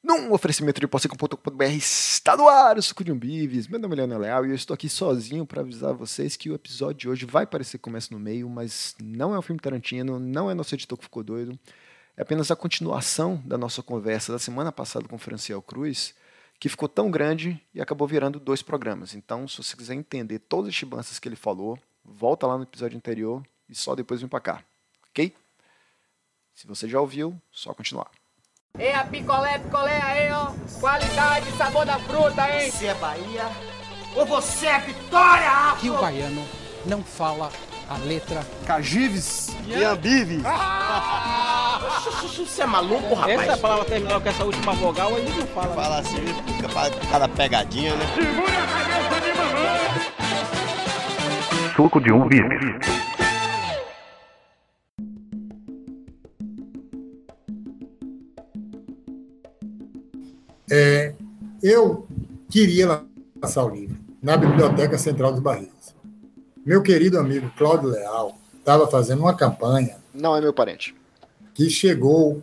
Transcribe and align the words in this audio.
Num 0.00 0.32
oferecimento 0.32 0.80
de 0.80 0.86
posse.com.br 0.86 1.64
está 1.64 2.36
no 2.36 2.48
ar 2.48 2.78
o 2.78 2.82
Suco 2.82 3.02
de 3.02 3.10
Umbives. 3.10 3.66
Meu 3.66 3.80
nome 3.80 3.94
é 3.94 3.96
Leonel 3.96 4.20
Leal 4.20 4.46
e 4.46 4.50
eu 4.50 4.54
estou 4.54 4.72
aqui 4.72 4.88
sozinho 4.88 5.44
para 5.44 5.60
avisar 5.60 5.92
vocês 5.92 6.36
que 6.36 6.48
o 6.48 6.54
episódio 6.54 6.94
de 6.94 7.08
hoje 7.08 7.26
vai 7.26 7.44
parecer 7.44 7.78
começo 7.78 8.12
no 8.12 8.20
meio, 8.20 8.48
mas 8.48 8.94
não 9.02 9.34
é 9.34 9.38
um 9.38 9.42
filme 9.42 9.60
Tarantino, 9.60 10.20
não 10.20 10.48
é 10.48 10.54
nosso 10.54 10.72
editor 10.72 10.96
que 10.96 11.02
ficou 11.02 11.24
doido. 11.24 11.58
É 12.16 12.22
apenas 12.22 12.48
a 12.52 12.56
continuação 12.56 13.42
da 13.44 13.58
nossa 13.58 13.82
conversa 13.82 14.30
da 14.30 14.38
semana 14.38 14.70
passada 14.70 15.08
com 15.08 15.16
o 15.16 15.18
Franciel 15.18 15.60
Cruz, 15.60 16.14
que 16.60 16.68
ficou 16.68 16.88
tão 16.88 17.10
grande 17.10 17.60
e 17.74 17.80
acabou 17.80 18.06
virando 18.06 18.38
dois 18.38 18.62
programas. 18.62 19.16
Então, 19.16 19.48
se 19.48 19.56
você 19.56 19.76
quiser 19.76 19.94
entender 19.94 20.38
todas 20.38 20.68
as 20.68 20.74
chibanças 20.76 21.18
que 21.18 21.28
ele 21.28 21.36
falou, 21.36 21.76
volta 22.04 22.46
lá 22.46 22.56
no 22.56 22.62
episódio 22.62 22.96
anterior 22.96 23.44
e 23.68 23.74
só 23.74 23.96
depois 23.96 24.20
vem 24.20 24.28
para 24.28 24.40
cá, 24.40 24.64
ok? 25.10 25.34
Se 26.54 26.68
você 26.68 26.88
já 26.88 27.00
ouviu, 27.00 27.36
só 27.50 27.74
continuar. 27.74 28.10
É 28.76 28.94
a 28.94 29.04
picolé, 29.04 29.58
picolé 29.58 30.00
aí, 30.02 30.30
ó. 30.32 30.50
Qualidade, 30.80 31.50
sabor 31.56 31.84
da 31.86 31.98
fruta, 31.98 32.48
hein? 32.48 32.70
Você 32.70 32.86
é 32.86 32.94
Bahia 32.94 33.46
ou 34.14 34.24
você 34.26 34.66
é 34.66 34.78
Vitória, 34.80 35.50
Afro? 35.50 35.80
que 35.80 35.90
o 35.90 35.98
baiano 35.98 36.44
não 36.86 37.02
fala 37.02 37.50
a 37.90 37.96
letra 37.98 38.44
Cagives 38.66 39.48
e 39.66 39.82
Ambives. 39.82 40.42
Você 42.36 42.62
é 42.62 42.66
maluco, 42.66 43.14
rapaz? 43.14 43.40
Essa 43.40 43.56
palavra 43.56 43.84
terminar 43.84 44.20
com 44.20 44.28
essa 44.28 44.44
última 44.44 44.72
vogal, 44.74 45.14
aí 45.14 45.28
não 45.28 45.46
fala. 45.48 45.74
Fala 45.74 45.98
assim, 45.98 46.24
fica 46.56 46.68
cada 47.10 47.28
pegadinha, 47.28 47.94
né? 47.96 48.06
Suco 51.74 52.00
de 52.00 52.12
um 52.12 52.28
vive. 52.28 52.78
É, 60.70 61.14
eu 61.62 62.06
queria 62.50 63.04
lançar 63.40 63.64
o 63.64 63.70
livro 63.70 63.96
na 64.22 64.36
Biblioteca 64.36 64.98
Central 64.98 65.32
dos 65.32 65.40
Barris. 65.40 65.94
Meu 66.64 66.82
querido 66.82 67.18
amigo 67.18 67.50
Cláudio 67.56 67.88
Leal 67.88 68.36
estava 68.58 68.86
fazendo 68.86 69.20
uma 69.20 69.34
campanha 69.34 69.96
Não 70.12 70.36
é 70.36 70.40
meu 70.40 70.52
parente. 70.52 70.94
que 71.54 71.70
chegou 71.70 72.42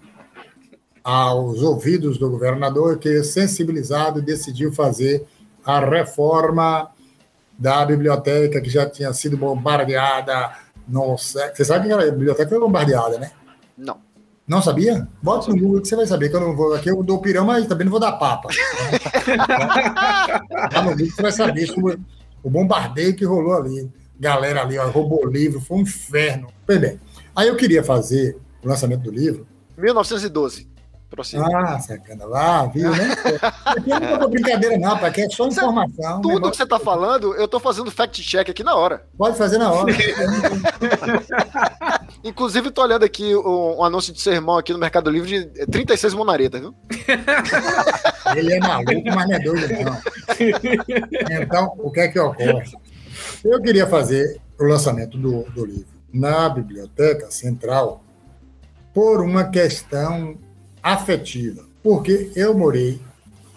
aos 1.03 1.61
ouvidos 1.61 2.17
do 2.17 2.29
governador, 2.31 2.97
que, 2.97 3.23
sensibilizado, 3.23 4.23
decidiu 4.23 4.73
fazer 4.73 5.23
a 5.63 5.79
reforma 5.79 6.89
da 7.57 7.85
biblioteca, 7.85 8.59
que 8.59 8.69
já 8.69 8.89
tinha 8.89 9.13
sido 9.13 9.37
bombardeada. 9.37 10.51
No... 10.87 11.15
Você 11.15 11.63
sabe 11.63 11.87
que 11.87 11.93
a 11.93 12.11
biblioteca 12.11 12.49
foi 12.49 12.59
bombardeada, 12.59 13.19
né? 13.19 13.31
Não. 13.77 13.99
Não 14.47 14.61
sabia? 14.61 15.07
Bota 15.23 15.49
no 15.49 15.57
Google 15.57 15.81
que 15.81 15.87
você 15.87 15.95
vai 15.95 16.05
saber, 16.05 16.29
que 16.29 16.35
eu 16.35 16.39
não 16.39 16.55
vou. 16.55 16.73
Aqui 16.75 16.89
eu 16.89 17.01
dou 17.01 17.19
pirão, 17.19 17.45
mas 17.45 17.65
também 17.65 17.85
não 17.85 17.91
vou 17.91 17.99
dar 17.99 18.11
papa. 18.13 18.49
Tá 20.71 20.81
no 20.83 20.91
Google 20.91 21.07
que 21.07 21.11
você 21.11 21.21
vai 21.21 21.31
saber 21.31 21.65
sobre 21.67 21.99
o 22.43 22.49
bombardeio 22.49 23.15
que 23.15 23.25
rolou 23.25 23.55
ali. 23.55 23.89
Galera 24.19 24.61
ali, 24.61 24.77
ó, 24.77 24.87
roubou 24.89 25.25
o 25.25 25.29
livro, 25.29 25.59
foi 25.59 25.77
um 25.77 25.81
inferno. 25.81 26.47
Pois 26.65 26.79
bem, 26.79 26.99
aí 27.35 27.47
eu 27.47 27.55
queria 27.55 27.83
fazer 27.83 28.37
o 28.63 28.67
lançamento 28.69 29.01
do 29.01 29.11
livro. 29.11 29.45
1912. 29.77 30.67
Prossiga. 31.09 31.45
Ah, 31.45 31.79
sacana 31.79 32.25
lá, 32.25 32.65
viu, 32.67 32.89
né? 32.91 33.15
Aqui 33.65 33.89
não 33.89 33.97
é 33.97 34.17
pra 34.17 34.27
brincadeira, 34.27 34.77
não, 34.77 34.95
aqui 34.95 35.21
é 35.21 35.29
só 35.29 35.47
informação. 35.47 36.15
Tudo 36.21 36.27
que 36.29 36.33
negócio- 36.35 36.55
você 36.55 36.65
tá 36.65 36.79
falando, 36.79 37.33
eu 37.35 37.47
tô 37.47 37.59
fazendo 37.59 37.89
fact-check 37.91 38.49
aqui 38.49 38.63
na 38.63 38.75
hora. 38.75 39.05
Pode 39.17 39.37
fazer 39.37 39.57
na 39.57 39.71
hora. 39.71 39.93
Inclusive, 42.25 42.71
tô 42.71 42.81
olhando 42.81 43.05
aqui 43.05 43.35
um, 43.35 43.77
um 43.77 43.83
anúncio 43.83 44.11
de 44.11 44.19
sermão 44.19 44.57
aqui 44.57 44.73
no 44.73 44.79
Mercado 44.79 45.11
Livre 45.11 45.45
de 45.45 45.67
36 45.67 46.15
monaretas, 46.15 46.59
viu? 46.59 46.73
Ele 48.35 48.53
é 48.53 48.59
maluco, 48.59 49.03
mas 49.13 49.27
não 49.27 49.35
é 49.35 49.39
doido, 49.39 49.67
não. 49.83 50.01
Então, 51.43 51.75
o 51.77 51.91
que 51.91 51.99
é 51.99 52.07
que 52.07 52.19
ocorre? 52.19 52.73
Eu 53.43 53.61
queria 53.61 53.85
fazer 53.85 54.41
o 54.59 54.63
lançamento 54.63 55.19
do, 55.19 55.43
do 55.51 55.65
livro 55.65 55.85
na 56.11 56.49
Biblioteca 56.49 57.29
Central 57.29 58.03
por 58.91 59.21
uma 59.21 59.43
questão 59.43 60.35
afetiva. 60.81 61.63
Porque 61.83 62.31
eu 62.35 62.57
morei, 62.57 62.99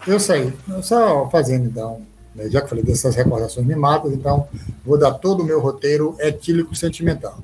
eu 0.05 0.19
saí, 0.19 0.53
só 0.83 1.27
fazendo 1.31 1.65
então, 1.65 2.03
né, 2.35 2.47
já 2.51 2.61
que 2.61 2.69
falei 2.69 2.83
dessas 2.83 3.15
recordações 3.15 3.65
mimadas, 3.65 4.13
então 4.13 4.47
vou 4.85 4.95
dar 4.95 5.13
todo 5.13 5.41
o 5.41 5.45
meu 5.45 5.59
roteiro 5.59 6.15
etílico 6.19 6.75
sentimental. 6.75 7.39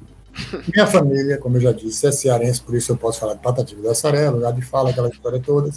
Minha 0.73 0.85
família, 0.85 1.38
como 1.38 1.57
eu 1.57 1.62
já 1.62 1.72
disse, 1.72 2.07
é 2.07 2.12
cearense, 2.12 2.62
por 2.62 2.75
isso 2.75 2.91
eu 2.91 2.97
posso 2.97 3.19
falar 3.19 3.35
de 3.35 3.41
Patativa 3.41 3.81
da 3.81 3.96
Saré, 3.96 4.29
lugar 4.29 4.53
de 4.53 4.62
fala, 4.62 4.90
aquela 4.90 5.09
história 5.09 5.40
toda. 5.40 5.72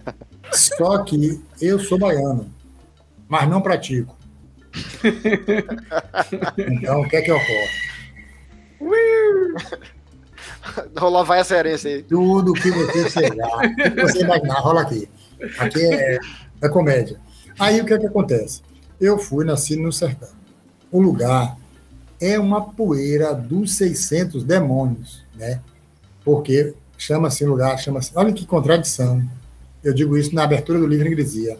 Só 0.52 1.02
que 1.02 1.40
eu 1.60 1.78
sou 1.78 1.98
baiano, 1.98 2.52
mas 3.28 3.48
não 3.48 3.62
pratico. 3.62 4.16
Então, 6.58 7.00
o 7.00 7.08
que 7.08 7.16
é 7.16 7.22
que 7.22 7.32
ocorre? 7.32 7.68
Rolar 10.96 11.24
vai 11.24 11.40
a 11.40 11.44
cearense 11.44 11.88
aí. 11.88 12.02
Tudo 12.02 12.52
que 12.52 12.70
você 12.70 13.10
chegar, 13.10 13.74
que 13.74 14.00
você 14.00 14.20
imaginar, 14.20 14.60
rola 14.60 14.82
aqui. 14.82 15.08
Aqui 15.58 15.82
é, 15.82 16.18
é 16.60 16.68
comédia. 16.68 17.18
Aí 17.58 17.80
o 17.80 17.84
que 17.84 17.94
é 17.94 17.98
que 17.98 18.06
acontece? 18.06 18.62
Eu 19.00 19.18
fui, 19.18 19.44
nasci 19.44 19.76
no 19.76 19.92
sertão. 19.92 20.28
O 20.90 21.00
lugar 21.00 21.56
é 22.24 22.38
uma 22.38 22.60
poeira 22.62 23.34
dos 23.34 23.74
600 23.74 24.44
demônios, 24.44 25.24
né? 25.34 25.60
Porque 26.24 26.72
chama-se 26.96 27.44
lugar, 27.44 27.76
chama-se. 27.78 28.12
Olha 28.14 28.32
que 28.32 28.46
contradição. 28.46 29.22
Eu 29.82 29.92
digo 29.92 30.16
isso 30.16 30.32
na 30.34 30.44
abertura 30.44 30.78
do 30.78 30.86
livro 30.86 31.08
Ingresia. 31.08 31.58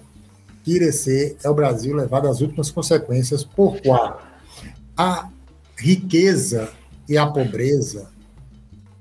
Irecê 0.65 1.37
é 1.43 1.51
o 1.51 1.55
Brasil 1.55 1.97
levado 1.97 2.29
às 2.29 2.41
últimas 2.41 2.71
consequências, 2.71 3.43
por 3.43 3.81
qual 3.83 4.23
a 4.97 5.29
riqueza 5.77 6.71
e 7.09 7.19
a 7.19 7.27
pobreza 7.27 8.09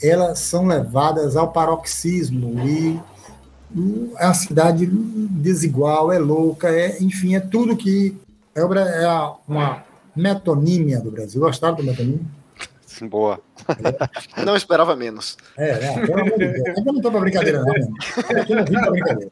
elas 0.02 0.40
são 0.40 0.66
levadas 0.66 1.36
ao 1.36 1.52
paroxismo 1.52 2.68
e 2.68 3.00
uma 3.76 4.34
cidade 4.34 4.88
desigual, 4.88 6.12
é 6.12 6.18
louca, 6.18 6.70
é, 6.70 6.98
enfim, 7.04 7.36
é 7.36 7.40
tudo 7.40 7.78
que 7.78 8.18
é, 8.56 8.62
é 8.62 9.06
a- 9.06 9.36
uma 9.48 9.84
metonímia 10.16 11.00
do 11.00 11.12
Brasil. 11.12 11.42
Gostaram 11.42 11.76
do 11.76 11.84
metonímia? 11.84 12.26
Boa. 13.10 13.40
Não 14.46 14.56
esperava 14.56 14.96
menos. 14.96 15.38
É, 15.58 15.80
né? 15.80 16.06
Pelo 16.06 16.22
amor 16.22 16.38
de 16.38 16.48
Deus. 16.48 16.78
Eu 16.78 16.84
não 16.84 16.96
estou 16.96 17.12
para 17.12 17.20
brincadeira, 17.22 17.60
não, 17.60 17.74
mesmo. 17.74 17.96
Eu 18.50 18.56
não 18.56 18.66
vim 18.66 18.74
para 18.74 18.92
brincadeira. 18.92 19.32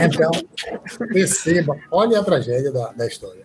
Então, 0.00 0.30
perceba, 1.08 1.76
olha 1.90 2.20
a 2.20 2.24
tragédia 2.24 2.72
da, 2.72 2.92
da 2.92 3.06
história. 3.06 3.44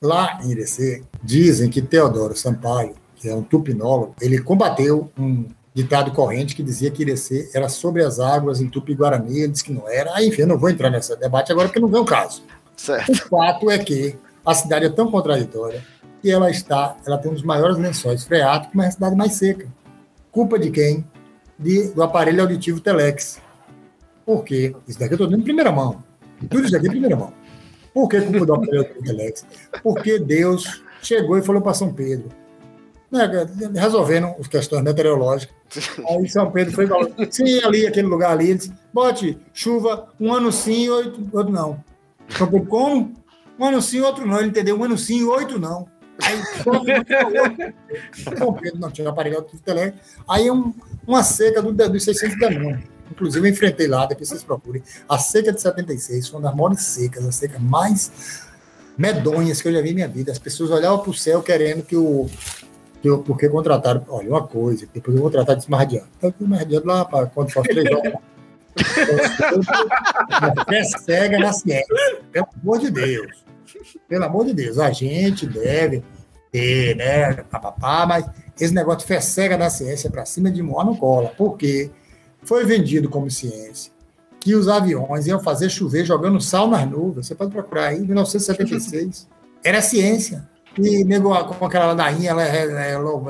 Lá 0.00 0.38
em 0.44 0.50
Irecê, 0.50 1.02
dizem 1.22 1.70
que 1.70 1.82
Teodoro 1.82 2.36
Sampaio, 2.36 2.94
que 3.16 3.28
é 3.28 3.34
um 3.34 3.42
tupinólogo, 3.42 4.14
ele 4.20 4.38
combateu 4.38 5.10
um 5.18 5.46
ditado 5.74 6.10
corrente 6.12 6.54
que 6.54 6.62
dizia 6.62 6.90
que 6.90 7.02
Irecê 7.02 7.50
era 7.54 7.68
sobre 7.68 8.02
as 8.02 8.20
águas 8.20 8.60
em 8.60 8.68
Tupi-Guarani, 8.68 9.40
ele 9.40 9.52
disse 9.52 9.64
que 9.64 9.72
não 9.72 9.88
era. 9.88 10.14
Aí, 10.14 10.28
enfim, 10.28 10.42
eu 10.42 10.46
não 10.46 10.58
vou 10.58 10.70
entrar 10.70 10.90
nesse 10.90 11.14
debate 11.16 11.52
agora 11.52 11.68
porque 11.68 11.80
não 11.80 11.88
vem 11.88 12.00
o 12.00 12.04
caso. 12.04 12.42
Certo. 12.76 13.10
O 13.10 13.28
fato 13.28 13.70
é 13.70 13.78
que 13.78 14.16
a 14.44 14.54
cidade 14.54 14.86
é 14.86 14.88
tão 14.88 15.10
contraditória 15.10 15.82
que 16.26 16.32
ela 16.32 16.50
está, 16.50 16.96
ela 17.06 17.16
tem 17.18 17.30
um 17.30 17.34
dos 17.34 17.44
maiores 17.44 17.78
lençóis 17.78 18.24
freáticos, 18.24 18.74
mas 18.74 18.86
é 18.86 18.88
a 18.88 18.90
cidade 18.90 19.14
mais 19.14 19.34
seca. 19.34 19.68
Culpa 20.32 20.58
de 20.58 20.72
quem? 20.72 21.06
De, 21.56 21.86
do 21.90 22.02
aparelho 22.02 22.42
auditivo 22.42 22.80
Telex. 22.80 23.40
Por 24.24 24.42
quê? 24.42 24.74
Isso 24.88 24.98
daqui 24.98 25.12
eu 25.12 25.14
estou 25.14 25.30
dando 25.30 25.42
em 25.42 25.44
primeira 25.44 25.70
mão. 25.70 26.02
Tudo 26.50 26.66
isso 26.66 26.76
aqui 26.76 26.88
em 26.88 26.90
primeira 26.90 27.14
mão. 27.14 27.32
Por 27.94 28.08
que 28.08 28.20
culpa 28.22 28.44
do 28.44 28.54
aparelho 28.54 28.78
auditivo 28.80 29.04
Telex? 29.04 29.46
Porque 29.84 30.18
Deus 30.18 30.82
chegou 31.00 31.38
e 31.38 31.42
falou 31.42 31.62
para 31.62 31.74
São 31.74 31.94
Pedro, 31.94 32.28
né, 33.08 33.30
resolvendo 33.76 34.34
as 34.40 34.48
questões 34.48 34.82
meteorológicas. 34.82 35.54
Aí 36.10 36.28
São 36.28 36.50
Pedro 36.50 36.74
foi 36.74 36.88
falou, 36.88 37.08
sim, 37.30 37.60
ali, 37.62 37.86
aquele 37.86 38.08
lugar 38.08 38.32
ali, 38.32 38.50
ele 38.50 38.58
disse, 38.58 38.72
bote 38.92 39.38
chuva, 39.52 40.08
um 40.18 40.34
ano 40.34 40.50
sim, 40.50 40.88
outro, 40.88 41.24
outro 41.32 41.52
não. 41.52 41.84
São 42.30 42.48
Pedro, 42.48 42.66
como? 42.66 43.14
Um 43.60 43.64
ano 43.64 43.80
sim, 43.80 44.00
outro 44.00 44.26
não. 44.26 44.40
Ele 44.40 44.48
entendeu, 44.48 44.76
um 44.76 44.82
ano 44.82 44.98
sim, 44.98 45.22
oito 45.22 45.56
não. 45.56 45.86
Aí 46.22 46.40
não 48.78 48.90
tinha 48.90 49.08
aparelho 49.08 49.44
de 49.52 49.58
tele. 49.58 49.94
Aí 50.28 50.50
um, 50.50 50.72
uma 51.06 51.22
seca 51.22 51.62
do, 51.62 51.72
dos 51.72 52.04
600 52.04 52.38
demônios. 52.38 52.84
Inclusive, 53.10 53.48
eu 53.48 53.52
enfrentei 53.52 53.86
lá, 53.86 54.06
depois 54.06 54.28
vocês 54.28 54.42
procurem. 54.42 54.82
A 55.08 55.18
seca 55.18 55.52
de 55.52 55.60
76 55.60 56.28
foi 56.28 56.40
uma 56.40 56.48
das 56.48 56.56
maiores 56.56 56.82
secas, 56.82 57.24
a 57.24 57.32
seca 57.32 57.58
mais 57.58 58.46
medonhas 58.96 59.60
que 59.60 59.68
eu 59.68 59.72
já 59.72 59.80
vi 59.80 59.90
em 59.90 59.94
minha 59.94 60.08
vida. 60.08 60.32
As 60.32 60.38
pessoas 60.38 60.70
olhavam 60.70 60.98
para 60.98 61.10
o 61.10 61.14
céu 61.14 61.42
querendo 61.42 61.82
que 61.82 61.96
o. 61.96 62.28
Que 63.00 63.08
eu, 63.08 63.18
porque 63.18 63.48
contrataram, 63.48 64.04
olha, 64.08 64.30
uma 64.30 64.46
coisa, 64.46 64.88
depois 64.92 65.14
eu 65.14 65.22
vou 65.22 65.30
tratar 65.30 65.54
disso 65.54 65.70
mais 65.70 65.82
adiante. 65.84 66.06
Então, 66.16 66.32
mais 66.40 66.62
adiante 66.62 66.86
lá, 66.86 67.04
para 67.04 67.26
quando 67.26 67.50
for 67.50 67.62
três 67.62 67.86
horas. 67.90 68.14
Fé 70.68 70.84
cega 70.98 71.38
na 71.38 71.52
ciência. 71.52 71.86
Pelo 72.32 72.48
amor 72.62 72.78
de 72.78 72.90
Deus. 72.90 73.44
Pelo 74.08 74.24
amor 74.24 74.46
de 74.46 74.54
Deus. 74.54 74.78
A 74.78 74.90
gente 74.90 75.46
deve 75.46 76.02
ter, 76.50 76.96
né? 76.96 77.34
Papapá, 77.50 78.06
mas 78.06 78.26
esse 78.58 78.74
negócio 78.74 79.00
de 79.00 79.06
fé 79.06 79.20
cega 79.20 79.56
na 79.56 79.70
ciência 79.70 80.10
para 80.10 80.24
cima 80.24 80.50
de 80.50 80.62
Moá 80.62 80.84
não 80.84 80.96
cola. 80.96 81.28
Por 81.30 81.56
quê? 81.56 81.90
Foi 82.42 82.64
vendido 82.64 83.08
como 83.08 83.30
ciência 83.30 83.96
que 84.46 84.54
os 84.54 84.68
aviões 84.68 85.26
iam 85.26 85.40
fazer 85.40 85.68
chover 85.68 86.04
jogando 86.04 86.40
sal 86.40 86.68
nas 86.68 86.88
nuvens. 86.88 87.26
Você 87.26 87.34
pode 87.34 87.50
procurar 87.50 87.88
aí, 87.88 87.98
1976. 87.98 89.26
Era 89.64 89.82
ciência. 89.82 90.48
E 90.78 91.02
nego 91.02 91.34
com 91.46 91.66
aquela 91.66 91.86
ladainha, 91.86 92.30
ela 92.30 92.44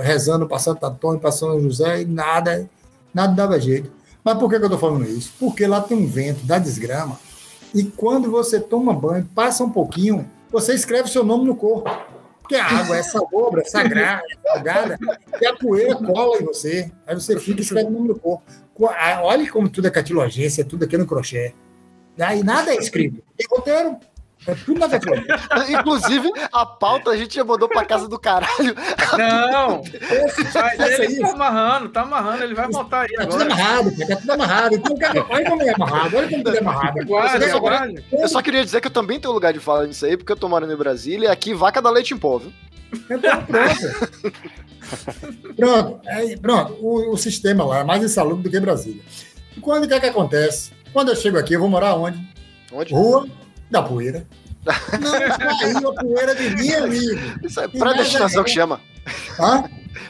rezando 0.02 0.46
para 0.46 0.58
Santo 0.58 0.84
Antônio, 0.84 1.18
para 1.18 1.32
São 1.32 1.58
José, 1.58 2.02
e 2.02 2.04
nada, 2.04 2.68
nada 3.14 3.32
dava 3.32 3.58
jeito. 3.58 3.90
Mas 4.22 4.36
por 4.36 4.50
que 4.50 4.56
eu 4.56 4.62
estou 4.64 4.78
falando 4.78 5.08
isso? 5.08 5.32
Porque 5.40 5.66
lá 5.66 5.80
tem 5.80 5.96
um 5.96 6.06
vento 6.06 6.44
da 6.44 6.58
desgrama, 6.58 7.18
e 7.78 7.84
quando 7.84 8.30
você 8.30 8.58
toma 8.60 8.92
banho, 8.92 9.28
passa 9.34 9.62
um 9.64 9.70
pouquinho, 9.70 10.28
você 10.50 10.74
escreve 10.74 11.08
seu 11.10 11.22
nome 11.24 11.44
no 11.44 11.54
corpo. 11.56 11.90
Porque 12.40 12.54
a 12.54 12.64
água 12.64 12.96
é 12.96 13.02
salobra, 13.02 13.62
é 13.62 13.64
sagrada, 13.64 14.22
é 14.30 14.52
salgada, 14.52 14.98
e 15.40 15.46
a 15.46 15.56
poeira 15.56 15.96
cola 15.96 16.38
em 16.40 16.44
você. 16.44 16.92
Aí 17.04 17.14
você 17.14 17.38
fica 17.40 17.60
e 17.60 17.62
escreve 17.64 17.88
o 17.88 17.90
nome 17.90 18.08
no 18.08 18.18
corpo. 18.18 18.44
Co- 18.72 18.88
Olha 19.22 19.50
como 19.50 19.68
tudo 19.68 19.88
é 19.88 19.90
catilogência, 19.90 20.64
tudo 20.64 20.84
aqui 20.84 20.96
no 20.96 21.06
crochê. 21.06 21.52
Daí 22.16 22.44
nada 22.44 22.72
é 22.72 22.76
escrito. 22.76 23.20
Tem 23.36 23.46
roteiro. 23.50 23.96
É 24.46 24.54
tudo. 24.54 24.80
Inclusive, 25.70 26.30
a 26.52 26.64
pauta 26.64 27.10
a 27.10 27.16
gente 27.16 27.34
já 27.34 27.44
mandou 27.44 27.68
pra 27.68 27.84
casa 27.84 28.06
do 28.08 28.18
caralho. 28.18 28.74
Não, 29.18 29.82
mas 30.54 30.98
ele 31.00 31.20
tá 31.20 31.30
amarrando, 31.30 31.88
tá 31.88 32.02
amarrando, 32.02 32.42
ele 32.44 32.54
vai 32.54 32.68
montar 32.68 33.02
aí 33.02 33.12
Tá 33.14 33.26
tudo 33.26 33.42
agora. 33.42 33.54
amarrado, 33.54 33.96
cara, 33.96 34.06
tá 34.08 34.16
tudo 34.16 34.32
amarrado. 34.32 34.74
Então, 34.76 34.96
cara, 34.98 35.26
olha 35.28 35.50
como 35.50 35.62
é 35.62 35.74
amarrado, 35.74 36.16
olha 36.16 36.28
como 36.28 36.44
tudo 36.44 36.56
é 36.56 36.60
amarrado. 36.60 37.00
Aguarde, 37.00 37.38
Você 37.44 37.50
agora- 37.50 37.76
aguarde. 37.76 38.04
Eu 38.12 38.28
só 38.28 38.42
queria 38.42 38.64
dizer 38.64 38.80
que 38.80 38.86
eu 38.86 38.92
também 38.92 39.18
tenho 39.18 39.34
lugar 39.34 39.52
de 39.52 39.58
fala 39.58 39.86
nisso 39.86 40.06
aí, 40.06 40.16
porque 40.16 40.32
eu 40.32 40.36
tô 40.36 40.48
morando 40.48 40.72
em 40.72 40.76
Brasília 40.76 41.28
e 41.28 41.30
aqui 41.30 41.52
vaca 41.54 41.82
dá 41.82 41.90
leite 41.90 42.14
em 42.14 42.18
pó, 42.18 42.38
viu? 42.38 42.52
Então, 43.10 43.42
pronto. 43.44 44.36
pronto, 45.56 46.00
aí, 46.08 46.36
pronto. 46.38 46.72
O, 46.80 47.12
o 47.12 47.16
sistema 47.16 47.64
lá 47.64 47.78
é 47.80 47.84
mais 47.84 48.02
insalubre 48.02 48.44
do 48.44 48.50
que 48.50 48.60
Brasília. 48.60 49.02
E 49.56 49.60
quando 49.60 49.84
o 49.84 49.88
que 49.88 49.94
é 49.94 50.00
que 50.00 50.06
acontece? 50.06 50.70
Quando 50.92 51.08
eu 51.10 51.16
chego 51.16 51.38
aqui, 51.38 51.54
eu 51.54 51.60
vou 51.60 51.68
morar 51.68 51.94
onde? 51.94 52.18
Onde? 52.72 52.92
Rua 52.94 53.26
da 53.70 53.82
Poeira. 53.82 54.26
Não 55.00 55.12
caiu 55.58 55.90
a 55.90 55.94
poeira 55.94 56.34
de 56.34 56.56
mim, 56.56 56.72
amigo. 56.72 57.46
Isso 57.46 57.60
é 57.60 57.68
predestinação 57.68 58.44
que 58.44 58.50
chama. 58.50 58.80
Hã? 59.38 59.64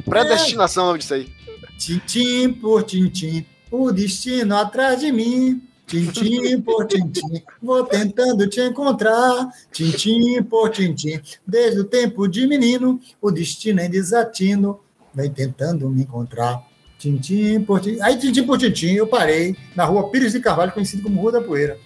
Predestinação 0.05 0.83
é 0.83 0.85
o 0.85 0.89
nome 0.89 0.99
disso 1.01 1.15
aí. 1.15 1.33
Tintim 1.79 2.53
por 2.53 2.83
tintim, 2.85 3.45
o 3.71 3.93
destino 3.93 4.57
atrás 4.57 5.01
de 5.01 5.13
mim. 5.13 5.63
Tintim 5.87 6.61
por 6.63 6.87
tintim, 6.87 7.43
vou 7.63 7.85
tentando 7.85 8.49
te 8.49 8.61
encontrar. 8.61 9.49
Tintim 9.71 10.43
por 10.43 10.71
tintim, 10.71 11.21
desde 11.47 11.81
o 11.81 11.85
tempo 11.85 12.27
de 12.27 12.45
menino, 12.47 13.01
o 13.21 13.31
destino 13.31 13.81
é 13.81 13.89
desatino, 13.89 14.81
vem 15.15 15.31
tentando 15.31 15.89
me 15.89 16.03
encontrar. 16.03 16.61
Tintim 16.99 17.61
por 17.61 17.81
tintim. 17.81 18.01
Aí, 18.01 18.19
tintim 18.19 18.43
por 18.45 18.59
tintim, 18.59 18.95
eu 18.95 19.07
parei 19.07 19.55
na 19.77 19.85
rua 19.85 20.11
Pires 20.11 20.33
de 20.33 20.41
Carvalho, 20.41 20.73
conhecido 20.73 21.05
como 21.05 21.21
Rua 21.21 21.33
da 21.33 21.41
Poeira. 21.41 21.79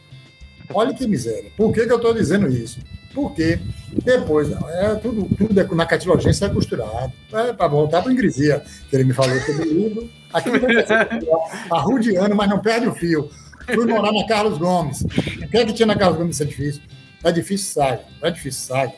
Olha 0.72 0.94
que 0.94 1.06
miséria. 1.06 1.50
Por 1.56 1.72
que, 1.72 1.86
que 1.86 1.92
eu 1.92 1.96
estou 1.96 2.14
dizendo 2.14 2.48
isso? 2.48 2.78
Porque 3.12 3.58
depois, 4.04 4.50
é, 4.50 4.94
tudo, 4.96 5.28
tudo 5.36 5.60
é- 5.60 5.74
na 5.74 5.84
catilogência 5.84 6.46
é 6.46 6.48
costurado. 6.48 7.12
É, 7.32 7.52
para 7.52 7.66
voltar 7.68 8.02
para 8.02 8.10
a 8.10 8.14
ingresia, 8.14 8.62
que 8.88 8.94
ele 8.96 9.04
me 9.04 9.12
falou 9.12 9.38
sobre 9.40 9.62
o 9.68 9.72
livro. 9.72 10.10
Aqui 10.32 10.50
não 10.50 10.60
ser 10.60 11.28
arrudiano, 11.70 12.34
mas 12.36 12.48
não 12.48 12.60
perde 12.60 12.86
o 12.86 12.94
fio. 12.94 13.28
Fui 13.74 13.84
morar 13.86 14.12
na 14.12 14.26
Carlos 14.26 14.58
Gomes. 14.58 15.02
O 15.02 15.48
que 15.48 15.56
é 15.58 15.64
que 15.64 15.72
tinha 15.72 15.86
na 15.86 15.96
Carlos 15.96 16.18
Gomes 16.18 16.38
nesse 16.38 16.42
edifício? 16.52 16.82
O 17.22 17.28
edifício 17.28 17.72
Saga. 17.72 18.00
O 18.22 18.26
edifício 18.26 18.62
Saga 18.62 18.92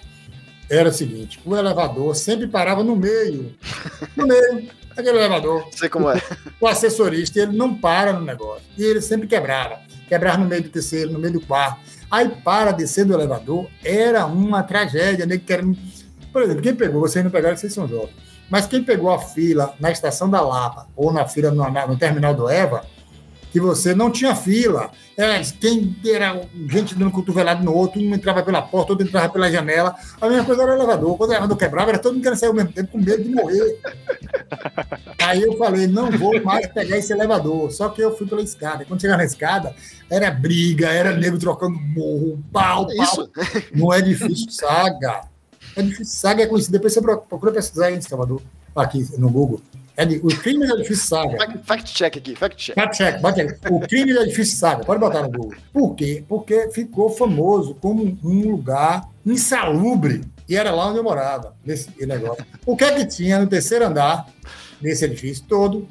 era 0.69 0.89
o 0.89 0.93
seguinte: 0.93 1.41
o 1.45 1.57
elevador 1.57 2.15
sempre 2.15 2.47
parava 2.47 2.85
no 2.85 2.95
meio. 2.95 3.55
No 4.17 4.27
meio. 4.27 4.69
Aquele 4.95 5.17
elevador 5.19 5.63
Não 5.63 5.73
sei 5.73 5.89
como 5.89 6.11
é. 6.11 6.21
o 6.61 6.67
assessorista 6.67 7.41
ele 7.41 7.57
não 7.57 7.75
para 7.75 8.13
no 8.13 8.21
negócio. 8.27 8.63
E 8.77 8.85
ele 8.85 9.01
sempre 9.01 9.27
quebrava. 9.27 9.81
Quebrava 10.13 10.37
no 10.37 10.45
meio 10.45 10.63
do 10.63 10.69
terceiro, 10.69 11.11
no 11.11 11.19
meio 11.19 11.33
do 11.33 11.41
quarto. 11.41 11.81
Aí 12.11 12.29
para 12.29 12.71
descer 12.71 13.07
do 13.07 13.15
elevador, 13.15 13.67
era 13.83 14.27
uma 14.27 14.63
tragédia. 14.63 15.25
Né? 15.25 15.41
Por 16.31 16.43
exemplo, 16.43 16.61
quem 16.61 16.75
pegou, 16.75 17.01
vocês 17.01 17.25
não 17.25 17.31
pegaram, 17.31 17.57
vocês 17.57 17.73
são 17.73 17.89
jovens. 17.89 18.15
Mas 18.51 18.67
quem 18.67 18.85
pegou 18.85 19.11
a 19.11 19.19
fila 19.19 19.75
na 19.81 19.91
estação 19.91 20.29
da 20.29 20.43
Lapa 20.43 20.87
ou 20.95 21.11
na 21.15 21.27
fila 21.27 21.51
no, 21.51 21.65
no 21.67 21.97
terminal 21.97 22.35
do 22.35 22.47
Eva, 22.47 22.85
que 23.51 23.59
você 23.59 23.95
não 23.95 24.11
tinha 24.11 24.37
fila. 24.37 24.91
Era, 25.17 25.43
quem 25.59 25.97
era 26.05 26.43
gente 26.69 26.95
dando 26.95 27.11
cotovelado 27.11 27.65
no 27.65 27.75
outro, 27.75 27.99
um 27.99 28.15
entrava 28.15 28.43
pela 28.43 28.61
porta, 28.61 28.93
outro 28.93 29.09
entrava 29.09 29.31
pela 29.31 29.51
janela. 29.51 29.97
A 30.21 30.29
mesma 30.29 30.45
coisa 30.45 30.63
era 30.63 30.73
o 30.73 30.75
elevador. 30.75 31.17
Quando 31.17 31.31
o 31.31 31.33
elevador 31.33 31.57
quebrava, 31.57 31.91
era 31.91 31.99
todo 31.99 32.13
mundo 32.13 32.23
querendo 32.23 32.39
sair 32.39 32.51
ao 32.51 32.55
mesmo 32.55 32.73
tempo 32.73 32.93
com 32.93 32.99
medo 32.99 33.23
de 33.23 33.31
morrer. 33.31 33.79
Aí 35.19 35.43
eu 35.43 35.57
falei, 35.57 35.87
não 35.87 36.11
vou 36.11 36.41
mais 36.43 36.67
pegar 36.69 36.97
esse 36.99 37.13
elevador. 37.13 37.71
Só 37.71 37.89
que 37.89 38.01
eu 38.03 38.17
fui 38.17 38.27
pela 38.27 38.43
escada. 38.43 38.85
Quando 38.85 39.01
chegar 39.01 39.17
na 39.17 39.25
escada, 39.25 39.75
era 40.11 40.31
briga, 40.31 40.89
era 40.89 41.17
nego 41.17 41.39
trocando 41.39 41.79
morro, 41.79 42.43
pau, 42.53 42.87
pau. 42.87 43.05
Isso. 43.05 43.31
Não 43.75 43.93
é 43.93 44.01
difícil 44.01 44.51
saga. 44.51 45.23
É 45.77 45.83
difícil 45.83 46.17
saga 46.21 46.43
é 46.43 46.47
conhecido. 46.47 46.73
Depois 46.73 46.93
você 46.93 47.01
pro- 47.01 47.19
procura 47.23 47.53
pesquisar 47.53 47.87
aí 47.87 47.97
em 47.97 48.01
Salvador, 48.01 48.43
aqui 48.77 49.07
no 49.19 49.31
Google. 49.31 49.61
É 49.97 50.07
de- 50.07 50.17
o 50.19 50.29
crime 50.29 50.67
do 50.67 50.75
edifício 50.75 51.05
saga. 51.07 51.37
Fact, 51.37 51.59
fact 51.67 51.93
check 51.95 52.17
aqui, 52.17 52.35
fact 52.35 52.57
check. 52.65 52.75
Fact 52.75 52.97
check, 52.97 53.21
bota 53.21 53.43
aí. 53.43 53.49
O 53.71 53.81
crime 53.81 54.13
do 54.15 54.23
edifício 54.23 54.57
saga. 54.57 54.85
Pode 54.85 54.99
botar 54.99 55.23
no 55.23 55.31
Google. 55.31 55.53
Por 55.73 55.95
quê? 55.95 56.25
Porque 56.27 56.71
ficou 56.71 57.11
famoso 57.11 57.75
como 57.75 58.19
um 58.25 58.51
lugar 58.51 59.07
insalubre. 59.25 60.23
E 60.49 60.57
era 60.57 60.71
lá 60.73 60.89
onde 60.89 60.99
eu 60.99 61.05
morava, 61.05 61.55
nesse 61.65 61.89
negócio. 62.07 62.45
O 62.67 62.77
que 62.77 62.85
é 62.85 62.93
que 62.95 63.07
tinha 63.07 63.39
no 63.39 63.47
terceiro 63.47 63.87
andar 63.87 64.27
desse 64.83 65.05
edifício 65.05 65.45
todo? 65.49 65.89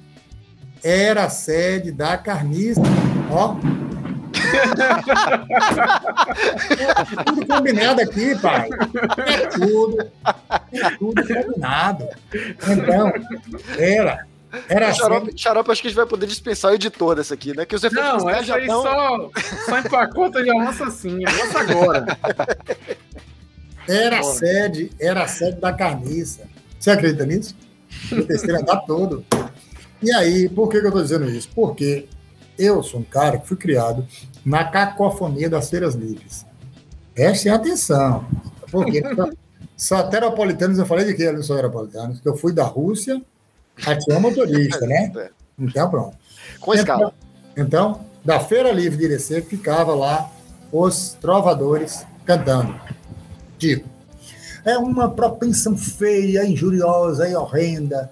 Era 0.83 1.25
a 1.25 1.29
sede 1.29 1.91
da 1.91 2.17
carniça. 2.17 2.81
Ó. 3.31 3.55
É 7.17 7.23
tudo 7.23 7.45
combinado 7.47 8.01
aqui, 8.01 8.35
pai. 8.39 8.69
É 9.27 9.47
tudo. 9.47 10.11
É 10.73 10.89
tudo 10.97 11.21
combinado. 11.27 12.07
Então, 12.67 13.11
era. 13.77 14.25
Era 14.67 14.89
a 14.89 14.93
sede 14.93 15.01
Xarope, 15.03 15.33
xarope, 15.37 15.71
acho 15.71 15.81
que 15.81 15.87
a 15.87 15.91
gente 15.91 15.97
vai 15.97 16.05
poder 16.05 16.27
dispensar 16.27 16.71
o 16.71 16.75
editor 16.75 17.15
dessa 17.15 17.33
aqui, 17.33 17.55
né? 17.55 17.65
Que 17.65 17.73
os 17.75 17.83
efeitos 17.83 18.23
Não, 18.23 18.29
essa 18.29 18.43
já 18.43 18.55
aí 18.55 18.63
estão. 18.63 18.81
só, 18.81 19.29
só 19.65 19.79
empacota 19.79 20.45
já 20.45 20.53
lança 20.53 20.85
assim, 20.85 21.19
lança 21.23 21.59
agora. 21.59 22.05
Era 23.87 24.19
a 24.19 24.23
sede, 24.23 24.91
era 24.99 25.23
a 25.23 25.27
sede 25.27 25.59
da 25.59 25.71
carniça. 25.71 26.49
Você 26.77 26.91
acredita 26.91 27.25
nisso? 27.25 27.55
No 28.11 28.25
terceiro 28.25 28.61
andar 28.61 28.81
todo. 28.81 29.25
E 30.01 30.11
aí, 30.11 30.49
por 30.49 30.67
que, 30.69 30.79
que 30.79 30.85
eu 30.85 30.89
estou 30.89 31.03
dizendo 31.03 31.29
isso? 31.29 31.49
Porque 31.53 32.07
eu 32.57 32.81
sou 32.81 32.99
um 32.99 33.03
cara 33.03 33.37
que 33.37 33.47
fui 33.47 33.57
criado 33.57 34.05
na 34.45 34.63
cacofonia 34.63 35.49
das 35.49 35.69
feiras 35.69 35.95
livres. 35.95 36.45
Prestem 37.13 37.51
atenção. 37.51 38.25
Porque 38.71 39.01
soteropolitanos, 39.77 40.79
eu 40.79 40.85
falei 40.85 41.05
de 41.05 41.13
que 41.13 41.23
eles 41.23 41.45
soteropolitanos? 41.45 42.19
Que 42.19 42.29
eu 42.29 42.35
fui 42.35 42.53
da 42.53 42.63
Rússia 42.63 43.21
a 43.85 43.95
tinha 43.95 44.19
motorista, 44.19 44.85
né? 44.85 45.11
É, 45.17 45.29
Então, 45.57 45.89
pronto. 45.89 46.17
Com 46.59 46.73
escala. 46.73 47.13
Então, 47.55 48.05
da 48.23 48.39
Feira 48.39 48.71
Livre 48.71 48.97
de 48.97 49.05
Irecê, 49.05 49.41
ficava 49.41 49.93
lá 49.93 50.29
os 50.71 51.17
trovadores 51.19 52.05
cantando. 52.25 52.79
Tipo, 53.57 53.87
é 54.65 54.77
uma 54.77 55.09
propensão 55.09 55.77
feia, 55.77 56.45
injuriosa 56.45 57.27
e 57.27 57.35
horrenda. 57.35 58.09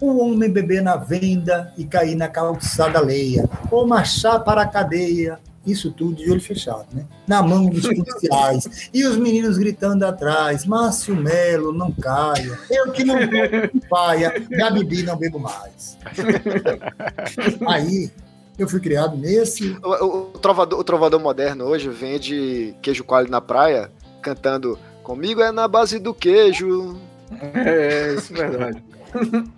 O 0.00 0.18
homem 0.18 0.50
beber 0.50 0.82
na 0.82 0.96
venda 0.96 1.72
e 1.78 1.84
cair 1.84 2.14
na 2.16 2.28
calçada 2.28 2.98
alheia, 2.98 3.48
ou 3.70 3.86
marchar 3.86 4.44
para 4.44 4.60
a 4.62 4.66
cadeia, 4.66 5.38
isso 5.66 5.90
tudo 5.90 6.16
de 6.16 6.30
olho 6.30 6.40
fechado, 6.40 6.86
né? 6.92 7.04
Na 7.26 7.42
mão 7.42 7.66
dos 7.66 7.82
policiais. 7.88 8.90
e 8.92 9.04
os 9.06 9.16
meninos 9.16 9.56
gritando 9.58 10.04
atrás: 10.04 10.64
Márcio 10.66 11.16
Melo, 11.16 11.72
não 11.72 11.90
caia. 11.90 12.58
Eu 12.70 12.92
que 12.92 13.02
não 13.04 13.16
paia, 13.88 14.34
já 14.50 14.70
bebi, 14.70 15.02
não 15.02 15.16
bebo 15.16 15.38
mais. 15.40 15.96
Aí, 17.68 18.10
eu 18.58 18.68
fui 18.68 18.80
criado 18.80 19.16
nesse. 19.16 19.76
O, 19.82 19.88
o- 20.04 20.18
o 20.34 20.38
trovador, 20.38 20.78
o 20.78 20.84
trovador 20.84 21.20
moderno 21.20 21.64
hoje 21.64 21.88
vende 21.88 22.74
queijo 22.82 23.02
coalho 23.04 23.30
na 23.30 23.40
praia, 23.40 23.90
cantando 24.22 24.78
Comigo 25.06 25.40
é 25.40 25.52
na 25.52 25.68
base 25.68 26.00
do 26.00 26.12
queijo. 26.12 26.98
É, 27.54 28.14
isso 28.14 28.34
é 28.34 28.48
verdade. 28.48 28.82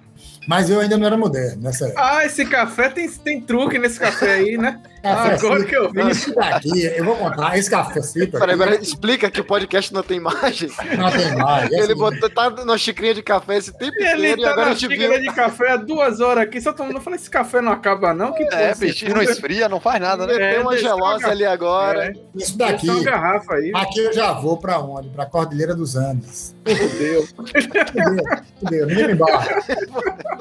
Mas 0.49 0.71
eu 0.71 0.81
ainda 0.81 0.97
não 0.97 1.07
era 1.07 1.14
moderno 1.19 1.61
nessa 1.62 1.85
época. 1.88 2.02
Ah, 2.02 2.25
esse 2.25 2.43
café 2.47 2.88
tem, 2.88 3.07
tem 3.07 3.38
truque 3.38 3.78
nesse 3.78 4.00
café 4.00 4.33
aí, 4.33 4.57
né? 4.57 4.81
Café 5.02 5.35
agora 5.35 5.64
que 5.64 5.76
eu 5.76 5.93
vi. 5.93 6.11
Isso 6.11 6.35
daqui, 6.35 6.85
eu 6.85 7.05
vou 7.05 7.14
contar. 7.17 7.57
Esse 7.57 7.71
café 7.71 8.02
Cito 8.02 8.37
Peraí, 8.37 8.59
peraí, 8.59 8.83
explica 8.83 9.31
que 9.31 9.40
o 9.40 9.45
podcast 9.45 9.95
não 9.95 10.02
tem 10.02 10.17
imagem. 10.17 10.69
não 10.99 11.09
tem 11.11 11.37
mais. 11.37 11.71
É 11.71 11.75
Ele 11.76 11.93
assim, 11.93 11.95
botou, 11.95 12.28
tá 12.28 12.50
numa 12.50 12.76
xicrinha 12.76 13.14
de 13.14 13.23
café 13.23 13.59
esse 13.59 13.73
tempo 13.73 13.95
E 13.97 14.02
ele 14.05 14.33
inteiro 14.33 14.40
e 14.40 14.45
tá 14.45 14.50
agora 14.50 14.71
na 14.71 14.75
viu. 14.75 15.21
de 15.21 15.33
café 15.33 15.71
há 15.71 15.76
duas 15.76 16.21
horas 16.21 16.43
aqui, 16.45 16.61
só 16.61 16.73
tomando. 16.73 16.97
Eu 16.97 17.00
falei, 17.00 17.17
esse 17.19 17.31
café 17.31 17.61
não 17.61 17.71
acaba 17.71 18.12
não? 18.12 18.33
Que 18.35 18.43
É, 18.43 18.49
porra, 18.49 18.75
bicho, 18.75 19.09
não 19.09 19.23
esfria, 19.23 19.69
não 19.69 19.78
faz 19.78 20.00
nada, 20.00 20.26
né? 20.26 20.57
É, 20.57 20.59
uma 20.59 20.73
deixa 20.73 20.88
eu 20.88 20.97
gelosa 20.97 21.28
ali 21.28 21.45
agora. 21.45 22.07
É, 22.07 22.12
Isso 22.35 22.59
daqui, 22.59 22.90
uma 22.90 23.02
garrafa 23.05 23.55
aí. 23.55 23.71
aqui 23.75 24.00
eu 24.00 24.12
já 24.12 24.33
vou 24.33 24.57
pra 24.57 24.81
onde? 24.81 25.09
Pra 25.11 25.26
Cordilheira 25.26 25.76
dos 25.76 25.95
Andes. 25.95 26.57
Fudeu. 26.67 27.28
Entendeu? 27.38 28.25
Entendeu? 28.61 28.87
Ninguém 28.87 29.07
me 29.07 29.14
barra. 29.14 29.49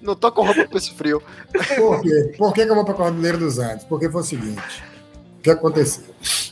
Não 0.00 0.14
tô 0.14 0.30
com 0.30 0.44
roupa 0.44 0.64
pra 0.66 0.78
esse 0.78 0.92
frio. 0.92 1.22
Por 1.76 2.00
quê? 2.02 2.34
Por 2.36 2.52
que, 2.52 2.64
que 2.64 2.70
eu 2.70 2.74
vou 2.74 2.84
para 2.84 2.94
a 2.94 2.96
Cordilheira 2.96 3.38
dos 3.38 3.58
Andes? 3.58 3.84
Porque 3.84 4.08
foi 4.10 4.20
o 4.20 4.24
seguinte: 4.24 4.84
o 5.38 5.42
que 5.42 5.50
aconteceu? 5.50 6.04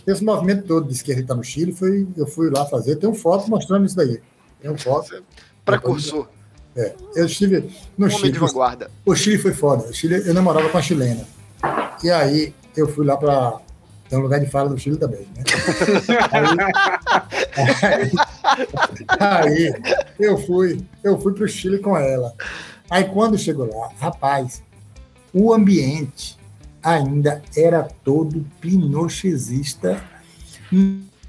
Esse 0.06 0.25
movimento 0.25 0.66
todo 0.66 0.87
de 0.87 0.94
esquerda 0.94 1.20
que 1.20 1.25
está 1.25 1.35
no 1.35 1.44
Chile, 1.44 1.73
foi, 1.73 2.06
eu 2.16 2.26
fui 2.26 2.50
lá 2.50 2.64
fazer. 2.66 2.97
Tem 2.97 3.09
um 3.09 3.14
foto 3.14 3.49
mostrando 3.49 3.87
isso 3.87 3.97
daí. 3.97 4.20
Tem 4.61 4.70
um 4.70 4.78
foto. 4.78 5.23
Precursor. 5.64 6.28
É, 6.76 6.94
eu 7.16 7.26
estive 7.26 7.70
no 7.99 8.06
Homem 8.06 8.18
Chile. 8.18 8.32
de 8.32 8.38
vanguarda. 8.38 8.90
O 9.04 9.14
Chile 9.14 9.38
foi 9.38 9.52
foda. 9.52 9.85
O 9.85 9.92
Chile, 9.92 10.23
eu 10.26 10.32
namorava 10.32 10.68
com 10.68 10.78
a 10.78 10.82
chilena. 10.82 11.26
E 12.02 12.11
aí 12.11 12.54
eu 12.76 12.88
fui 12.88 13.04
lá 13.04 13.16
para 13.16 13.61
tem 14.11 14.19
um 14.19 14.23
lugar 14.23 14.40
de 14.40 14.47
fala 14.47 14.69
do 14.69 14.76
Chile 14.76 14.97
também, 14.97 15.21
né? 15.37 15.45
Aí, 19.09 19.71
aí, 19.71 19.73
eu 20.19 20.37
fui, 20.37 20.85
eu 21.05 21.19
fui 21.21 21.33
pro 21.33 21.47
Chile 21.47 21.79
com 21.79 21.97
ela. 21.97 22.35
Aí 22.90 23.05
quando 23.05 23.38
chegou 23.38 23.73
lá, 23.73 23.88
rapaz, 24.00 24.64
o 25.33 25.55
ambiente 25.55 26.37
ainda 26.83 27.40
era 27.57 27.85
todo 28.05 28.45
pinochesista, 28.61 30.02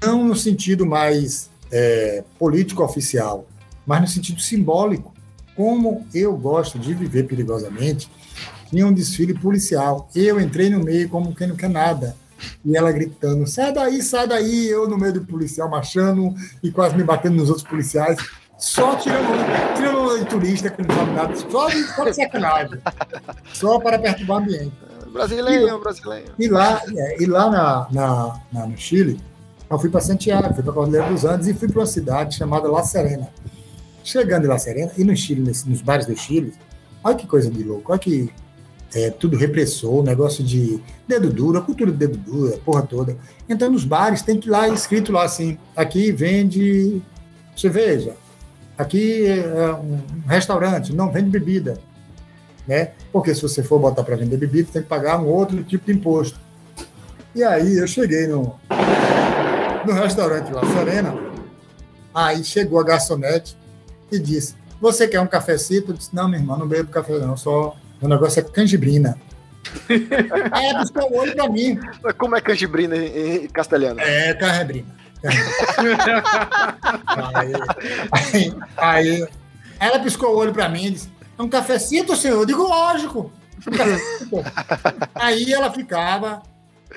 não 0.02 0.24
no 0.24 0.34
sentido 0.34 0.84
mais 0.84 1.48
é, 1.70 2.24
político 2.36 2.82
oficial, 2.82 3.46
mas 3.86 4.00
no 4.00 4.08
sentido 4.08 4.40
simbólico. 4.40 5.14
Como 5.54 6.04
eu 6.12 6.36
gosto 6.36 6.80
de 6.80 6.94
viver 6.94 7.28
perigosamente, 7.28 8.10
tinha 8.68 8.86
um 8.86 8.92
desfile 8.92 9.34
policial. 9.34 10.08
Eu 10.16 10.40
entrei 10.40 10.68
no 10.68 10.82
meio 10.82 11.08
como 11.08 11.34
quem 11.34 11.46
não 11.46 11.54
quer 11.54 11.70
nada. 11.70 12.16
E 12.64 12.76
ela 12.76 12.90
gritando: 12.92 13.46
sai 13.46 13.72
daí, 13.72 14.02
sai 14.02 14.26
daí. 14.26 14.68
Eu 14.68 14.88
no 14.88 14.98
meio 14.98 15.14
do 15.14 15.24
policial 15.24 15.68
marchando 15.68 16.34
e 16.62 16.70
quase 16.70 16.96
me 16.96 17.04
batendo 17.04 17.36
nos 17.36 17.48
outros 17.48 17.66
policiais. 17.66 18.18
Só 18.58 18.94
tirando, 18.94 19.26
tirando 19.76 20.18
de 20.18 20.24
turista 20.26 20.68
sabe 20.68 21.10
nada. 21.12 21.34
Só 21.34 21.68
de, 21.68 21.82
só 21.82 22.04
de 22.04 22.14
sacanagem. 22.14 22.78
Só 23.52 23.80
para 23.80 23.98
perturbar 23.98 24.38
o 24.38 24.40
ambiente. 24.40 24.72
Brasileiro, 25.12 25.78
brasileiro. 25.80 26.32
E 26.38 26.48
lá, 26.48 26.80
é, 26.96 27.22
e 27.22 27.26
lá 27.26 27.50
na, 27.50 27.88
na, 27.90 28.40
na- 28.52 28.66
no 28.66 28.78
Chile, 28.78 29.20
eu 29.70 29.78
fui 29.78 29.90
para 29.90 30.00
Santiago, 30.00 30.54
fui 30.54 30.62
para 30.62 30.72
a 30.72 30.74
Cordilheira 30.74 31.08
dos 31.08 31.24
Andes 31.24 31.48
e 31.48 31.54
fui 31.54 31.68
para 31.68 31.80
uma 31.80 31.86
cidade 31.86 32.36
chamada 32.36 32.70
La 32.70 32.82
Serena. 32.82 33.28
Chegando 34.04 34.44
em 34.46 34.48
La 34.48 34.58
Serena, 34.58 34.90
e 34.96 35.04
no 35.04 35.14
Chile, 35.14 35.42
nos 35.66 35.82
bares 35.82 36.06
do 36.06 36.16
Chile, 36.16 36.54
olha 37.04 37.14
que 37.14 37.26
coisa 37.26 37.50
de 37.50 37.62
louco, 37.62 37.92
olha 37.92 37.98
que 37.98 38.32
é, 38.94 39.10
tudo 39.10 39.36
repressor, 39.36 40.02
negócio 40.02 40.44
de 40.44 40.80
dedo 41.08 41.30
duro, 41.30 41.58
a 41.58 41.62
cultura 41.62 41.90
de 41.90 41.96
dedo 41.96 42.16
duro, 42.18 42.54
a 42.54 42.58
porra 42.58 42.82
toda. 42.82 43.16
Então, 43.48 43.70
nos 43.70 43.84
bares 43.84 44.22
tem 44.22 44.38
que 44.38 44.48
ir 44.48 44.50
lá 44.50 44.68
escrito 44.68 45.12
lá 45.12 45.24
assim: 45.24 45.58
aqui 45.74 46.12
vende 46.12 47.00
cerveja, 47.56 48.14
aqui 48.76 49.26
é 49.26 49.72
um 49.74 50.00
restaurante, 50.26 50.92
não 50.92 51.10
vende 51.10 51.30
bebida. 51.30 51.78
Né? 52.66 52.92
Porque 53.12 53.34
se 53.34 53.42
você 53.42 53.62
for 53.62 53.78
botar 53.80 54.04
para 54.04 54.14
vender 54.14 54.36
bebida, 54.36 54.68
tem 54.72 54.82
que 54.82 54.88
pagar 54.88 55.20
um 55.20 55.26
outro 55.26 55.64
tipo 55.64 55.86
de 55.86 55.92
imposto. 55.92 56.38
E 57.34 57.42
aí 57.42 57.78
eu 57.78 57.88
cheguei 57.88 58.26
no, 58.26 58.54
no 59.86 59.92
restaurante 59.94 60.52
lá, 60.52 60.62
Serena, 60.66 61.14
aí 62.14 62.44
chegou 62.44 62.78
a 62.78 62.84
garçonete 62.84 63.56
e 64.12 64.18
disse: 64.18 64.54
Você 64.80 65.08
quer 65.08 65.20
um 65.20 65.26
cafecito? 65.26 65.92
Eu 65.92 65.96
disse: 65.96 66.14
Não, 66.14 66.28
minha 66.28 66.40
irmã, 66.40 66.56
não 66.56 66.68
bebo 66.68 66.90
café, 66.90 67.18
não, 67.18 67.36
só. 67.36 67.74
O 68.02 68.08
negócio 68.08 68.40
é 68.40 68.42
canjibrina. 68.42 69.16
ela 69.88 70.80
piscou 70.80 71.10
o 71.10 71.16
olho 71.18 71.36
para 71.36 71.48
mim. 71.48 71.78
Como 72.18 72.36
é 72.36 72.40
canjibrina 72.40 72.96
em, 72.96 73.46
castelhano? 73.46 74.00
É, 74.00 74.34
canjibrina. 74.34 74.88
aí, 77.32 77.52
aí, 78.76 79.22
aí 79.22 79.28
ela 79.78 80.00
piscou 80.00 80.34
o 80.34 80.36
olho 80.36 80.52
para 80.52 80.68
mim 80.68 80.86
e 80.86 80.90
disse: 80.90 81.08
É 81.38 81.42
um 81.42 81.48
cafecito, 81.48 82.16
senhor? 82.16 82.40
Eu 82.40 82.46
digo: 82.46 82.62
Lógico. 82.64 83.32
um 83.66 83.70
cafecito." 83.70 84.36
aí 85.14 85.52
ela 85.52 85.72
ficava, 85.72 86.42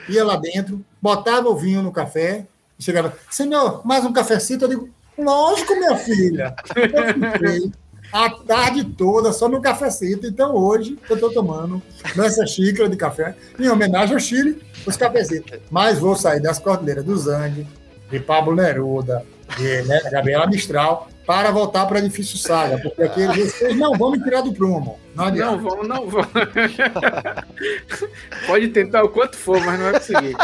ia 0.10 0.26
lá 0.26 0.38
dentro, 0.38 0.84
botava 1.00 1.48
o 1.50 1.56
vinho 1.56 1.84
no 1.84 1.92
café 1.92 2.48
e 2.80 2.84
chegava: 2.84 3.16
Senhor, 3.30 3.86
mais 3.86 4.04
um 4.04 4.12
cafecito? 4.12 4.66
Eu 4.66 4.70
digo: 4.70 4.90
Lógico, 5.18 5.76
minha 5.76 5.96
filha. 5.96 6.56
Eu 6.76 7.32
fiquei 7.32 7.72
a 8.16 8.30
tarde 8.30 8.86
toda 8.86 9.34
só 9.34 9.50
no 9.50 9.62
cafecito. 9.62 10.26
Então 10.26 10.56
hoje 10.56 10.98
eu 11.10 11.16
estou 11.16 11.34
tomando 11.34 11.82
nessa 12.16 12.48
xícara 12.48 12.88
de 12.88 12.96
café 12.96 13.36
em 13.60 13.68
homenagem 13.68 14.14
ao 14.14 14.22
Chile, 14.22 14.64
os 14.86 14.96
cafecitos. 14.96 15.60
Mas 15.70 16.00
vou 16.00 16.16
sair 16.16 16.40
das 16.40 16.58
Cordilheiras 16.58 17.04
dos 17.04 17.28
Andes, 17.28 17.68
de 18.10 18.20
Pablo 18.22 18.56
Neruda, 18.56 19.26
de 19.58 19.82
né, 19.82 20.00
Gabriela 20.10 20.48
Mistral, 20.48 21.10
para 21.28 21.52
voltar 21.52 21.86
para 21.88 21.96
o 21.96 21.98
Edifício 21.98 22.38
Saga, 22.38 22.78
porque 22.78 23.04
aqui 23.04 23.28
vocês 23.28 23.76
não 23.76 23.98
vão 23.98 24.12
me 24.12 24.24
tirar 24.24 24.40
do 24.42 24.54
prumo. 24.54 24.98
Não. 25.14 25.30
Não 25.32 25.60
vamos, 25.60 25.86
não 25.86 26.10
vamos. 26.10 26.30
Pode 28.48 28.70
tentar 28.70 29.04
o 29.04 29.10
quanto 29.10 29.36
for, 29.36 29.60
mas 29.66 29.78
não 29.78 29.92
vai 29.92 30.00
conseguir. 30.00 30.38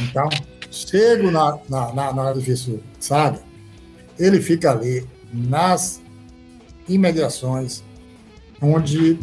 Então, 0.00 0.30
chego 0.70 1.30
na, 1.30 1.58
na, 1.68 1.92
na, 1.92 2.12
na 2.12 2.30
edifício 2.30 2.82
Saga, 2.98 3.40
ele 4.18 4.40
fica 4.40 4.70
ali 4.70 5.06
nas 5.32 6.00
imediações 6.88 7.82
onde 8.60 9.18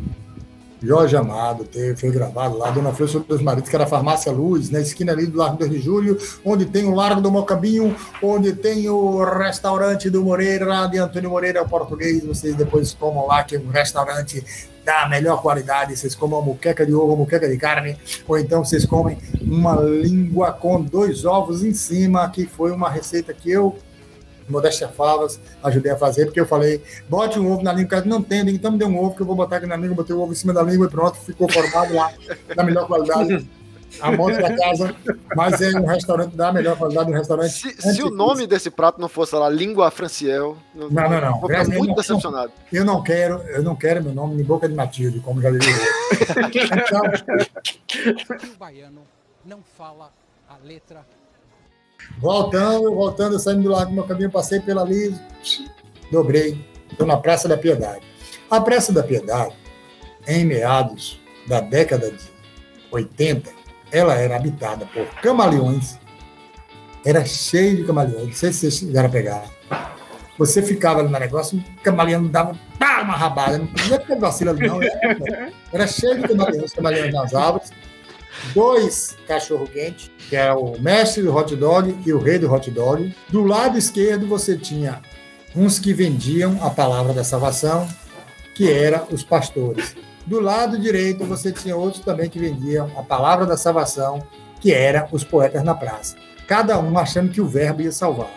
Jorge 0.83 1.15
Amado 1.15 1.63
teve, 1.63 1.95
foi 1.95 2.11
gravado 2.11 2.57
lá, 2.57 2.69
Dona 2.69 2.91
Flor 2.91 3.07
dos 3.23 3.41
Maridos, 3.41 3.69
que 3.69 3.75
era 3.75 3.85
a 3.85 3.87
Farmácia 3.87 4.29
Luz, 4.33 4.69
na 4.69 4.81
esquina 4.81 5.13
ali 5.13 5.25
do 5.25 5.37
Largo 5.37 5.57
2 5.57 5.71
de 5.71 5.79
Julho, 5.79 6.17
onde 6.43 6.65
tem 6.65 6.83
o 6.83 6.93
Largo 6.93 7.21
do 7.21 7.31
Mocambinho, 7.31 7.95
onde 8.21 8.51
tem 8.51 8.89
o 8.89 9.23
restaurante 9.23 10.09
do 10.09 10.21
Moreira, 10.21 10.85
de 10.87 10.97
Antônio 10.97 11.29
Moreira, 11.29 11.63
o 11.63 11.69
português, 11.69 12.25
vocês 12.25 12.53
depois 12.53 12.93
comam 12.93 13.25
lá, 13.27 13.43
que 13.45 13.55
é 13.55 13.59
um 13.59 13.69
restaurante 13.69 14.43
da 14.83 15.07
melhor 15.07 15.41
qualidade, 15.41 15.95
vocês 15.95 16.13
comam 16.13 16.41
muqueca 16.41 16.85
de 16.85 16.93
ovo, 16.93 17.15
muqueca 17.15 17.47
de 17.47 17.55
carne, 17.55 17.97
ou 18.27 18.37
então 18.37 18.65
vocês 18.65 18.85
comem 18.85 19.17
uma 19.41 19.75
língua 19.75 20.51
com 20.51 20.81
dois 20.81 21.23
ovos 21.23 21.63
em 21.63 21.73
cima, 21.73 22.29
que 22.29 22.45
foi 22.45 22.73
uma 22.73 22.89
receita 22.89 23.33
que 23.33 23.49
eu 23.49 23.77
Modéstia 24.49 24.87
Favas, 24.87 25.39
ajudei 25.63 25.91
a 25.91 25.97
fazer, 25.97 26.25
porque 26.25 26.39
eu 26.39 26.45
falei, 26.45 26.81
bote 27.09 27.39
um 27.39 27.51
ovo 27.51 27.63
na 27.63 27.71
língua, 27.71 27.85
o 27.85 27.89
cara 27.89 28.05
não 28.05 28.21
tem, 28.21 28.47
então 28.49 28.71
me 28.71 28.77
dê 28.77 28.85
um 28.85 28.97
ovo 28.99 29.15
que 29.15 29.21
eu 29.21 29.25
vou 29.25 29.35
botar 29.35 29.57
aqui 29.57 29.65
na 29.65 29.75
língua, 29.77 29.95
botei 29.95 30.15
o 30.15 30.21
ovo 30.21 30.31
em 30.31 30.35
cima 30.35 30.53
da 30.53 30.61
língua 30.63 30.87
e 30.87 30.89
pronto, 30.89 31.17
ficou 31.17 31.49
formado 31.51 31.93
lá, 31.93 32.11
da 32.55 32.63
melhor 32.63 32.87
qualidade. 32.87 33.47
A 34.01 34.11
moto 34.11 34.35
da 34.41 34.57
casa, 34.57 34.95
mas 35.35 35.61
é 35.61 35.69
um 35.79 35.85
restaurante 35.85 36.35
da 36.35 36.51
melhor 36.51 36.75
qualidade, 36.75 37.11
um 37.11 37.13
restaurante. 37.13 37.51
Se, 37.51 37.93
se 37.93 38.01
o 38.01 38.09
nome 38.09 38.47
desse 38.47 38.71
prato 38.71 38.99
não 38.99 39.07
fosse 39.07 39.35
lá, 39.35 39.47
Língua 39.47 39.91
Franciel, 39.91 40.57
eu 40.75 40.89
Não, 40.89 41.07
não, 41.07 41.21
não. 41.21 41.33
ficar 41.41 41.47
Realmente 41.47 41.77
muito 41.77 41.89
não. 41.89 41.95
decepcionado. 41.97 42.51
Eu 42.71 42.83
não 42.83 43.03
quero, 43.03 43.35
eu 43.49 43.61
não 43.61 43.75
quero 43.75 44.03
meu 44.03 44.11
nome 44.11 44.41
em 44.41 44.43
boca 44.43 44.67
de 44.67 44.73
Matilde, 44.73 45.19
como 45.19 45.39
já 45.39 45.51
diria. 45.51 45.67
Então, 46.87 47.01
o 48.53 48.57
baiano 48.57 49.01
não 49.45 49.59
fala 49.77 50.11
a 50.49 50.55
letra 50.65 51.05
Voltando, 52.17 52.93
voltando, 52.93 53.39
saindo 53.39 53.63
do 53.63 53.69
lado 53.69 53.89
do 53.89 53.93
meu 53.93 54.03
caminho, 54.03 54.31
passei 54.31 54.59
pela 54.59 54.81
ali, 54.81 55.15
dobrei, 56.11 56.63
estou 56.89 57.05
na 57.05 57.17
Praça 57.17 57.47
da 57.47 57.57
Piedade. 57.57 58.01
A 58.49 58.61
Praça 58.61 58.91
da 58.93 59.03
Piedade, 59.03 59.55
em 60.27 60.45
meados 60.45 61.19
da 61.47 61.59
década 61.59 62.11
de 62.11 62.23
80, 62.91 63.51
ela 63.91 64.15
era 64.15 64.35
habitada 64.35 64.85
por 64.85 65.05
camaleões, 65.21 65.97
era 67.05 67.25
cheio 67.25 67.77
de 67.77 67.83
camaleões, 67.83 68.27
não 68.27 68.33
sei 68.33 68.53
se 68.53 68.59
vocês 68.59 68.75
chegaram 68.75 69.09
a 69.09 69.11
pegar. 69.11 69.43
Você 70.37 70.63
ficava 70.63 70.99
ali 70.99 71.09
no 71.09 71.19
negócio, 71.19 71.57
o 71.59 71.81
camaleão 71.81 72.25
dava 72.25 72.57
pá, 72.79 73.01
uma 73.01 73.15
rabada, 73.15 73.57
não 73.57 73.67
podia 73.67 73.99
ter 73.99 74.17
vacila 74.17 74.51
ali, 74.51 74.67
não. 74.67 74.81
Era, 74.81 75.51
era 75.71 75.87
cheio 75.87 76.21
de 76.21 76.27
camaleões, 76.27 76.73
camaleões 76.73 77.13
nas 77.13 77.35
árvores, 77.35 77.71
dois 78.53 79.15
cachorro-quente, 79.27 80.11
que 80.29 80.35
era 80.35 80.57
o 80.57 80.79
mestre 80.79 81.23
do 81.23 81.35
hot 81.35 81.55
dog 81.55 81.95
e 82.05 82.13
o 82.13 82.19
rei 82.19 82.37
do 82.37 82.51
hot 82.51 82.69
dog. 82.71 83.13
Do 83.29 83.43
lado 83.43 83.77
esquerdo 83.77 84.27
você 84.27 84.57
tinha 84.57 85.01
uns 85.55 85.79
que 85.79 85.93
vendiam 85.93 86.57
a 86.61 86.69
palavra 86.69 87.13
da 87.13 87.23
salvação, 87.23 87.87
que 88.55 88.71
era 88.71 89.05
os 89.11 89.23
pastores. 89.23 89.95
Do 90.25 90.39
lado 90.39 90.79
direito 90.79 91.25
você 91.25 91.51
tinha 91.51 91.75
outros 91.75 92.03
também 92.03 92.29
que 92.29 92.39
vendiam 92.39 92.89
a 92.97 93.03
palavra 93.03 93.45
da 93.45 93.57
salvação, 93.57 94.25
que 94.59 94.73
era 94.73 95.07
os 95.11 95.23
poetas 95.23 95.63
na 95.63 95.75
praça. 95.75 96.15
Cada 96.47 96.79
um 96.79 96.97
achando 96.97 97.31
que 97.31 97.41
o 97.41 97.47
verbo 97.47 97.81
ia 97.81 97.91
salvar. 97.91 98.31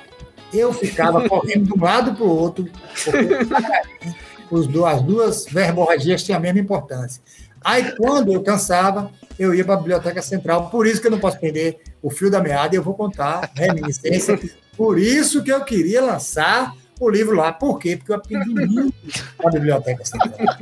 Eu 0.53 0.73
ficava 0.73 1.27
correndo 1.29 1.67
de 1.67 1.73
um 1.73 1.83
lado 1.83 2.15
para 2.15 2.25
o 2.25 2.29
outro, 2.29 2.69
porque 3.05 4.15
os 4.51 4.69
as 4.85 5.03
duas 5.03 5.47
verborragias 5.47 6.23
tinham 6.23 6.39
a 6.39 6.41
mesma 6.41 6.61
importância. 6.61 7.23
Aí, 7.67 7.97
quando 7.97 8.33
eu 8.33 8.41
cansava, 8.45 9.11
eu 9.37 9.53
ia 9.53 9.65
para 9.65 9.75
a 9.75 9.79
Biblioteca 9.79 10.23
Central. 10.23 10.71
Por 10.71 10.87
isso 10.87 11.01
que 11.01 11.09
eu 11.09 11.11
não 11.11 11.19
posso 11.19 11.41
perder 11.41 11.81
o 12.01 12.09
fio 12.09 12.31
da 12.31 12.41
meada 12.41 12.77
e 12.77 12.79
eu 12.79 12.83
vou 12.83 12.95
contar 12.95 13.51
reminiscência. 13.57 14.39
Por 14.77 15.01
isso 15.01 15.43
que 15.43 15.51
eu 15.51 15.65
queria 15.65 16.01
lançar 16.01 16.77
o 17.01 17.11
livro 17.11 17.35
lá. 17.35 17.53
Por 17.53 17.81
quê? 17.81 17.97
Porque 17.97 18.13
eu 18.13 18.17
aprendi 18.17 18.51
muito 18.51 18.95
na 19.43 19.51
Biblioteca 19.51 20.05
Central. 20.05 20.57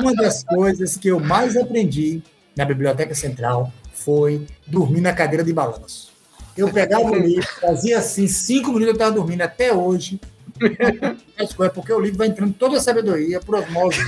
Uma 0.00 0.14
das 0.14 0.42
coisas 0.44 0.96
que 0.96 1.08
eu 1.08 1.20
mais 1.20 1.58
aprendi 1.58 2.22
na 2.56 2.64
Biblioteca 2.64 3.14
Central 3.14 3.70
foi 3.92 4.46
dormir 4.66 5.02
na 5.02 5.12
cadeira 5.12 5.44
de 5.44 5.52
balanço. 5.52 6.10
Eu 6.56 6.72
pegava 6.72 7.04
o 7.04 7.14
livro, 7.14 7.46
fazia 7.60 7.98
assim, 7.98 8.26
cinco 8.28 8.68
minutos 8.68 8.88
eu 8.88 8.92
estava 8.94 9.12
dormindo. 9.12 9.42
Até 9.42 9.74
hoje, 9.74 10.18
É 11.36 11.68
porque 11.68 11.92
o 11.92 12.00
livro 12.00 12.18
vai 12.18 12.28
entrando 12.28 12.54
toda 12.54 12.76
a 12.76 12.80
sabedoria 12.80 13.40
por 13.40 13.56
osmose. 13.56 13.98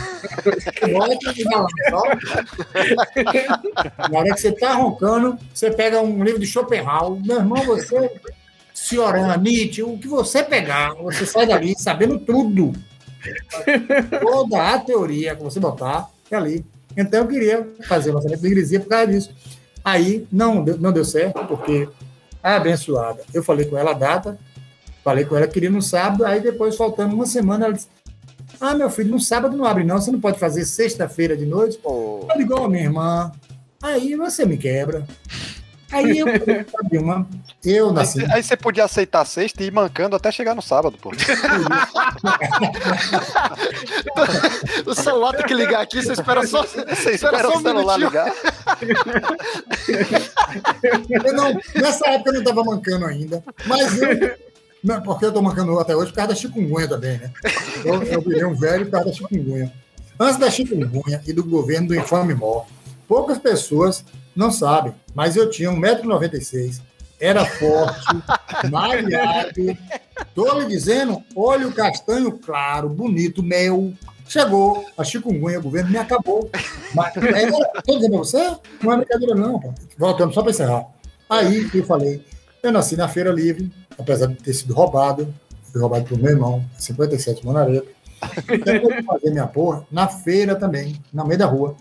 Volta. 1.91 2.47
Na 4.11 4.19
hora 4.21 4.33
que 4.33 4.41
você 4.41 4.53
tá 4.53 4.75
roncando, 4.75 5.37
você 5.53 5.71
pega 5.71 6.01
um 6.01 6.23
livro 6.23 6.41
de 6.41 6.47
Schopenhauer. 6.47 7.21
Meu 7.25 7.39
irmão, 7.39 7.63
você, 7.65 8.13
Cioran, 8.73 9.37
Nietzsche, 9.39 9.83
o 9.83 9.99
que 9.99 10.07
você 10.07 10.43
pegar, 10.43 10.95
você 10.95 11.27
sai 11.27 11.47
dali 11.47 11.75
sabendo 11.77 12.19
tudo. 12.19 12.73
Toda 14.21 14.75
a 14.75 14.79
teoria 14.79 15.35
que 15.35 15.43
você 15.43 15.59
botar 15.59 16.09
é 16.31 16.37
ali. 16.37 16.65
Então 16.97 17.23
eu 17.23 17.29
queria 17.29 17.69
fazer 17.87 18.11
o 18.11 18.15
lançamento 18.15 18.41
de 18.41 18.47
Ingresia 18.47 18.81
por 18.81 18.89
causa 18.89 19.07
disso. 19.09 19.31
Aí 19.85 20.27
não 20.33 20.65
deu, 20.65 20.79
não 20.79 20.93
deu 20.93 21.05
certo, 21.05 21.45
porque 21.47 21.89
a 22.43 22.57
abençoada, 22.57 23.23
eu 23.35 23.43
falei 23.43 23.67
com 23.67 23.77
ela 23.77 23.91
a 23.91 23.95
data, 23.95 24.39
falei 25.07 25.25
com 25.25 25.37
ela 25.37 25.47
que 25.47 25.53
queria 25.55 25.71
no 25.71 25.81
sábado, 25.81 26.27
aí 26.27 26.41
depois, 26.41 26.75
faltando 26.75 27.15
uma 27.15 27.27
semana, 27.27 27.67
ela 27.67 27.75
disse: 27.75 27.87
Ah, 28.61 28.75
meu 28.75 28.91
filho, 28.91 29.13
no 29.13 29.21
sábado 29.21 29.57
não 29.57 29.65
abre, 29.65 29.85
não, 29.85 30.01
você 30.01 30.11
não 30.11 30.21
pode 30.21 30.41
fazer 30.41 30.65
sexta-feira 30.65 31.37
de 31.37 31.47
noite. 31.47 31.79
Oh. 31.85 32.27
Eu 32.29 32.37
digo, 32.37 32.57
oh, 32.59 32.69
minha 32.69 32.83
irmã, 32.83 33.31
aí 33.81 34.17
você 34.17 34.45
me 34.45 34.59
quebra. 34.59 35.07
Aí 35.93 36.19
eu 36.19 36.27
sabe 36.69 36.99
uma. 36.99 37.25
Eu 37.65 37.93
nasci. 37.93 38.21
Aí, 38.25 38.33
aí, 38.33 38.43
você 38.43 38.57
podia 38.57 38.83
aceitar 38.85 39.21
a 39.21 39.25
sexta 39.25 39.63
e 39.63 39.69
ir 39.69 39.73
mancando 39.73 40.17
até 40.17 40.33
chegar 40.33 40.57
no 40.57 40.61
sábado, 40.61 40.99
pô. 41.01 41.13
o 44.85 44.95
celular 44.95 45.35
tem 45.35 45.47
que 45.47 45.55
ligar 45.55 45.83
aqui, 45.83 46.03
você 46.03 46.15
espera 46.15 46.45
só. 46.45 46.63
Você 46.65 47.13
espera, 47.13 47.43
só 47.43 47.59
o 47.59 47.63
celular 47.63 47.97
ligar. 47.97 48.35
eu 51.25 51.33
não, 51.33 51.55
nessa 51.77 52.11
época 52.11 52.31
eu 52.31 52.35
não 52.35 52.41
estava 52.41 52.65
mancando 52.65 53.07
ainda, 53.07 53.45
mas 53.65 54.03
eu. 54.03 54.46
Não, 54.87 55.03
porque 55.03 55.25
eu 55.25 55.31
estou 55.31 55.43
mancando 55.43 55.77
até 55.81 55.97
hoje 55.97 56.13
por 56.13 56.17
causa 56.19 56.29
da 56.29 56.39
chikungunya 56.39 56.87
também, 56.87 57.19
né? 57.19 57.33
Eu, 57.85 58.01
eu 58.05 58.21
virei 58.21 58.45
um 58.45 58.55
velho 58.55 58.85
por 58.85 58.93
causa 58.93 59.07
da 59.07 59.13
chikungunya. 59.13 59.73
Antes 60.19 60.39
da 60.39 60.49
chikungunya 60.49 61.21
e 61.27 61.33
do 61.33 61.43
governo 61.43 61.89
do 61.89 61.95
infame 61.97 62.35
mó, 62.35 62.65
poucas 63.09 63.37
pessoas 63.37 64.05
não 64.35 64.53
sabem, 64.53 64.95
mas 65.13 65.35
eu 65.35 65.51
tinha 65.51 65.71
1,96m, 65.71 66.81
era 67.19 67.45
forte, 67.45 68.07
malhado. 68.71 69.77
Tô 70.33 70.57
lhe 70.57 70.67
dizendo, 70.67 71.21
olho 71.35 71.73
castanho 71.73 72.31
claro, 72.39 72.89
bonito, 72.89 73.43
mel. 73.43 73.93
Chegou 74.29 74.87
a 74.97 75.03
chikungunya, 75.03 75.59
o 75.59 75.63
governo 75.63 75.91
me 75.91 75.99
acabou. 75.99 76.49
Mas, 76.95 77.13
tô 77.13 77.97
dizendo 77.97 78.11
pra 78.11 78.19
você, 78.19 78.57
não 78.81 78.93
é 78.93 78.97
brincadeira 78.99 79.35
não, 79.35 79.59
pô. 79.59 79.75
Voltando 79.99 80.33
só 80.33 80.43
para 80.43 80.53
encerrar. 80.53 80.87
Aí 81.29 81.69
eu 81.75 81.85
falei, 81.85 82.25
eu 82.63 82.71
nasci 82.71 82.97
na 82.97 83.09
Feira 83.09 83.33
Livre, 83.33 83.69
apesar 83.99 84.27
de 84.27 84.37
ter 84.37 84.53
sido 84.53 84.75
roubado, 84.75 85.33
fui 85.73 85.81
roubado 85.81 86.05
pelo 86.05 86.23
meu 86.23 86.33
irmão, 86.33 86.65
57 86.79 87.45
Monareto. 87.45 87.89
Então, 88.51 89.05
fazer 89.05 89.31
minha 89.31 89.47
porra 89.47 89.87
na 89.91 90.09
feira 90.09 90.55
também, 90.57 91.01
na 91.13 91.25
meio 91.25 91.39
da 91.39 91.47
rua. 91.47 91.77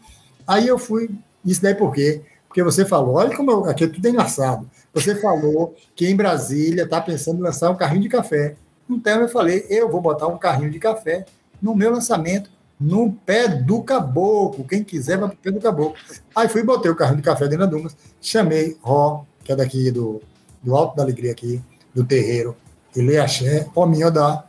Aí 0.45 0.67
eu 0.67 0.77
fui, 0.77 1.09
isso 1.43 1.61
daí 1.61 1.73
por 1.73 1.93
quê? 1.93 2.21
Porque 2.47 2.63
você 2.63 2.85
falou, 2.85 3.15
olha 3.15 3.35
como 3.35 3.51
eu, 3.51 3.65
aqui 3.65 3.83
é 3.83 3.87
tudo 3.87 4.07
engraçado. 4.07 4.69
Você 4.93 5.15
falou 5.15 5.75
que 5.95 6.07
em 6.07 6.15
Brasília 6.15 6.83
está 6.83 7.01
pensando 7.01 7.39
em 7.39 7.41
lançar 7.41 7.69
um 7.69 7.75
carrinho 7.75 8.03
de 8.03 8.09
café. 8.09 8.55
Então 8.89 9.21
eu 9.21 9.27
falei, 9.27 9.65
eu 9.69 9.89
vou 9.89 9.99
botar 9.99 10.27
um 10.27 10.37
carrinho 10.37 10.71
de 10.71 10.79
café 10.79 11.25
no 11.61 11.75
meu 11.75 11.91
lançamento, 11.91 12.49
no 12.79 13.11
pé 13.11 13.47
do 13.47 13.81
caboclo. 13.81 14.63
Quem 14.65 14.83
quiser 14.83 15.17
vai 15.17 15.29
para 15.29 15.35
o 15.35 15.39
pé 15.39 15.51
do 15.51 15.59
caboclo. 15.59 15.95
Aí 16.35 16.47
fui 16.47 16.63
botei 16.63 16.89
o 16.89 16.95
carrinho 16.95 17.17
de 17.17 17.23
café 17.23 17.45
dentro 17.45 17.65
da 17.65 17.65
Dumas, 17.65 17.95
chamei 18.21 18.77
Ró, 18.81 19.25
que 19.43 19.51
é 19.51 19.55
daqui 19.55 19.91
do, 19.91 20.21
do 20.63 20.75
Alto 20.75 20.95
da 20.95 21.03
Alegria 21.03 21.31
aqui, 21.31 21.61
do 21.95 22.03
terreiro, 22.03 22.55
e 22.95 23.01
lê 23.01 23.17
axé, 23.17 23.67
ó 23.75 23.85
minha 23.85 24.11
dá. 24.11 24.43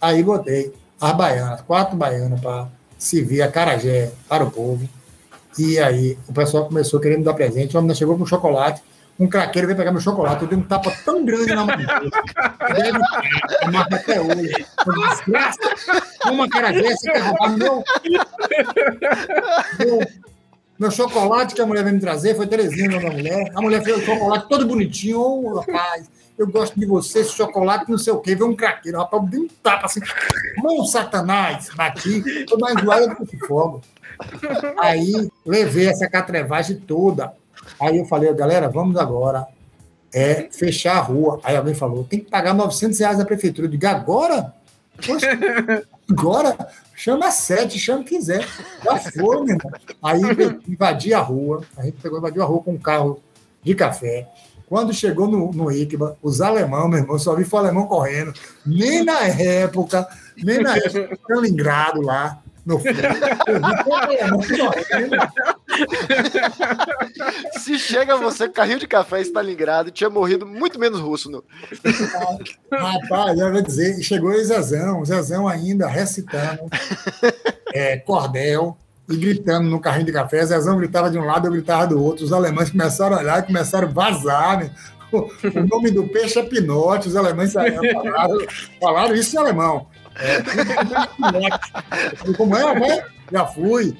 Aí 0.00 0.22
botei 0.22 0.72
as 1.00 1.12
baianas, 1.16 1.60
quatro 1.62 1.96
baianas 1.96 2.40
para 2.40 2.68
servir 2.96 3.42
a 3.42 3.50
carajé 3.50 4.12
para 4.28 4.44
o 4.44 4.50
povo. 4.50 4.88
E 5.58 5.78
aí 5.78 6.16
o 6.28 6.32
pessoal 6.32 6.66
começou 6.66 7.00
querendo 7.00 7.24
dar 7.24 7.34
presente. 7.34 7.76
A 7.76 7.80
menina 7.80 7.94
chegou 7.94 8.16
com 8.16 8.24
chocolate. 8.24 8.82
Um 9.18 9.26
craqueiro 9.26 9.66
veio 9.66 9.76
pegar 9.76 9.90
meu 9.90 10.00
chocolate. 10.00 10.42
Eu 10.42 10.48
dei 10.48 10.58
um 10.58 10.62
tapa 10.62 10.92
tão 11.04 11.24
grande 11.24 11.52
na 11.52 11.64
mão 11.64 11.76
dele. 11.76 11.90
Marca 13.72 13.96
até 13.96 14.20
hoje. 14.20 14.66
Desgraça. 15.08 15.58
Uma 16.26 16.48
cara 16.48 16.70
dessa 16.70 17.10
quer 17.10 17.18
roubar 17.18 17.58
meu, 17.58 17.82
meu, 19.80 20.06
meu 20.78 20.90
chocolate 20.92 21.56
que 21.56 21.60
a 21.60 21.66
mulher 21.66 21.82
veio 21.82 21.96
me 21.96 22.00
trazer. 22.00 22.36
Foi 22.36 22.46
Terezinha, 22.46 23.00
da 23.00 23.10
mulher. 23.10 23.50
A 23.56 23.60
mulher 23.60 23.82
fez 23.82 23.98
o 23.98 24.02
chocolate 24.02 24.48
todo 24.48 24.68
bonitinho. 24.68 25.20
Oh, 25.20 25.58
rapaz, 25.58 26.08
eu 26.38 26.46
gosto 26.46 26.78
de 26.78 26.86
você, 26.86 27.24
chocolate, 27.24 27.90
não 27.90 27.98
sei 27.98 28.12
o 28.12 28.20
quê. 28.20 28.34
Veio 28.34 28.50
um 28.50 28.56
craqueiro. 28.56 28.98
Rapaz, 28.98 29.22
eu 29.22 29.28
dei 29.28 29.40
um 29.40 29.48
tapa 29.62 29.86
assim. 29.86 30.00
Mão, 30.58 30.84
satanás. 30.84 31.68
Bati. 31.74 32.44
Tô 32.46 32.58
mais 32.58 32.80
zoada 32.80 33.14
do 33.14 33.26
que 33.26 33.38
fogo. 33.38 33.82
Aí 34.78 35.28
levei 35.44 35.88
essa 35.88 36.08
catrevagem 36.08 36.76
toda. 36.78 37.32
Aí 37.80 37.98
eu 37.98 38.04
falei, 38.04 38.32
galera, 38.34 38.68
vamos 38.68 38.96
agora 38.96 39.46
é 40.12 40.48
fechar 40.50 40.96
a 40.96 41.00
rua. 41.00 41.40
Aí 41.42 41.56
alguém 41.56 41.74
falou, 41.74 42.04
tem 42.04 42.20
que 42.20 42.30
pagar 42.30 42.54
900 42.54 42.98
reais 42.98 43.18
da 43.18 43.24
prefeitura. 43.24 43.66
Eu 43.66 43.70
digo, 43.70 43.86
agora? 43.86 44.54
Poxa, 45.04 45.28
agora? 46.10 46.56
Chama 46.94 47.30
sete, 47.30 47.78
chama 47.78 48.02
quem 48.02 48.18
quiser. 48.18 48.44
Já 48.84 48.96
foi, 48.98 49.44
meu 49.44 49.56
irmão. 49.56 49.72
Aí 50.02 50.20
invadi 50.68 51.14
a 51.14 51.20
rua, 51.20 51.62
a 51.76 51.84
gente 51.84 51.98
pegou, 51.98 52.18
invadiu 52.18 52.42
a 52.42 52.46
rua 52.46 52.62
com 52.62 52.72
um 52.72 52.78
carro 52.78 53.22
de 53.62 53.74
café. 53.74 54.28
Quando 54.68 54.92
chegou 54.92 55.26
no, 55.26 55.50
no 55.50 55.72
ICBA, 55.72 56.18
os 56.22 56.40
alemão, 56.42 56.88
meu 56.88 56.98
irmão, 56.98 57.18
só 57.18 57.34
vi 57.34 57.44
foi 57.44 57.60
alemão 57.60 57.86
correndo. 57.86 58.34
Nem 58.66 59.02
na 59.02 59.20
época, 59.20 60.06
nem 60.36 60.62
na 60.62 60.76
época, 60.76 61.14
Stalingrado 61.24 62.02
lá, 62.02 62.42
no 62.66 62.78
Se 67.58 67.78
chega 67.78 68.18
você 68.18 68.46
com 68.46 68.52
carrinho 68.52 68.78
de 68.78 68.86
café 68.86 69.20
em 69.20 69.22
Stalingrado, 69.22 69.90
tinha 69.90 70.10
morrido 70.10 70.44
muito 70.44 70.78
menos 70.78 71.00
russo. 71.00 71.30
No... 71.30 71.42
Rapaz, 72.70 73.38
eu 73.38 73.50
vou 73.50 73.62
dizer, 73.62 74.02
chegou 74.02 74.32
o 74.32 74.44
Zezão, 74.44 75.00
o 75.00 75.04
Zezão 75.06 75.48
ainda 75.48 75.86
recitando 75.86 76.60
é, 77.72 77.96
cordel 77.96 78.76
e 79.08 79.16
gritando 79.16 79.68
no 79.68 79.80
carrinho 79.80 80.06
de 80.06 80.12
café. 80.12 80.44
Zezão 80.44 80.78
gritava 80.78 81.10
de 81.10 81.18
um 81.18 81.24
lado, 81.24 81.48
eu 81.48 81.52
gritava 81.52 81.86
do 81.86 82.02
outro. 82.02 82.24
Os 82.24 82.32
alemães 82.32 82.70
começaram 82.70 83.16
a 83.16 83.20
olhar 83.20 83.38
e 83.38 83.46
começaram 83.46 83.88
a 83.88 83.90
vazar. 83.90 84.60
Né? 84.60 84.70
O, 85.10 85.30
nome 85.68 85.90
do 85.90 86.06
peixe 86.08 86.38
é 86.38 86.42
Pinote, 86.42 87.08
os 87.08 87.16
alemães 87.16 87.52
saíram, 87.52 87.82
falaram, 87.82 88.38
falaram 88.80 89.14
isso 89.14 89.34
em 89.34 89.38
alemão. 89.38 89.86
É, 90.16 90.42
como 92.36 92.54
é, 92.56 92.78
né? 92.78 93.02
Já 93.32 93.46
fui. 93.46 93.96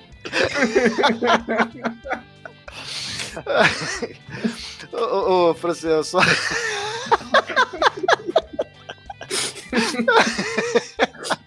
ô, 4.93 5.51
ô, 5.51 5.55
Francês, 5.55 6.09
só. 6.09 6.21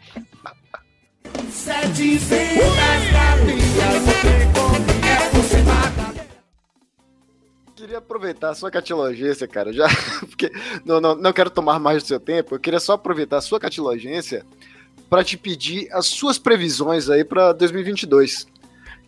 Vezes 1.71 2.31
queria 7.91 7.97
aproveitar 7.97 8.51
a 8.51 8.55
sua 8.55 8.71
catilogência, 8.71 9.47
cara, 9.47 9.73
já, 9.73 9.87
porque 10.29 10.51
não, 10.85 11.01
não, 11.01 11.15
não 11.15 11.33
quero 11.33 11.49
tomar 11.49 11.79
mais 11.79 12.03
do 12.03 12.07
seu 12.07 12.19
tempo, 12.19 12.55
eu 12.55 12.59
queria 12.59 12.79
só 12.79 12.93
aproveitar 12.93 13.37
a 13.37 13.41
sua 13.41 13.59
catilogência 13.59 14.45
para 15.09 15.23
te 15.23 15.35
pedir 15.35 15.89
as 15.91 16.05
suas 16.05 16.37
previsões 16.37 17.09
aí 17.09 17.25
para 17.25 17.51
2022. 17.51 18.47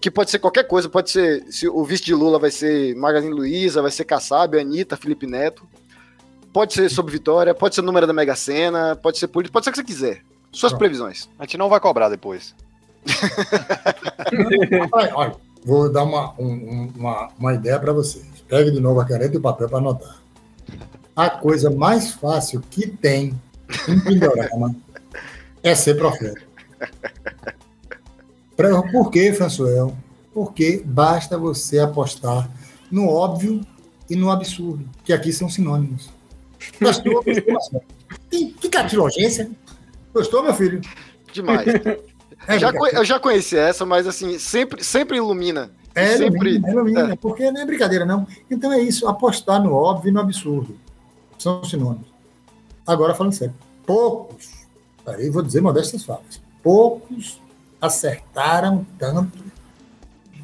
Que 0.02 0.12
pode 0.12 0.32
ser 0.32 0.40
qualquer 0.40 0.68
coisa, 0.68 0.90
pode 0.90 1.10
ser 1.10 1.46
se 1.50 1.66
o 1.66 1.82
vice 1.86 2.04
de 2.04 2.14
Lula 2.14 2.38
vai 2.38 2.52
ser 2.52 2.94
Magazine 2.96 3.34
Luiza, 3.34 3.82
vai 3.82 3.90
ser 3.90 4.04
Kassab, 4.04 4.60
Anitta, 4.60 4.98
Felipe 4.98 5.26
Neto. 5.26 5.66
Pode 6.52 6.74
ser 6.74 6.90
sobre 6.90 7.14
Vitória, 7.14 7.54
pode 7.54 7.74
ser 7.74 7.82
número 7.82 8.06
da 8.06 8.12
Mega 8.12 8.36
Sena, 8.36 8.98
pode 8.98 9.18
ser 9.18 9.28
político, 9.28 9.54
pode 9.54 9.64
ser 9.64 9.70
o 9.70 9.74
que 9.74 9.80
você 9.80 9.86
quiser. 9.86 10.33
Suas 10.54 10.72
Pronto. 10.72 10.80
previsões. 10.80 11.28
A 11.38 11.44
gente 11.44 11.58
não 11.58 11.68
vai 11.68 11.80
cobrar 11.80 12.10
depois. 12.10 12.56
olha, 14.94 15.16
olha, 15.16 15.36
vou 15.66 15.92
dar 15.92 16.04
uma, 16.04 16.34
um, 16.40 16.92
uma, 16.96 17.30
uma 17.38 17.54
ideia 17.54 17.80
para 17.80 17.92
vocês. 17.92 18.26
Pegue 18.48 18.72
de 18.72 18.80
novo 18.80 19.00
a 19.00 19.06
caneta 19.06 19.34
e 19.34 19.38
o 19.38 19.42
papel 19.42 19.68
para 19.68 19.80
anotar. 19.80 20.22
A 21.16 21.30
coisa 21.30 21.70
mais 21.70 22.12
fácil 22.12 22.62
que 22.70 22.88
tem 22.88 23.40
em 23.88 24.00
Pindorama 24.00 24.76
é 25.64 25.74
ser 25.74 25.96
profeta. 25.96 26.42
Por 28.92 29.10
que, 29.10 29.34
Françoel? 29.34 29.96
Porque 30.34 30.82
basta 30.86 31.38
você 31.38 31.80
apostar 31.80 32.50
no 32.92 33.10
óbvio 33.10 33.66
e 34.10 34.16
no 34.16 34.30
absurdo, 34.30 34.88
que 35.04 35.12
aqui 35.12 35.34
são 35.34 35.50
sinônimos. 35.50 36.10
Gostou? 36.80 37.24
que, 38.30 38.46
que 38.54 38.70
catilogência. 38.70 39.50
Gostou, 40.14 40.44
meu 40.44 40.54
filho? 40.54 40.82
Demais. 41.32 41.66
É, 42.46 42.60
já, 42.60 42.72
eu 42.72 43.06
já 43.06 43.18
conheci 43.22 43.56
essa, 43.56 43.86
mas 43.86 44.06
assim, 44.06 44.38
sempre, 44.38 44.84
sempre 44.84 45.16
ilumina. 45.16 45.72
É, 45.96 46.18
sempre... 46.18 46.56
ilumina, 46.56 46.72
ilumina, 46.72 47.14
é. 47.14 47.16
porque 47.16 47.50
não 47.50 47.62
é 47.62 47.66
brincadeira, 47.66 48.06
não. 48.06 48.28
Então 48.52 48.74
é 48.74 48.82
isso, 48.82 49.08
apostar 49.08 49.64
no 49.64 49.72
óbvio 49.74 50.10
e 50.10 50.12
no 50.12 50.20
absurdo. 50.20 50.78
São 51.40 51.64
sinônimos. 51.64 52.08
Agora, 52.86 53.16
falando 53.16 53.32
sério, 53.32 53.54
poucos, 53.86 54.64
Aí 55.06 55.30
vou 55.30 55.44
dizer 55.44 55.62
modestas 55.62 56.04
falas. 56.04 56.42
Poucos 56.62 57.42
acertaram 57.82 58.86
tanto 58.98 59.38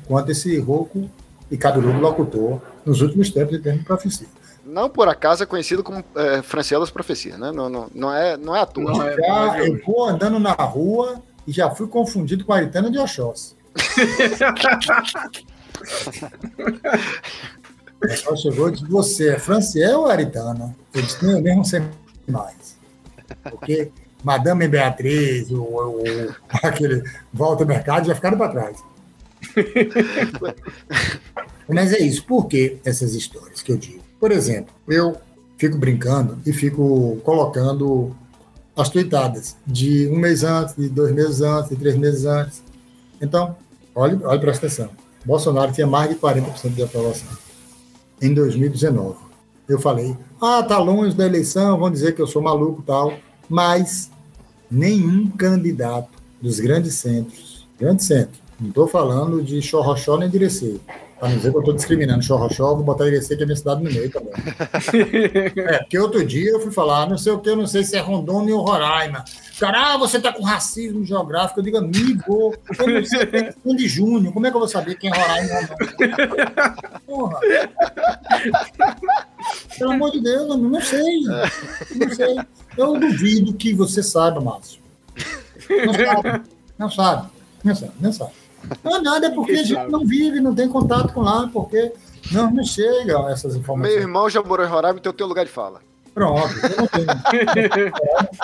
quanto 0.05 0.31
esse 0.31 0.57
rouco 0.59 1.09
e 1.49 1.57
cabeludo 1.57 1.99
locutor 1.99 2.61
nos 2.85 3.01
últimos 3.01 3.29
tempos 3.29 3.57
em 3.57 3.61
termos 3.61 3.81
de 3.81 3.87
profecia. 3.87 4.27
Não 4.69 4.89
por 4.89 5.07
acaso 5.09 5.43
é 5.43 5.45
conhecido 5.45 5.83
como 5.83 6.03
é, 6.15 6.41
Francelas 6.41 6.89
Profecia, 6.91 7.37
né? 7.37 7.51
Não, 7.51 7.69
não, 7.69 7.89
não, 7.93 8.13
é, 8.13 8.37
não 8.37 8.55
é 8.55 8.61
à 8.61 8.65
toa. 8.65 8.91
Não 8.91 9.01
é, 9.07 9.15
Já 9.17 9.57
é 9.57 9.67
eu 9.67 9.79
vou 9.85 10.05
andando 10.07 10.39
na 10.39 10.53
rua 10.53 11.21
e 11.47 11.51
já 11.51 11.69
fui 11.71 11.87
confundido 11.87 12.45
com 12.45 12.53
a 12.53 12.57
Aritana 12.57 12.89
de 12.91 12.97
Oxóssi. 12.99 13.55
O 18.01 18.07
pessoal 18.07 18.37
chegou 18.37 18.69
e 18.69 18.71
disse: 18.71 18.85
Você 18.85 19.29
é 19.29 19.39
Franciel 19.39 19.99
ou 20.01 20.07
Aritana? 20.07 20.75
Eu 20.93 21.01
disse: 21.01 21.23
Não, 21.25 21.33
eu 21.33 21.41
mesmo 21.41 21.65
sei 21.65 21.81
mais. 22.27 22.77
Porque 23.43 23.91
Madame 24.23 24.67
Beatriz, 24.67 25.49
o, 25.51 25.61
o- 25.61 26.35
aquele 26.63 27.03
Walter 27.33 27.65
Mercado 27.65 28.07
já 28.07 28.15
ficaram 28.15 28.37
para 28.37 28.51
trás. 28.51 28.83
Mas 31.67 31.93
é 31.93 31.99
isso. 31.99 32.23
Por 32.25 32.47
que 32.47 32.79
essas 32.85 33.13
histórias 33.13 33.61
que 33.61 33.71
eu 33.71 33.77
digo? 33.77 34.03
Por 34.19 34.31
exemplo, 34.31 34.73
eu 34.87 35.15
fico 35.57 35.77
brincando 35.77 36.37
e 36.45 36.53
fico 36.53 37.17
colocando 37.23 38.15
as 38.75 38.89
tuitadas 38.89 39.57
de 39.65 40.07
um 40.07 40.17
mês 40.17 40.43
antes, 40.43 40.75
de 40.75 40.89
dois 40.89 41.13
meses 41.13 41.41
antes, 41.41 41.69
de 41.69 41.75
três 41.75 41.97
meses 41.97 42.25
antes. 42.25 42.63
Então, 43.21 43.55
olhe, 43.93 44.17
olhe 44.23 44.39
presta 44.39 44.67
atenção. 44.67 44.89
Bolsonaro 45.25 45.71
tinha 45.71 45.85
mais 45.85 46.09
de 46.09 46.15
40% 46.15 46.73
de 46.73 46.83
aprovação 46.83 47.27
em 48.21 48.33
2019. 48.33 49.17
Eu 49.67 49.79
falei, 49.79 50.15
ah, 50.41 50.63
tá 50.63 50.77
longe 50.79 51.15
da 51.15 51.25
eleição, 51.25 51.77
vão 51.77 51.91
dizer 51.91 52.15
que 52.15 52.21
eu 52.21 52.27
sou 52.27 52.41
maluco 52.41 52.81
tal, 52.81 53.13
mas 53.47 54.09
nenhum 54.71 55.29
candidato 55.29 56.09
dos 56.41 56.59
grandes 56.59 56.95
centros, 56.95 57.67
grandes 57.79 58.05
centros, 58.05 58.41
não 58.59 58.69
estou 58.69 58.87
falando 58.87 59.43
de 59.43 59.61
Chorrochó 59.61 60.17
nem 60.17 60.29
de 60.29 60.37
Para 61.19 61.29
não 61.29 61.37
dizer 61.37 61.51
que 61.51 61.57
eu 61.57 61.59
estou 61.59 61.75
discriminando 61.75 62.23
Chorrochó, 62.23 62.75
vou 62.75 62.83
botar 62.83 63.05
Irecê, 63.05 63.35
que 63.35 63.43
é 63.43 63.45
minha 63.45 63.55
cidade 63.55 63.83
no 63.83 63.91
meio 63.91 64.09
também. 64.09 64.31
É, 65.69 65.79
porque 65.79 65.97
outro 65.99 66.25
dia 66.25 66.51
eu 66.51 66.59
fui 66.59 66.71
falar, 66.71 67.07
não 67.09 67.17
sei 67.17 67.33
o 67.33 67.39
que, 67.39 67.49
eu 67.49 67.55
não 67.55 67.67
sei 67.67 67.83
se 67.83 67.95
é 67.95 67.99
Rondônia 67.99 68.55
ou 68.55 68.63
Roraima. 68.63 69.25
Cara, 69.59 69.93
ah, 69.93 69.97
você 69.97 70.19
tá 70.19 70.31
com 70.31 70.43
racismo 70.43 71.03
geográfico. 71.03 71.59
Eu 71.59 71.63
digo, 71.63 71.77
amigo, 71.77 72.55
eu 72.79 72.87
não 72.87 73.05
sei 73.05 73.25
quem 73.25 73.39
é 73.41 73.51
Sandy 73.51 73.87
Júnior, 73.87 74.33
como 74.33 74.47
é 74.47 74.49
que 74.49 74.55
eu 74.55 74.59
vou 74.59 74.69
saber 74.69 74.95
quem 74.95 75.11
é 75.11 75.17
Roraima 75.17 75.69
ou 75.97 76.07
Rondônia? 76.07 76.55
Porra. 77.05 77.39
Pelo 79.77 79.91
amor 79.91 80.11
de 80.11 80.21
Deus, 80.21 80.49
eu 80.49 80.57
não 80.57 80.81
sei. 80.81 81.21
Não 81.95 82.09
sei. 82.15 82.35
Eu 82.77 82.99
duvido 82.99 83.53
que 83.53 83.73
você 83.73 84.01
saiba, 84.01 84.39
Márcio. 84.39 84.79
Não 85.85 85.93
sabe. 85.93 86.41
Não 86.77 86.89
sabe. 86.89 87.29
Não 87.63 87.75
sabe. 87.75 87.91
Não 87.99 88.13
sabe. 88.13 88.31
Não, 88.83 89.01
nada, 89.01 89.27
é 89.27 89.29
porque 89.29 89.51
a 89.53 89.63
gente 89.63 89.89
não 89.89 90.05
vive, 90.05 90.39
não 90.39 90.53
tem 90.55 90.67
contato 90.67 91.13
com 91.13 91.21
lá, 91.21 91.49
porque 91.51 91.91
não, 92.31 92.51
não 92.51 92.63
chega 92.63 93.17
essas 93.31 93.53
Meu 93.53 93.61
informações. 93.61 93.95
irmão 94.01 94.29
já 94.29 94.41
morou 94.43 94.65
em 94.65 94.69
Roraima, 94.69 94.99
então 94.99 95.13
teu 95.13 95.27
lugar 95.27 95.45
de 95.45 95.51
fala. 95.51 95.79
Pronto, 96.13 96.49
eu 96.63 96.77
não 96.77 96.87
tenho. 96.87 97.07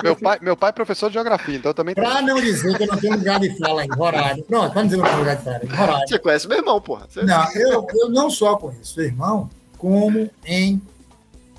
Meu 0.03 0.15
pai, 0.15 0.37
meu 0.41 0.55
pai 0.55 0.69
é 0.69 0.73
professor 0.73 1.07
de 1.09 1.13
geografia, 1.15 1.55
então 1.57 1.71
eu 1.71 1.73
também 1.73 1.95
tenho. 1.95 2.07
Pra 2.07 2.21
não 2.21 2.35
dizer 2.39 2.77
que 2.77 2.83
eu 2.83 2.87
não 2.87 2.97
tenho 2.97 3.17
lugar 3.17 3.39
de 3.39 3.57
fala 3.57 3.83
em 3.83 3.89
Roraima. 3.89 4.43
Pronto, 4.47 4.73
vamos 4.73 4.89
dizer 4.91 5.01
que 5.01 5.01
eu 5.01 5.03
não 5.03 5.09
tenho 5.09 5.19
lugar 5.19 5.35
de 5.35 5.43
fala 5.43 5.59
em 5.63 5.67
Roraima. 5.67 6.07
Você 6.07 6.19
conhece 6.19 6.47
meu 6.47 6.57
irmão, 6.59 6.79
porra. 6.81 7.07
Você- 7.09 7.23
Não, 7.23 7.51
eu, 7.55 7.87
eu 7.93 8.09
não 8.09 8.29
só 8.29 8.55
conheço 8.55 8.93
seu 8.93 9.03
irmão, 9.03 9.49
como 9.77 10.29
em 10.45 10.81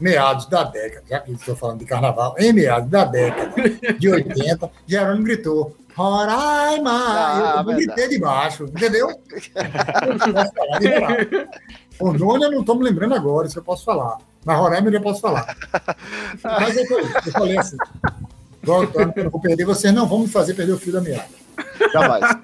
meados 0.01 0.47
da 0.47 0.63
década, 0.65 1.05
já 1.09 1.21
que 1.21 1.33
estou 1.33 1.57
falando 1.57 1.79
de 1.81 1.85
carnaval, 1.87 2.35
em 2.39 2.53
meados 2.53 2.89
da 2.91 3.05
década 3.05 3.53
de 3.99 4.09
80, 4.09 4.71
Jerônimo 4.87 5.25
gritou, 5.25 5.75
Roraima! 5.97 6.91
Ah, 6.91 7.65
eu, 7.67 7.75
gritei 7.75 8.09
de 8.09 8.19
baixo, 8.19 8.65
entendeu? 8.65 9.09
Rondônia 11.99 12.51
não 12.51 12.61
estou 12.61 12.75
me 12.75 12.85
lembrando 12.85 13.15
agora, 13.15 13.47
isso 13.47 13.59
eu 13.59 13.65
posso 13.65 13.83
falar. 13.83 14.19
Mas 14.45 14.59
Roraima 14.59 14.91
eu 14.91 15.01
posso 15.01 15.23
falar. 15.23 15.57
Mas 16.45 16.77
eu, 16.77 16.85
eu 17.01 17.33
falei 17.33 17.57
assim, 17.57 17.79
voltando, 18.63 19.15
eu 19.17 19.25
não 19.25 19.31
vou 19.31 19.41
perder, 19.41 19.65
vocês 19.65 19.95
não 19.95 20.07
vão 20.07 20.19
me 20.19 20.29
fazer 20.29 20.53
perder 20.53 20.73
o 20.73 20.79
fio 20.79 20.93
da 20.93 21.01
meada. 21.01 21.31
Jamais. 21.91 22.37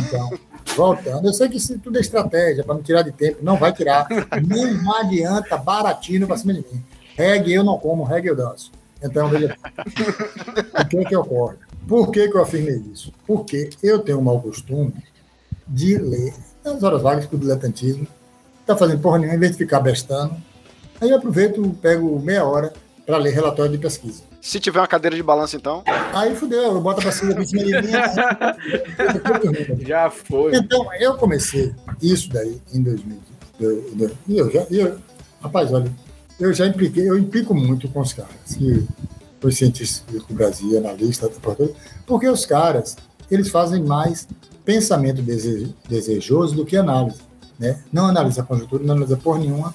Então, 0.00 0.30
voltando, 0.74 1.26
eu 1.26 1.34
sei 1.34 1.50
que 1.50 1.58
isso 1.58 1.78
tudo 1.78 1.98
é 1.98 2.00
estratégia 2.00 2.64
para 2.64 2.74
não 2.74 2.82
tirar 2.82 3.02
de 3.02 3.12
tempo, 3.12 3.40
não 3.42 3.58
vai 3.58 3.74
tirar. 3.74 4.06
Não 4.46 4.96
adianta 4.96 5.58
baratinho 5.58 6.26
para 6.26 6.38
cima 6.38 6.54
de 6.54 6.60
mim. 6.60 6.82
Reggae 7.14 7.52
eu 7.52 7.62
não 7.62 7.78
como, 7.78 8.04
reggae 8.04 8.28
eu 8.28 8.36
danço. 8.36 8.72
Então, 9.02 9.28
veja. 9.28 9.54
O 10.80 10.88
que 10.88 10.96
é 10.96 11.04
que 11.04 11.14
ocorre? 11.14 11.58
Por 11.88 12.10
que, 12.10 12.28
que 12.28 12.36
eu 12.36 12.42
afirmei 12.42 12.82
isso? 12.92 13.12
Porque 13.26 13.70
eu 13.82 13.98
tenho 14.00 14.18
um 14.18 14.22
mau 14.22 14.40
costume 14.40 14.92
de 15.66 15.96
ler 15.98 16.34
nas 16.64 16.82
horas 16.82 17.00
vagas 17.02 17.26
para 17.26 17.36
o 17.36 17.38
diletantismo, 17.40 18.06
tá 18.66 18.76
fazendo 18.76 19.00
porra 19.00 19.18
nenhuma, 19.18 19.36
em 19.36 19.40
vez 19.40 19.52
de 19.52 19.58
ficar 19.58 19.80
bestando. 19.80 20.34
Aí 21.00 21.10
eu 21.10 21.16
aproveito, 21.16 21.62
pego 21.80 22.18
meia 22.20 22.44
hora 22.44 22.72
para 23.04 23.18
ler 23.18 23.32
relatório 23.32 23.70
de 23.70 23.78
pesquisa. 23.78 24.22
Se 24.40 24.58
tiver 24.60 24.80
uma 24.80 24.86
cadeira 24.86 25.14
de 25.16 25.22
balanço, 25.22 25.56
então. 25.56 25.82
Aí 26.14 26.34
fudeu, 26.34 26.62
eu 26.62 26.80
boto 26.80 27.00
a 27.00 27.04
pesquisa 27.04 27.34
por 27.34 27.44
cima 27.44 27.64
de 27.64 27.72
mim. 27.72 27.94
aí- 27.94 29.84
Já 29.86 30.10
foi. 30.10 30.56
Então, 30.56 30.86
eu 30.98 31.14
comecei 31.16 31.72
isso 32.00 32.28
daí 32.30 32.60
em 32.72 32.82
2000. 32.82 33.18
Eu, 33.60 33.70
eu, 33.98 34.10
eu 34.28 34.50
já, 34.50 34.66
eu, 34.70 34.98
rapaz, 35.40 35.72
olha, 35.72 35.90
eu 36.38 36.52
já 36.52 36.66
impliquei, 36.66 37.08
eu 37.08 37.18
implico 37.18 37.54
muito 37.54 37.88
com 37.88 38.00
os 38.00 38.12
caras, 38.12 38.30
que 38.56 38.86
os 39.42 39.56
cientistas 39.56 40.02
do 40.24 40.34
Brasil, 40.34 40.78
analista, 40.78 41.30
porque 42.06 42.28
os 42.28 42.46
caras, 42.46 42.96
eles 43.30 43.48
fazem 43.48 43.82
mais 43.82 44.26
pensamento 44.64 45.22
dese- 45.22 45.74
desejoso 45.88 46.54
do 46.56 46.64
que 46.64 46.76
análise, 46.76 47.20
né? 47.58 47.82
Não 47.92 48.06
analisa 48.06 48.42
a 48.42 48.44
conjuntura, 48.44 48.82
não 48.82 48.94
analisa 48.94 49.16
porra 49.16 49.38
nenhuma. 49.40 49.74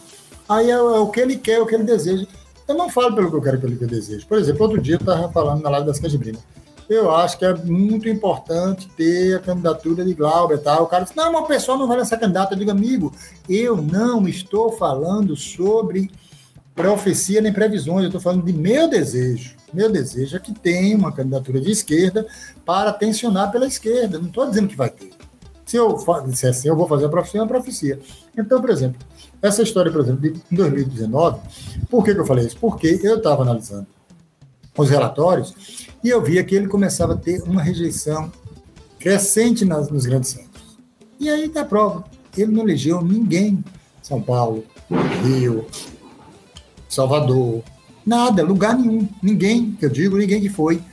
Aí 0.50 0.70
é, 0.70 0.82
o 0.82 0.96
é 0.96 1.00
o 1.00 1.08
que 1.08 1.20
ele 1.20 1.38
quer, 1.38 1.54
é 1.54 1.62
o 1.62 1.66
que 1.66 1.76
ele 1.76 1.84
deseja. 1.84 2.26
Eu 2.68 2.76
não 2.76 2.90
falo 2.90 3.16
pelo 3.16 3.30
que 3.30 3.38
eu 3.38 3.42
quero, 3.42 3.60
pelo 3.60 3.76
que 3.76 3.84
eu 3.84 3.88
desejo. 3.88 4.28
Por 4.28 4.38
exemplo, 4.38 4.64
outro 4.64 4.82
dia 4.82 4.96
eu 4.96 5.00
estava 5.00 5.32
falando 5.32 5.62
na 5.62 5.70
live 5.70 5.88
das 5.88 6.00
Cajibrinas. 6.00 6.42
Eu 6.90 7.10
acho 7.16 7.38
que 7.38 7.46
é 7.46 7.54
muito 7.56 8.10
importante 8.10 8.90
ter 8.98 9.36
a 9.36 9.40
candidatura 9.40 10.04
de 10.04 10.14
Glauber 10.14 10.56
e 10.56 10.58
tal. 10.58 10.84
O 10.84 10.88
cara 10.88 11.04
disse, 11.04 11.16
não, 11.16 11.32
mas 11.32 11.44
o 11.44 11.48
pessoal 11.48 11.78
não 11.78 11.88
vai 11.88 11.98
lançar 11.98 12.18
candidato. 12.18 12.54
Eu 12.54 12.58
digo, 12.58 12.72
amigo, 12.72 13.14
eu 13.48 13.78
não 13.78 14.28
estou 14.28 14.74
falando 14.74 15.36
sobre 15.38 16.12
profecia 16.76 17.42
nem 17.42 17.52
previsões, 17.52 18.04
eu 18.04 18.08
estou 18.08 18.22
falando 18.22 18.46
de 18.46 18.54
meu 18.54 18.90
desejo. 18.90 19.56
Meu 19.74 19.92
desejo 19.92 20.36
é 20.36 20.40
que 20.40 20.54
tenha 20.54 20.98
uma 20.98 21.12
candidatura 21.12 21.62
de 21.62 21.72
esquerda 21.72 22.26
para 22.66 22.92
tensionar 22.92 23.52
pela 23.52 23.68
esquerda. 23.68 24.20
Não 24.20 24.28
estou 24.28 24.48
dizendo 24.48 24.68
que 24.68 24.76
vai 24.76 24.90
ter. 24.90 25.12
Se 25.66 25.78
eu 25.78 25.96
disser 26.26 26.50
assim, 26.50 26.68
eu 26.68 26.76
vou 26.76 26.88
fazer 26.88 27.06
a 27.06 27.10
profecia, 27.10 27.40
é 27.40 27.44
uma 27.44 27.48
profecia. 27.48 28.00
Então, 28.38 28.60
por 28.60 28.70
exemplo, 28.70 29.00
essa 29.42 29.62
história, 29.62 29.92
por 29.92 30.02
exemplo, 30.02 30.22
de 30.22 30.34
2019, 30.52 31.40
por 31.90 32.04
que, 32.04 32.14
que 32.14 32.20
eu 32.20 32.26
falei 32.26 32.46
isso? 32.46 32.58
Porque 32.60 33.00
eu 33.02 33.18
estava 33.18 33.44
analisando 33.44 33.88
os 34.78 34.90
relatórios 34.90 35.88
e 36.04 36.10
eu 36.10 36.22
via 36.22 36.44
que 36.44 36.56
ele 36.56 36.68
começava 36.68 37.14
a 37.14 37.18
ter 37.18 37.42
uma 37.44 37.62
rejeição 37.62 38.32
crescente 39.00 39.64
nas, 39.64 39.90
nos 39.90 40.06
grandes 40.06 40.32
centros. 40.32 40.78
E 41.20 41.30
aí 41.30 41.48
dá 41.48 41.64
prova. 41.64 42.04
Ele 42.38 42.52
não 42.52 42.64
elegeu 42.64 43.02
ninguém. 43.02 43.64
São 44.02 44.22
Paulo, 44.22 44.66
Rio, 45.24 45.66
Salvador, 46.92 47.64
nada, 48.06 48.44
lugar 48.44 48.78
nenhum. 48.78 49.08
Ninguém, 49.24 49.72
que 49.72 49.86
eu 49.86 49.90
digo, 49.90 50.18
ninguém 50.18 50.42
que 50.42 50.50
foi 50.50 50.84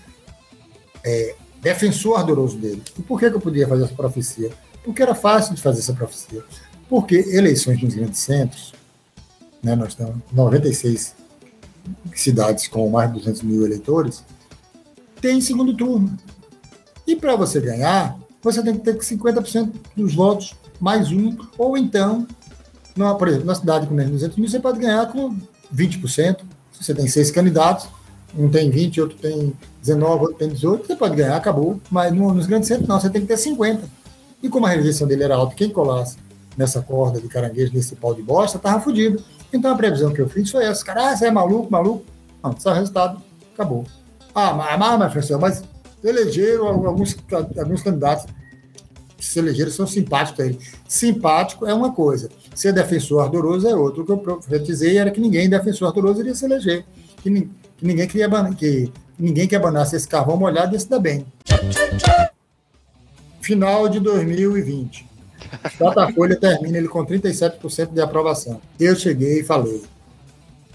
é, 1.04 1.34
defensor 1.60 2.18
ardoroso 2.18 2.56
dele. 2.56 2.82
E 2.96 3.02
por 3.02 3.18
que, 3.18 3.28
que 3.28 3.36
eu 3.36 3.40
podia 3.40 3.66
fazer 3.66 3.84
essa 3.84 3.94
profecia? 3.94 4.52
Porque 4.84 5.02
era 5.02 5.14
fácil 5.14 5.56
de 5.56 5.60
fazer 5.60 5.80
essa 5.80 5.92
profecia. 5.92 6.44
Porque 6.88 7.16
eleições 7.16 7.82
nos 7.82 7.94
grandes 7.94 8.20
centros, 8.20 8.72
né, 9.60 9.74
nós 9.74 9.94
temos 9.94 10.16
96 10.32 11.16
cidades 12.14 12.68
com 12.68 12.88
mais 12.88 13.12
de 13.12 13.18
200 13.18 13.42
mil 13.42 13.66
eleitores, 13.66 14.22
tem 15.20 15.40
segundo 15.40 15.76
turno. 15.76 16.16
E 17.06 17.16
para 17.16 17.34
você 17.34 17.60
ganhar, 17.60 18.16
você 18.40 18.62
tem 18.62 18.78
que 18.78 18.84
ter 18.84 18.96
50% 18.96 19.72
dos 19.96 20.14
votos 20.14 20.54
mais 20.80 21.10
um, 21.10 21.36
ou 21.58 21.76
então, 21.76 22.24
numa, 22.94 23.16
por 23.16 23.26
exemplo, 23.26 23.46
na 23.46 23.54
cidade 23.56 23.88
com 23.88 23.94
menos 23.94 24.12
de 24.12 24.18
200 24.18 24.38
mil, 24.38 24.48
você 24.48 24.60
pode 24.60 24.78
ganhar 24.78 25.10
com 25.10 25.36
20%. 25.74 26.38
Se 26.72 26.84
você 26.84 26.94
tem 26.94 27.06
seis 27.08 27.30
candidatos, 27.30 27.88
um 28.36 28.48
tem 28.48 28.70
20, 28.70 29.00
outro 29.00 29.16
tem 29.18 29.52
19, 29.82 30.20
outro 30.22 30.36
tem 30.36 30.48
18, 30.48 30.86
você 30.86 30.96
pode 30.96 31.16
ganhar, 31.16 31.36
acabou. 31.36 31.80
Mas 31.90 32.12
no- 32.12 32.32
nos 32.32 32.46
grandes 32.46 32.68
centros, 32.68 32.88
não, 32.88 33.00
você 33.00 33.10
tem 33.10 33.22
que 33.22 33.28
ter 33.28 33.36
50. 33.36 33.82
E 34.42 34.48
como 34.48 34.66
a 34.66 34.70
rejeição 34.70 35.08
dele 35.08 35.24
era 35.24 35.34
alta, 35.34 35.54
quem 35.54 35.70
colasse 35.70 36.16
nessa 36.56 36.80
corda 36.82 37.20
de 37.20 37.28
caranguejo, 37.28 37.72
nesse 37.72 37.96
pau 37.96 38.14
de 38.14 38.22
bosta, 38.22 38.58
tava 38.58 38.80
fudido. 38.80 39.22
Então 39.52 39.72
a 39.72 39.76
previsão 39.76 40.12
que 40.12 40.20
eu 40.20 40.28
fiz 40.28 40.50
foi 40.50 40.64
essa. 40.64 40.84
Cara, 40.84 41.10
ah, 41.10 41.16
você 41.16 41.26
é 41.26 41.30
maluco, 41.30 41.70
maluco? 41.70 42.04
Não, 42.42 42.54
só 42.58 42.70
o 42.70 42.74
resultado, 42.74 43.20
acabou. 43.54 43.84
Ah, 44.34 44.52
mas, 44.52 44.78
mas, 44.78 44.98
mas, 44.98 45.12
professor, 45.12 45.40
mas 45.40 45.62
elegeram 46.04 46.66
alguns, 46.68 47.16
alguns 47.58 47.82
candidatos 47.82 48.26
que 49.18 49.24
se 49.24 49.38
elegeram 49.40 49.70
são 49.72 49.86
simpáticos 49.86 50.40
a 50.40 50.46
ele. 50.46 50.58
Simpático 50.86 51.66
é 51.66 51.74
uma 51.74 51.92
coisa, 51.92 52.30
ser 52.54 52.72
defensor 52.72 53.20
ardoroso 53.24 53.66
é 53.68 53.74
outra. 53.74 54.00
O 54.02 54.06
que 54.06 54.12
eu 54.12 54.18
profetizei 54.18 54.96
era 54.96 55.10
que 55.10 55.20
ninguém 55.20 55.50
defensor 55.50 55.88
ardoroso 55.88 56.20
iria 56.20 56.34
se 56.36 56.44
eleger. 56.44 56.84
Que, 57.20 57.28
nin- 57.28 57.50
que 57.76 57.84
ninguém 57.84 58.06
queria 58.06 58.28
que 58.56 58.92
ninguém 59.18 59.48
quer 59.48 59.58
banhar 59.58 59.82
esse 59.84 60.06
carvão 60.06 60.36
molhado 60.36 60.74
e 60.76 60.80
se 60.80 60.88
dá 60.88 61.00
bem. 61.00 61.26
Final 63.40 63.88
de 63.88 63.98
2020. 64.00 65.06
Datafolha 65.78 66.36
termina 66.40 66.78
ele 66.78 66.88
com 66.88 67.04
37% 67.04 67.92
de 67.92 68.00
aprovação. 68.00 68.60
Eu 68.78 68.94
cheguei 68.94 69.40
e 69.40 69.44
falei, 69.44 69.82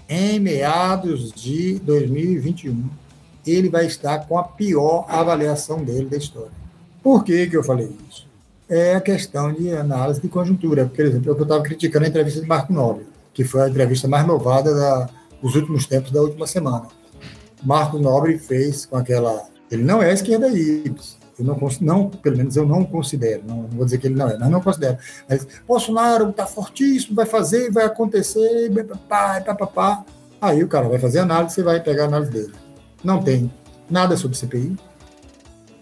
em 0.08 0.38
meados 0.38 1.32
de 1.32 1.78
2021, 1.78 2.88
ele 3.46 3.68
vai 3.70 3.86
estar 3.86 4.20
com 4.26 4.36
a 4.38 4.42
pior 4.42 5.06
avaliação 5.08 5.82
dele 5.82 6.06
da 6.06 6.16
história. 6.16 6.50
Por 7.02 7.24
que, 7.24 7.46
que 7.46 7.56
eu 7.56 7.62
falei 7.64 7.90
isso? 8.10 8.26
É 8.68 8.94
a 8.94 9.00
questão 9.00 9.52
de 9.52 9.70
análise 9.70 10.20
de 10.20 10.28
conjuntura. 10.28 10.86
Por 10.86 11.04
exemplo, 11.04 11.30
eu 11.30 11.42
estava 11.42 11.62
criticando 11.62 12.06
a 12.06 12.08
entrevista 12.08 12.40
de 12.40 12.46
Marco 12.46 12.72
Nobre, 12.72 13.06
que 13.32 13.44
foi 13.44 13.62
a 13.62 13.68
entrevista 13.68 14.08
mais 14.08 14.26
louvada 14.26 14.74
da, 14.74 15.10
dos 15.42 15.54
últimos 15.54 15.86
tempos 15.86 16.10
da 16.10 16.22
última 16.22 16.46
semana. 16.46 16.88
Marco 17.62 17.98
Nobre 17.98 18.38
fez 18.38 18.86
com 18.86 18.96
aquela. 18.96 19.46
Ele 19.70 19.82
não 19.82 20.02
é 20.02 20.12
esquerda 20.12 20.48
íris. 20.48 21.18
Eu 21.38 21.44
não, 21.44 21.58
não, 21.80 22.08
pelo 22.08 22.36
menos 22.36 22.56
eu 22.56 22.64
não 22.64 22.84
considero, 22.84 23.42
não, 23.44 23.62
não, 23.62 23.68
vou 23.70 23.84
dizer 23.84 23.98
que 23.98 24.06
ele 24.06 24.14
não 24.14 24.28
é, 24.28 24.38
mas 24.38 24.48
não 24.48 24.60
considero. 24.60 24.96
Mas 25.28 25.44
Bolsonaro 25.66 26.30
está 26.30 26.46
fortíssimo, 26.46 27.16
vai 27.16 27.26
fazer, 27.26 27.72
vai 27.72 27.84
acontecer, 27.84 28.70
pá, 29.08 29.40
pá, 29.40 29.54
pá, 29.54 29.66
pá. 29.66 30.04
Aí 30.40 30.62
o 30.62 30.68
cara 30.68 30.88
vai 30.88 30.98
fazer 30.98 31.18
análise, 31.18 31.56
você 31.56 31.62
vai 31.64 31.80
pegar 31.80 32.04
a 32.04 32.06
análise 32.06 32.30
dele. 32.30 32.52
Não 33.02 33.20
tem 33.20 33.52
nada 33.90 34.16
sobre 34.16 34.36
CPI, 34.36 34.76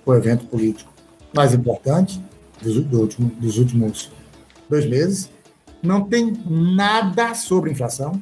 o 0.06 0.14
evento 0.14 0.46
político 0.46 0.90
mais 1.34 1.52
importante 1.52 2.22
dos, 2.62 2.83
do 2.85 3.01
último, 3.01 3.31
dos 3.38 3.59
últimos 3.59 4.11
dois 4.68 4.87
meses. 4.87 5.31
Não 5.83 6.05
tem 6.05 6.33
nada 6.48 7.35
sobre 7.35 7.70
inflação. 7.70 8.20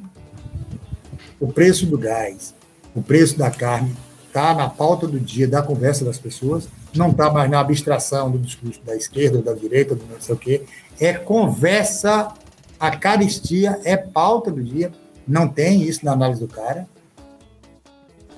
O 1.39 1.51
preço 1.51 1.85
do 1.85 1.97
gás, 1.97 2.53
o 2.95 3.01
preço 3.01 3.37
da 3.37 3.49
carne 3.49 3.95
está 4.27 4.53
na 4.53 4.69
pauta 4.69 5.07
do 5.07 5.19
dia 5.19 5.47
da 5.47 5.61
conversa 5.61 6.05
das 6.05 6.17
pessoas, 6.17 6.67
não 6.95 7.11
está 7.11 7.29
mais 7.29 7.49
na 7.49 7.59
abstração 7.59 8.31
do 8.31 8.39
discurso 8.39 8.81
da 8.83 8.95
esquerda 8.95 9.37
ou 9.37 9.43
da 9.43 9.53
direita, 9.53 9.95
do 9.95 10.05
não 10.05 10.19
sei 10.19 10.35
o 10.35 10.37
quê. 10.37 10.63
É 10.99 11.13
conversa, 11.13 12.33
a 12.79 12.95
caristia 12.95 13.79
é 13.83 13.97
pauta 13.97 14.51
do 14.51 14.63
dia, 14.63 14.91
não 15.27 15.47
tem 15.47 15.83
isso 15.83 16.05
na 16.05 16.13
análise 16.13 16.41
do 16.41 16.47
cara. 16.47 16.87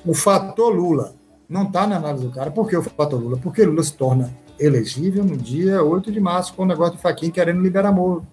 O 0.05 0.13
fator 0.13 0.73
Lula 0.73 1.15
não 1.47 1.63
está 1.63 1.87
na 1.87 1.97
análise 1.97 2.25
do 2.25 2.31
cara. 2.31 2.51
Por 2.51 2.67
que 2.67 2.75
o 2.75 2.83
fator 2.83 3.21
Lula? 3.21 3.37
Porque 3.37 3.63
Lula 3.63 3.83
se 3.83 3.93
torna 3.93 4.33
elegível 4.59 5.23
no 5.23 5.37
dia 5.37 5.83
8 5.83 6.11
de 6.11 6.19
março, 6.19 6.53
com 6.53 6.63
o 6.63 6.65
negócio 6.65 6.95
de 6.95 7.01
Faquinha 7.01 7.31
querendo 7.31 7.61
liberar 7.61 7.91
Moro. 7.91 8.25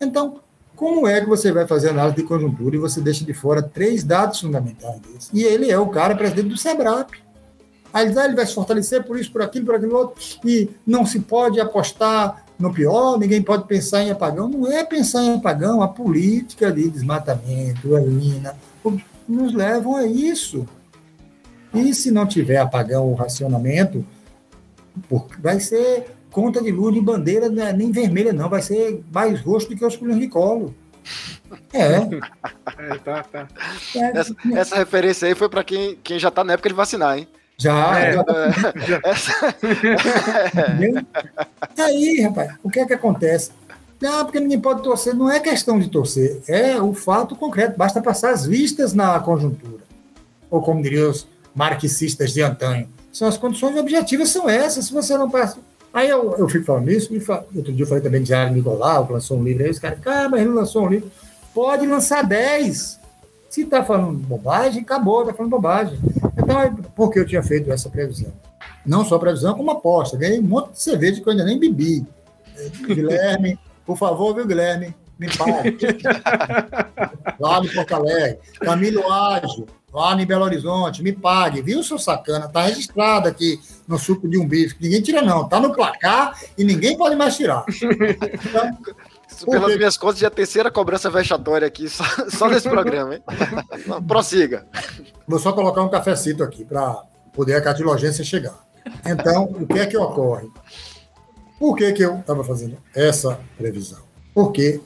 Então, 0.00 0.40
como 0.74 1.08
é 1.08 1.20
que 1.20 1.28
você 1.28 1.50
vai 1.50 1.66
fazer 1.66 1.90
análise 1.90 2.16
de 2.16 2.22
conjuntura 2.22 2.76
e 2.76 2.78
você 2.78 3.00
deixa 3.00 3.24
de 3.24 3.34
fora 3.34 3.60
três 3.60 4.04
dados 4.04 4.40
fundamentais 4.40 5.00
desses? 5.00 5.30
E 5.32 5.42
ele 5.42 5.70
é 5.70 5.78
o 5.78 5.88
cara 5.88 6.14
presidente 6.14 6.48
do 6.48 6.56
SEBRAP. 6.56 7.14
Aí 7.92 8.06
ele, 8.06 8.18
ah, 8.18 8.24
ele 8.26 8.36
vai 8.36 8.46
se 8.46 8.54
fortalecer 8.54 9.02
por 9.02 9.18
isso, 9.18 9.32
por 9.32 9.42
aquilo, 9.42 9.66
por 9.66 9.74
aquilo 9.74 9.96
outro, 9.96 10.22
e 10.44 10.70
não 10.86 11.04
se 11.04 11.20
pode 11.20 11.58
apostar 11.58 12.44
no 12.58 12.72
pior, 12.72 13.18
ninguém 13.18 13.42
pode 13.42 13.66
pensar 13.66 14.02
em 14.02 14.10
apagão. 14.10 14.48
Não 14.48 14.70
é 14.70 14.84
pensar 14.84 15.24
em 15.24 15.34
apagão, 15.34 15.82
a 15.82 15.88
política 15.88 16.70
de 16.70 16.88
desmatamento, 16.88 17.96
a 17.96 18.00
mina, 18.00 18.54
nos 19.28 19.52
levam 19.52 19.96
a 19.96 20.06
isso. 20.06 20.66
E 21.74 21.92
se 21.94 22.10
não 22.10 22.26
tiver 22.26 22.58
apagão 22.58 23.08
ou 23.08 23.14
racionamento, 23.14 24.04
vai 25.40 25.60
ser 25.60 26.06
conta 26.30 26.62
de 26.62 26.70
luz 26.70 26.94
de 26.94 27.00
bandeira, 27.00 27.48
né, 27.48 27.72
nem 27.72 27.90
vermelha, 27.90 28.32
não, 28.32 28.48
vai 28.48 28.62
ser 28.62 29.02
mais 29.12 29.40
roxo 29.40 29.68
do 29.68 29.76
que 29.76 29.84
os 29.84 29.96
colhões 29.96 30.20
de 30.20 30.28
colo. 30.28 30.74
É. 31.72 31.94
é 31.94 32.98
tá, 33.04 33.22
tá. 33.22 33.48
É, 33.96 34.18
essa, 34.18 34.36
essa, 34.54 34.76
referência 34.76 35.26
aí 35.26 35.34
foi 35.34 35.48
para 35.48 35.64
quem, 35.64 35.98
quem 36.02 36.18
já 36.18 36.28
está 36.28 36.44
na 36.44 36.52
época 36.52 36.68
de 36.68 36.74
vacinar, 36.74 37.18
hein? 37.18 37.26
Já, 37.56 37.98
é, 37.98 38.12
já. 38.12 39.00
Essa... 39.04 39.56
é. 41.76 41.82
Aí, 41.82 42.20
rapaz, 42.20 42.54
o 42.62 42.70
que 42.70 42.78
é 42.78 42.86
que 42.86 42.94
acontece? 42.94 43.50
Não, 44.00 44.24
porque 44.24 44.38
ninguém 44.38 44.60
pode 44.60 44.82
torcer. 44.84 45.12
Não 45.12 45.28
é 45.28 45.40
questão 45.40 45.76
de 45.76 45.88
torcer, 45.88 46.40
é 46.46 46.80
o 46.80 46.94
fato 46.94 47.34
concreto. 47.34 47.76
Basta 47.76 48.00
passar 48.00 48.30
as 48.30 48.46
vistas 48.46 48.94
na 48.94 49.18
conjuntura. 49.18 49.82
Ou 50.48 50.62
como 50.62 50.80
diriam 50.80 51.10
os 51.10 51.26
marxistas 51.52 52.32
de 52.32 52.42
antanho, 52.42 52.88
são 53.18 53.26
as 53.26 53.36
condições 53.36 53.76
objetivas 53.76 54.28
são 54.28 54.48
essas. 54.48 54.84
Se 54.84 54.92
você 54.92 55.18
não 55.18 55.28
passa. 55.28 55.58
Aí 55.92 56.08
eu, 56.08 56.36
eu 56.36 56.48
fico 56.48 56.64
falando 56.64 56.88
isso, 56.88 57.12
e 57.12 57.18
falo, 57.18 57.44
outro 57.52 57.72
dia 57.72 57.82
eu 57.82 57.88
falei 57.88 58.00
também 58.00 58.22
de 58.22 58.28
Jair 58.28 58.52
Nicolau, 58.52 59.06
que 59.06 59.12
lançou 59.12 59.36
um 59.36 59.42
livro 59.42 59.64
aí, 59.64 59.70
os 59.70 59.78
caras, 59.80 59.98
ah, 60.06 60.28
mas 60.28 60.40
ele 60.40 60.50
lançou 60.50 60.84
um 60.84 60.88
livro. 60.88 61.10
Pode 61.52 61.84
lançar 61.84 62.22
10. 62.22 63.00
Se 63.50 63.62
está 63.62 63.82
falando 63.82 64.12
bobagem, 64.12 64.82
acabou, 64.82 65.22
está 65.22 65.34
falando 65.34 65.50
bobagem. 65.50 65.98
Então, 66.36 66.76
por 66.94 67.10
que 67.10 67.18
eu 67.18 67.26
tinha 67.26 67.42
feito 67.42 67.72
essa 67.72 67.90
previsão? 67.90 68.32
Não 68.86 69.04
só 69.04 69.18
previsão, 69.18 69.56
como 69.56 69.72
aposta. 69.72 70.16
Ganhei 70.16 70.38
um 70.38 70.44
monte 70.44 70.74
de 70.74 70.82
cerveja 70.82 71.20
que 71.20 71.26
eu 71.26 71.32
ainda 71.32 71.44
nem 71.44 71.58
bebi. 71.58 72.06
Guilherme, 72.86 73.58
por 73.84 73.96
favor, 73.96 74.32
viu, 74.32 74.46
Guilherme? 74.46 74.94
Me 75.18 75.26
pague. 75.36 75.76
Lá 77.40 77.60
no 77.60 77.68
Porto 77.72 77.94
Alegre. 77.94 78.38
Camilo 78.60 79.10
Ágil, 79.10 79.66
lá 79.92 80.20
em 80.20 80.26
Belo 80.26 80.44
Horizonte, 80.44 81.02
me 81.02 81.12
pague, 81.12 81.62
viu, 81.62 81.82
seu 81.82 81.98
sacana? 81.98 82.48
Tá 82.48 82.62
registrado 82.62 83.28
aqui 83.28 83.60
no 83.86 83.98
suco 83.98 84.28
de 84.28 84.38
um 84.38 84.46
bife. 84.46 84.76
Ninguém 84.80 85.00
tira, 85.00 85.22
não. 85.22 85.48
Tá 85.48 85.60
no 85.60 85.72
placar 85.72 86.38
e 86.56 86.64
ninguém 86.64 86.96
pode 86.96 87.16
mais 87.16 87.36
tirar. 87.36 87.64
Então, 87.68 88.78
Pelas 89.46 89.76
minhas 89.76 89.96
contas, 89.96 90.18
já 90.18 90.26
é 90.26 90.28
a 90.28 90.30
terceira 90.30 90.70
cobrança 90.70 91.10
vexatória 91.10 91.66
aqui, 91.66 91.88
só, 91.88 92.04
só 92.30 92.48
nesse 92.48 92.68
programa, 92.68 93.14
hein? 93.14 93.22
Prossiga. 94.06 94.66
Vou 95.26 95.38
só 95.38 95.52
colocar 95.52 95.82
um 95.82 95.88
cafecito 95.88 96.42
aqui 96.42 96.64
para 96.64 97.02
poder 97.32 97.54
a 97.54 97.60
cartilogência 97.60 98.24
chegar. 98.24 98.58
Então, 99.04 99.44
o 99.44 99.66
que 99.66 99.78
é 99.78 99.86
que 99.86 99.96
ocorre? 99.96 100.48
Por 101.58 101.76
que, 101.76 101.92
que 101.92 102.02
eu 102.02 102.18
estava 102.18 102.42
fazendo 102.42 102.78
essa 102.94 103.38
previsão? 103.56 104.00
Porque 104.34 104.80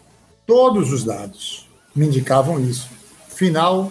todos 0.46 0.92
os 0.92 1.04
dados 1.04 1.68
me 1.94 2.06
indicavam 2.06 2.58
isso. 2.58 2.88
Final 3.28 3.90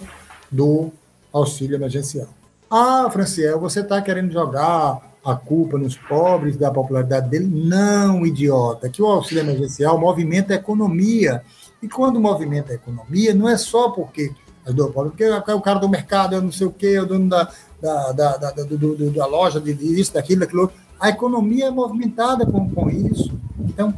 do 0.50 0.92
auxílio 1.32 1.76
emergencial. 1.76 2.28
Ah, 2.70 3.08
Franciel, 3.10 3.60
você 3.60 3.80
está 3.80 4.00
querendo 4.00 4.32
jogar 4.32 5.00
a 5.24 5.34
culpa 5.34 5.78
nos 5.78 5.96
pobres 5.96 6.56
da 6.56 6.70
popularidade 6.70 7.28
dele? 7.28 7.46
Não, 7.46 8.26
idiota, 8.26 8.88
que 8.88 9.02
o 9.02 9.06
auxílio 9.06 9.42
emergencial 9.42 9.98
movimenta 9.98 10.52
a 10.52 10.56
economia. 10.56 11.42
E 11.82 11.88
quando 11.88 12.20
movimenta 12.20 12.72
a 12.72 12.76
economia, 12.76 13.34
não 13.34 13.48
é 13.48 13.56
só 13.56 13.90
porque 13.90 14.32
é 14.64 14.72
do 14.72 14.88
pobre, 14.90 15.10
porque 15.10 15.24
é 15.24 15.54
o 15.54 15.60
cara 15.60 15.78
do 15.78 15.88
mercado, 15.88 16.36
é 16.36 16.40
não 16.40 16.52
sei 16.52 16.66
o 16.66 16.72
quê, 16.72 16.94
é 16.94 17.02
o 17.02 17.06
dono 17.06 17.28
da, 17.28 17.50
da, 17.80 18.12
da, 18.12 18.36
da, 18.36 18.50
do, 18.50 18.76
do, 18.76 19.10
da 19.10 19.26
loja, 19.26 19.60
de 19.60 19.72
isso, 19.72 20.14
daquilo, 20.14 20.40
daquilo. 20.40 20.72
A 21.00 21.08
economia 21.08 21.66
é 21.66 21.70
movimentada 21.70 22.46
com, 22.46 22.70
com 22.70 22.88
isso. 22.88 23.32
Então, 23.58 23.92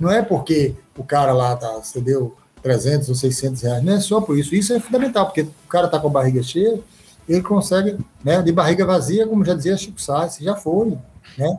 não 0.00 0.10
é 0.10 0.22
porque 0.22 0.74
o 0.96 1.04
cara 1.04 1.32
lá 1.32 1.54
tá, 1.56 1.82
cedeu 1.82 2.34
300 2.62 3.08
ou 3.08 3.14
600 3.14 3.62
reais. 3.62 3.82
Não 3.82 3.94
é 3.94 4.00
só 4.00 4.20
por 4.20 4.38
isso. 4.38 4.54
Isso 4.54 4.72
é 4.72 4.80
fundamental, 4.80 5.26
porque 5.26 5.42
o 5.42 5.68
cara 5.68 5.86
está 5.86 5.98
com 5.98 6.08
a 6.08 6.10
barriga 6.10 6.42
cheia, 6.42 6.80
ele 7.28 7.42
consegue, 7.42 7.98
né, 8.24 8.40
de 8.42 8.52
barriga 8.52 8.86
vazia, 8.86 9.26
como 9.26 9.44
já 9.44 9.54
dizia 9.54 9.76
Chico 9.76 10.00
Sainz, 10.00 10.38
já 10.38 10.56
foi, 10.56 10.96
né? 11.36 11.58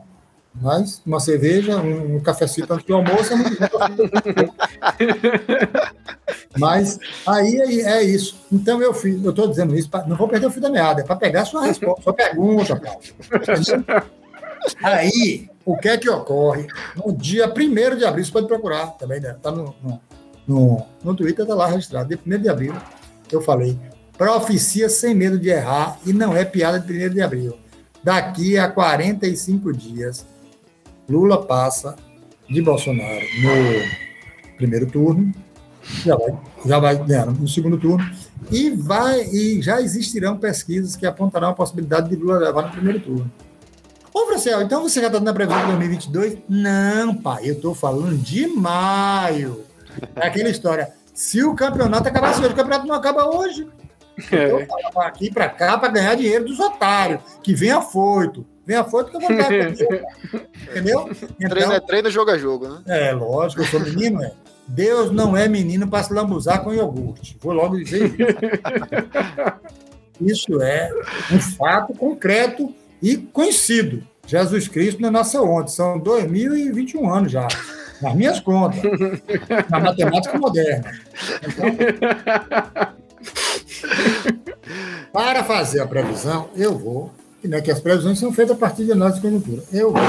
Mas 0.60 1.00
uma 1.06 1.20
cerveja, 1.20 1.76
um, 1.76 2.16
um 2.16 2.20
cafecito 2.20 2.72
antes 2.72 2.84
do 2.84 2.94
almoço 2.94 3.32
é 3.32 3.36
muito 3.36 3.56
Mas 6.58 6.98
aí, 7.24 7.60
aí, 7.60 7.80
é 7.82 8.02
isso. 8.02 8.36
Então 8.50 8.82
eu 8.82 8.92
fiz, 8.92 9.22
eu 9.22 9.30
estou 9.30 9.46
dizendo 9.46 9.76
isso, 9.76 9.88
pra, 9.88 10.04
não 10.06 10.16
vou 10.16 10.28
perder 10.28 10.46
o 10.46 10.50
fio 10.50 10.60
da 10.60 10.68
meada, 10.68 11.02
é 11.02 11.04
para 11.04 11.14
pegar 11.14 11.42
a 11.42 11.44
sua 11.44 11.64
resposta, 11.64 12.02
sua 12.02 12.12
pergunta, 12.12 12.74
Paulo. 12.74 13.00
Aí, 14.82 15.48
o 15.64 15.76
que 15.76 15.88
é 15.88 15.96
que 15.96 16.10
ocorre? 16.10 16.66
No 16.96 17.12
dia 17.12 17.46
1 17.46 17.96
de 17.96 18.04
abril, 18.04 18.24
você 18.24 18.32
pode 18.32 18.48
procurar 18.48 18.88
também, 18.98 19.20
né? 19.20 19.30
Está 19.30 19.52
no, 19.52 19.72
no 19.82 20.00
no, 20.46 20.84
no 21.02 21.14
Twitter, 21.14 21.42
está 21.42 21.54
lá 21.54 21.66
registrado. 21.66 22.08
De 22.08 22.18
1 22.26 22.42
de 22.42 22.48
abril, 22.48 22.74
eu 23.30 23.40
falei, 23.40 23.78
profecia 24.16 24.88
sem 24.88 25.14
medo 25.14 25.38
de 25.38 25.48
errar 25.48 25.98
e 26.04 26.12
não 26.12 26.36
é 26.36 26.44
piada 26.44 26.78
de 26.78 27.06
1 27.06 27.10
de 27.10 27.22
abril. 27.22 27.56
Daqui 28.02 28.56
a 28.56 28.68
45 28.68 29.72
dias, 29.72 30.26
Lula 31.08 31.42
passa 31.44 31.96
de 32.48 32.62
Bolsonaro 32.62 33.24
no 33.42 34.56
primeiro 34.56 34.86
turno, 34.86 35.32
já 36.04 36.16
vai, 36.16 36.38
já 36.64 36.78
vai 36.78 36.96
ganhar 37.04 37.26
no 37.26 37.48
segundo 37.48 37.78
turno, 37.78 38.04
e, 38.50 38.70
vai, 38.70 39.22
e 39.26 39.60
já 39.62 39.80
existirão 39.80 40.38
pesquisas 40.38 40.96
que 40.96 41.06
apontarão 41.06 41.50
a 41.50 41.54
possibilidade 41.54 42.08
de 42.08 42.16
Lula 42.16 42.38
levar 42.38 42.62
no 42.62 42.70
primeiro 42.70 43.00
turno. 43.00 43.30
Ô, 44.12 44.26
Francel, 44.26 44.62
então 44.62 44.82
você 44.82 45.00
já 45.00 45.06
está 45.06 45.20
na 45.20 45.32
previsão 45.32 45.60
de 45.60 45.66
2022? 45.66 46.38
Não, 46.48 47.14
pai, 47.14 47.48
eu 47.48 47.54
estou 47.54 47.74
falando 47.74 48.16
de 48.16 48.46
maio. 48.46 49.69
É 50.16 50.26
aquela 50.26 50.48
história. 50.48 50.92
Se 51.14 51.42
o 51.42 51.54
campeonato 51.54 52.08
acabasse 52.08 52.40
hoje, 52.40 52.52
o 52.52 52.56
campeonato 52.56 52.86
não 52.86 52.94
acaba 52.94 53.24
hoje. 53.36 53.68
É. 54.30 54.50
Eu 54.50 54.66
falo 54.66 55.06
aqui 55.06 55.30
para 55.32 55.48
cá 55.48 55.78
para 55.78 55.92
ganhar 55.92 56.14
dinheiro 56.14 56.44
dos 56.44 56.58
otários, 56.60 57.20
que 57.42 57.54
vem 57.54 57.70
afoito. 57.70 58.46
Vem 58.66 58.76
afoito 58.76 59.10
que 59.10 59.16
eu 59.16 59.20
vou 59.20 59.36
dar. 59.36 59.50
Entendeu? 60.70 61.10
Então, 61.38 61.50
treino 61.50 61.72
é 61.72 61.80
treino, 61.80 62.10
jogo 62.10 62.30
é 62.30 62.38
jogo, 62.38 62.68
né? 62.68 62.82
É, 62.86 63.12
lógico, 63.12 63.62
eu 63.62 63.66
sou 63.66 63.80
menino, 63.80 64.22
é. 64.22 64.32
Deus 64.68 65.10
não 65.10 65.36
é 65.36 65.48
menino 65.48 65.88
para 65.88 66.04
se 66.04 66.12
lambuzar 66.12 66.62
com 66.62 66.72
iogurte. 66.72 67.36
Vou 67.40 67.52
logo 67.52 67.76
dizer 67.76 68.06
isso. 68.06 68.20
Isso 70.20 70.60
é 70.60 70.92
um 71.32 71.40
fato 71.40 71.94
concreto 71.94 72.74
e 73.02 73.16
conhecido. 73.16 74.02
Jesus 74.26 74.68
Cristo 74.68 75.00
não 75.00 75.08
é 75.08 75.12
nossa 75.12 75.40
ontem, 75.40 75.72
são 75.72 75.98
2021 75.98 77.12
anos 77.12 77.32
já, 77.32 77.48
nas 78.00 78.14
minhas 78.14 78.40
contas, 78.40 78.80
na 79.68 79.80
matemática 79.80 80.38
moderna. 80.38 80.92
Então, 81.42 81.66
para 85.12 85.44
fazer 85.44 85.80
a 85.80 85.86
previsão, 85.86 86.48
eu 86.56 86.78
vou, 86.78 87.10
né, 87.42 87.60
que 87.60 87.70
as 87.70 87.80
previsões 87.80 88.18
são 88.18 88.32
feitas 88.32 88.56
a 88.56 88.58
partir 88.58 88.84
de 88.84 88.92
análise 88.92 89.20
de 89.20 89.26
conjuntura, 89.26 89.62
eu 89.72 89.92
vou 89.92 90.02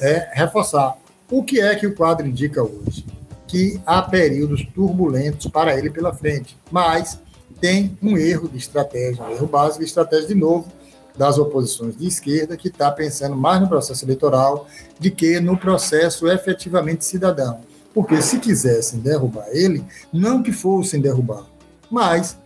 é, 0.00 0.30
reforçar. 0.32 0.96
O 1.30 1.42
que 1.42 1.60
é 1.60 1.74
que 1.74 1.86
o 1.86 1.94
quadro 1.94 2.26
indica 2.26 2.62
hoje? 2.62 3.04
Que 3.46 3.80
há 3.86 4.02
períodos 4.02 4.64
turbulentos 4.74 5.46
para 5.46 5.76
ele 5.76 5.90
pela 5.90 6.12
frente, 6.12 6.56
mas 6.70 7.18
tem 7.60 7.96
um 8.02 8.18
erro 8.18 8.48
de 8.48 8.58
estratégia, 8.58 9.24
um 9.24 9.30
erro 9.30 9.46
básico 9.46 9.80
de 9.80 9.86
estratégia 9.86 10.28
de 10.28 10.34
novo 10.34 10.70
das 11.16 11.38
oposições 11.38 11.96
de 11.96 12.06
esquerda, 12.06 12.56
que 12.56 12.68
está 12.68 12.90
pensando 12.90 13.36
mais 13.36 13.60
no 13.60 13.68
processo 13.68 14.04
eleitoral 14.04 14.66
do 14.98 15.10
que 15.10 15.38
no 15.40 15.56
processo 15.56 16.28
efetivamente 16.28 17.04
cidadão. 17.04 17.60
Porque 17.92 18.20
se 18.20 18.38
quisessem 18.40 18.98
derrubar 18.98 19.46
ele, 19.50 19.84
não 20.12 20.42
que 20.42 20.50
fossem 20.50 21.00
derrubar, 21.00 21.44
mas 21.88 22.36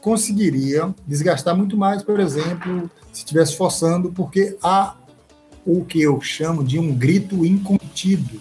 conseguiriam 0.00 0.94
desgastar 1.06 1.56
muito 1.56 1.76
mais, 1.76 2.02
por 2.02 2.20
exemplo, 2.20 2.90
se 3.12 3.20
estivesse 3.20 3.56
forçando, 3.56 4.10
porque 4.12 4.56
há 4.62 4.96
o 5.66 5.84
que 5.84 6.00
eu 6.02 6.20
chamo 6.20 6.64
de 6.64 6.78
um 6.78 6.94
grito 6.94 7.44
incontido. 7.44 8.40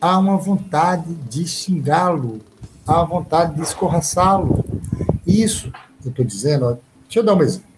Há 0.00 0.18
uma 0.18 0.36
vontade 0.36 1.14
de 1.28 1.46
xingá-lo, 1.46 2.40
há 2.86 3.02
vontade 3.02 3.54
de 3.54 3.62
escorraçá-lo. 3.62 4.64
Isso, 5.26 5.72
eu 6.04 6.10
estou 6.10 6.24
dizendo, 6.24 6.66
ó, 6.66 6.76
deixa 7.04 7.20
eu 7.20 7.24
dar 7.24 7.34
um 7.34 7.42
exemplo. 7.42 7.75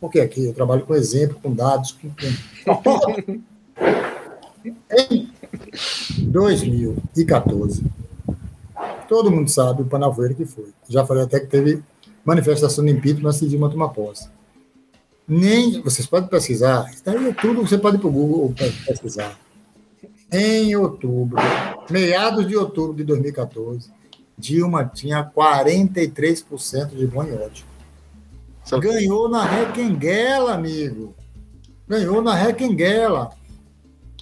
Porque 0.00 0.20
aqui 0.20 0.46
eu 0.46 0.54
trabalho 0.54 0.86
com 0.86 0.94
exemplo, 0.94 1.38
com 1.42 1.52
dados, 1.52 1.92
com. 1.92 2.08
em 5.10 5.28
2014, 6.18 7.84
todo 9.08 9.30
mundo 9.30 9.48
sabe 9.48 9.82
o 9.82 9.86
panavoeiro 9.86 10.34
que 10.34 10.44
foi. 10.44 10.68
Já 10.88 11.04
falei 11.04 11.24
até 11.24 11.40
que 11.40 11.46
teve 11.46 11.82
manifestação 12.24 12.84
de 12.84 12.92
impeachment 12.92 13.30
antes 13.30 13.48
de 13.48 13.56
uma 13.56 13.70
tomar 13.70 13.88
posse. 13.88 14.28
Nem, 15.26 15.82
vocês 15.82 16.06
podem 16.06 16.28
pesquisar, 16.28 16.88
está 16.90 17.12
aí 17.12 17.34
tudo, 17.34 17.60
você 17.60 17.76
pode 17.76 17.96
ir 17.96 18.00
para 18.00 18.08
o 18.08 18.12
Google 18.12 18.54
pesquisar. 18.86 19.38
Em 20.32 20.74
outubro, 20.76 21.38
meados 21.90 22.46
de 22.46 22.56
outubro 22.56 22.94
de 22.94 23.04
2014, 23.04 23.90
Dilma 24.38 24.84
tinha 24.84 25.24
43% 25.24 26.96
de 26.96 27.06
bom 27.06 27.24
e 27.24 27.32
ódio. 27.32 27.67
Ganhou 28.76 29.28
na 29.28 29.44
Requenguela, 29.44 30.54
amigo. 30.54 31.14
Ganhou 31.86 32.20
na 32.20 32.34
Requenguela. 32.34 33.30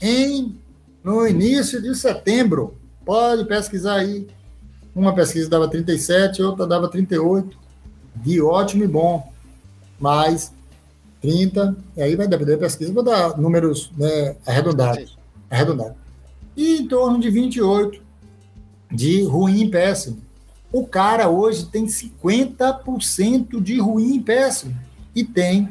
Em, 0.00 0.56
no 1.02 1.26
início 1.26 1.80
de 1.82 1.94
setembro. 1.94 2.76
Pode 3.04 3.44
pesquisar 3.44 3.96
aí. 3.96 4.26
Uma 4.94 5.14
pesquisa 5.14 5.50
dava 5.50 5.68
37, 5.68 6.42
outra 6.42 6.66
dava 6.66 6.88
38. 6.88 7.58
De 8.14 8.40
ótimo 8.40 8.84
e 8.84 8.88
bom. 8.88 9.32
Mas 9.98 10.52
30, 11.20 11.76
e 11.96 12.02
aí 12.02 12.14
vai 12.14 12.28
depender 12.28 12.52
da 12.52 12.58
pesquisa, 12.58 12.92
vou 12.92 13.02
dar 13.02 13.36
números 13.36 13.90
né, 13.96 14.36
arredondados. 14.46 15.16
Arredondados. 15.50 15.96
E 16.56 16.78
em 16.78 16.88
torno 16.88 17.18
de 17.18 17.30
28 17.30 18.00
de 18.90 19.24
ruim 19.24 19.64
e 19.64 19.70
péssimo. 19.70 20.18
O 20.76 20.86
cara 20.86 21.26
hoje 21.30 21.64
tem 21.64 21.86
50% 21.86 23.62
de 23.62 23.80
ruim 23.80 24.16
e 24.16 24.20
péssimo. 24.20 24.76
E 25.14 25.24
tem, 25.24 25.70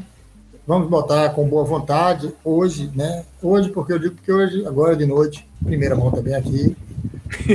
vamos 0.65 0.89
botar 0.89 1.29
com 1.29 1.47
boa 1.47 1.63
vontade, 1.63 2.33
hoje, 2.43 2.91
né? 2.95 3.23
Hoje, 3.39 3.69
porque 3.69 3.93
eu 3.93 3.99
digo 3.99 4.15
porque 4.15 4.31
hoje, 4.31 4.65
agora 4.65 4.95
de 4.95 5.05
noite, 5.05 5.47
primeira 5.63 5.95
mão 5.95 6.09
também 6.09 6.33
aqui, 6.33 6.75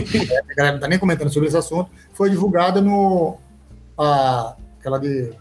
a 0.49 0.55
galera 0.55 0.69
não 0.69 0.75
está 0.77 0.87
nem 0.87 1.01
comentando 1.01 1.33
sobre 1.33 1.49
esse 1.49 1.57
assunto, 1.57 1.91
foi 2.13 2.31
divulgada 2.31 2.81
no. 2.81 3.37
A, 3.99 4.55
aquela 4.79 5.01
de. 5.01 5.33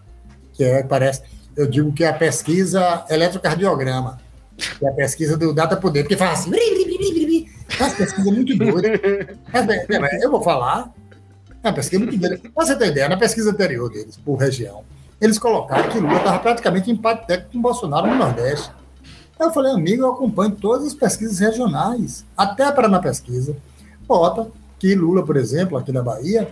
que 0.54 0.64
é, 0.64 0.82
parece. 0.82 1.22
Eu 1.56 1.68
digo 1.68 1.94
que 1.94 2.04
é 2.04 2.08
a 2.08 2.14
pesquisa 2.14 3.06
eletrocardiograma, 3.08 4.20
que 4.58 4.84
é 4.84 4.90
a 4.90 4.94
pesquisa 4.94 5.38
do 5.38 5.54
Data 5.54 5.78
Poder, 5.78 6.02
porque 6.02 6.18
fala 6.18 6.32
assim. 6.32 6.50
É 7.80 7.84
uma 7.84 7.96
pesquisa 7.96 8.32
muito 8.32 8.58
doida. 8.58 9.00
Eu 10.20 10.32
vou 10.32 10.42
falar, 10.42 10.92
uma 11.68 11.74
pesquisa 11.74 12.04
muito. 12.04 12.20
Pra 12.20 12.66
você 12.66 12.76
ter 12.76 12.88
ideia, 12.88 13.10
na 13.10 13.18
pesquisa 13.18 13.52
anterior 13.52 13.90
deles, 13.90 14.18
por 14.18 14.36
região, 14.36 14.84
eles 15.20 15.38
colocaram 15.38 15.90
que 15.90 16.00
Lula 16.00 16.18
estava 16.18 16.40
praticamente 16.40 16.90
em 16.90 16.94
empate 16.94 17.28
técnico 17.28 17.52
com 17.54 17.62
Bolsonaro 17.62 18.08
no 18.08 18.16
Nordeste. 18.16 18.72
Eu 19.40 19.52
falei, 19.52 19.72
amigo, 19.72 20.04
eu 20.04 20.12
acompanho 20.12 20.52
todas 20.52 20.88
as 20.88 20.94
pesquisas 20.94 21.40
regionais, 21.40 22.26
até 22.36 22.66
a 22.66 22.72
Paraná 22.72 23.00
Pesquisa, 23.00 23.56
bota 24.06 24.50
que 24.78 24.94
Lula, 24.96 25.26
por 25.26 25.38
exemplo, 25.38 25.78
aqui 25.78 25.92
na 25.92 26.02
Bahia, 26.02 26.50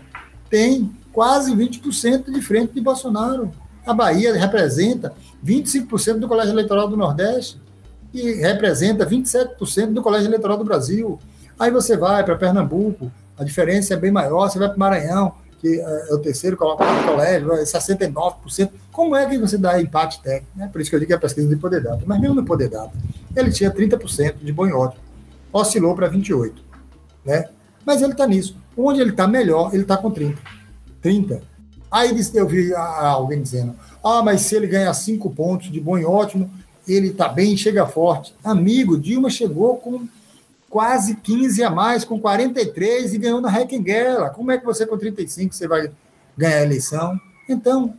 tem 0.50 0.92
quase 1.12 1.54
20% 1.54 2.32
de 2.32 2.42
frente 2.42 2.74
de 2.74 2.82
Bolsonaro. 2.82 3.52
A 3.86 3.94
Bahia 3.94 4.34
representa 4.34 5.14
25% 5.46 6.20
do 6.20 6.28
colégio 6.28 6.54
eleitoral 6.54 6.88
do 6.88 6.98
Nordeste 6.98 7.60
e 8.14 8.34
representa 8.34 9.06
27% 9.06 9.94
do 9.94 10.02
colégio 10.02 10.28
eleitoral 10.28 10.58
do 10.58 10.64
Brasil. 10.64 11.20
Aí 11.60 11.72
você 11.72 11.98
vai 11.98 12.24
para 12.24 12.36
Pernambuco, 12.36 13.12
a 13.38 13.44
diferença 13.44 13.94
é 13.94 13.98
bem 13.98 14.12
maior. 14.12 14.50
Você 14.50 14.58
vai 14.58 14.68
para 14.68 14.76
o 14.76 14.80
Maranhão, 14.80 15.34
que 15.60 15.80
é 15.80 16.14
o 16.14 16.20
terceiro 16.20 16.58
colégio, 16.58 17.50
69%. 17.50 18.70
Como 18.92 19.16
é 19.16 19.28
que 19.28 19.38
você 19.38 19.58
dá 19.58 19.82
empate 19.82 20.22
técnico? 20.22 20.58
Né? 20.58 20.70
Por 20.72 20.82
isso 20.82 20.90
que 20.90 20.96
eu 20.96 21.00
digo 21.00 21.10
que 21.10 21.14
é 21.14 21.18
pesquisa 21.18 21.48
de 21.48 21.56
poder 21.56 21.82
data. 21.82 22.04
Mas 22.06 22.20
mesmo 22.20 22.36
no 22.36 22.46
poder 22.46 22.70
data, 22.70 22.92
ele 23.36 23.52
tinha 23.52 23.72
30% 23.72 24.36
de 24.42 24.52
bom 24.52 24.68
ótimo. 24.72 25.02
Oscilou 25.52 25.96
para 25.96 26.10
28%. 26.10 26.54
Né? 27.26 27.46
Mas 27.86 28.02
ele 28.02 28.12
está 28.12 28.26
nisso. 28.28 28.58
Onde 28.76 29.02
ele 29.02 29.12
está 29.12 29.28
melhor, 29.28 29.74
ele 29.74 29.84
está 29.84 29.98
com 29.98 30.12
30%. 30.12 30.38
30%. 31.04 31.42
Aí 31.90 32.12
eu 32.34 32.48
vi 32.48 32.74
alguém 32.74 33.42
dizendo: 33.42 33.76
ah, 34.04 34.22
mas 34.22 34.42
se 34.42 34.56
ele 34.56 34.68
ganhar 34.68 34.94
5 34.94 35.30
pontos 35.32 35.72
de 35.72 35.80
bom 35.80 35.98
e 35.98 36.06
ótimo, 36.06 36.52
ele 36.88 37.08
está 37.08 37.30
bem, 37.30 37.56
chega 37.56 37.86
forte. 37.86 38.36
Amigo, 38.44 39.00
Dilma 39.00 39.30
chegou 39.30 39.78
com 39.78 40.08
quase 40.70 41.16
15 41.16 41.64
a 41.64 41.70
mais, 41.70 42.04
com 42.04 42.20
43 42.20 43.14
e 43.14 43.18
ganhou 43.18 43.42
na 43.42 43.50
Reckenguela. 43.50 44.30
Como 44.30 44.52
é 44.52 44.58
que 44.58 44.66
você 44.66 44.86
com 44.86 44.98
35 44.98 45.54
você 45.54 45.68
vai 45.68 45.92
ganhar 46.38 46.58
a 46.58 46.64
eleição? 46.64 47.20
Então, 47.48 47.94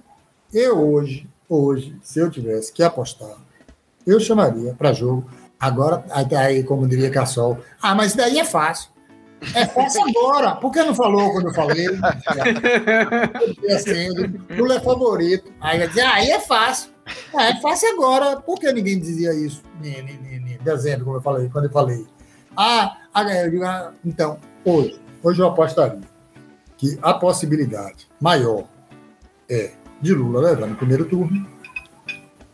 eu 0.52 0.78
hoje, 0.78 1.28
hoje, 1.48 1.96
se 2.02 2.18
eu 2.18 2.30
tivesse 2.30 2.72
que 2.72 2.82
apostar, 2.82 3.36
eu 4.06 4.20
chamaria 4.20 4.74
para 4.74 4.92
jogo. 4.92 5.28
Agora, 5.58 6.04
aí, 6.38 6.62
como 6.62 6.86
diria 6.86 7.10
Cassol, 7.10 7.58
ah, 7.82 7.94
mas 7.94 8.14
daí 8.14 8.38
é 8.38 8.44
fácil. 8.44 8.90
É 9.54 9.66
fácil 9.66 10.02
agora. 10.08 10.56
Por 10.56 10.72
que 10.72 10.82
não 10.82 10.94
falou 10.94 11.32
quando 11.32 11.48
eu 11.48 11.54
falei? 11.54 11.86
Lula 14.56 14.76
é 14.76 14.80
favorito. 14.80 15.52
Aí 15.60 15.78
vai 15.78 15.88
dizer, 15.88 16.02
ah, 16.02 16.14
aí 16.14 16.30
é 16.30 16.40
fácil. 16.40 16.90
Ah, 17.34 17.50
é 17.50 17.60
fácil 17.60 17.88
agora. 17.90 18.40
Por 18.40 18.58
que 18.58 18.72
ninguém 18.72 18.98
dizia 18.98 19.32
isso 19.34 19.62
em 19.82 20.58
dezembro, 20.62 21.04
como 21.04 21.16
eu 21.18 21.22
falei, 21.22 21.48
quando 21.48 21.66
eu 21.66 21.70
falei? 21.70 22.06
Ah, 22.60 22.96
eu 23.44 23.50
digo, 23.52 23.64
ah, 23.64 23.92
então, 24.04 24.36
hoje, 24.64 25.00
hoje 25.22 25.40
eu 25.40 25.46
apostaria 25.46 26.00
que 26.76 26.98
a 27.00 27.14
possibilidade 27.14 28.08
maior 28.20 28.64
é 29.48 29.74
de 30.02 30.12
Lula 30.12 30.40
levar 30.40 30.66
no 30.66 30.74
primeiro 30.74 31.04
turno. 31.04 31.46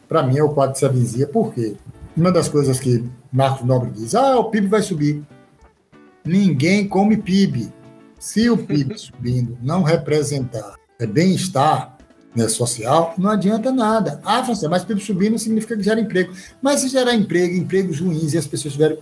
Para 0.06 0.22
mim 0.22 0.36
é 0.36 0.42
o 0.42 0.50
quadro 0.50 0.74
de 0.74 0.80
Savinzia, 0.80 1.26
por 1.26 1.54
quê? 1.54 1.76
Uma 2.14 2.30
das 2.30 2.50
coisas 2.50 2.78
que 2.78 3.02
Marcos 3.32 3.66
Nobre 3.66 3.92
diz, 3.92 4.14
ah, 4.14 4.38
o 4.38 4.50
PIB 4.50 4.66
vai 4.66 4.82
subir. 4.82 5.22
Ninguém 6.22 6.86
come 6.86 7.16
PIB. 7.16 7.72
Se 8.18 8.50
o 8.50 8.58
PIB 8.58 8.98
subindo 9.00 9.56
não 9.62 9.82
representar 9.82 10.74
é 11.00 11.06
bem-estar 11.06 11.96
né, 12.36 12.46
social, 12.46 13.14
não 13.16 13.30
adianta 13.30 13.72
nada. 13.72 14.20
Ah, 14.22 14.44
Francisco, 14.44 14.68
mas 14.68 14.84
PIB 14.84 15.00
subir 15.00 15.30
não 15.30 15.38
significa 15.38 15.74
que 15.74 15.82
gera 15.82 15.98
emprego. 15.98 16.34
Mas 16.60 16.80
se 16.80 16.88
gerar 16.88 17.14
emprego, 17.14 17.56
empregos 17.56 18.00
ruins 18.00 18.34
e 18.34 18.38
as 18.38 18.46
pessoas 18.46 18.74
tiverem 18.74 18.98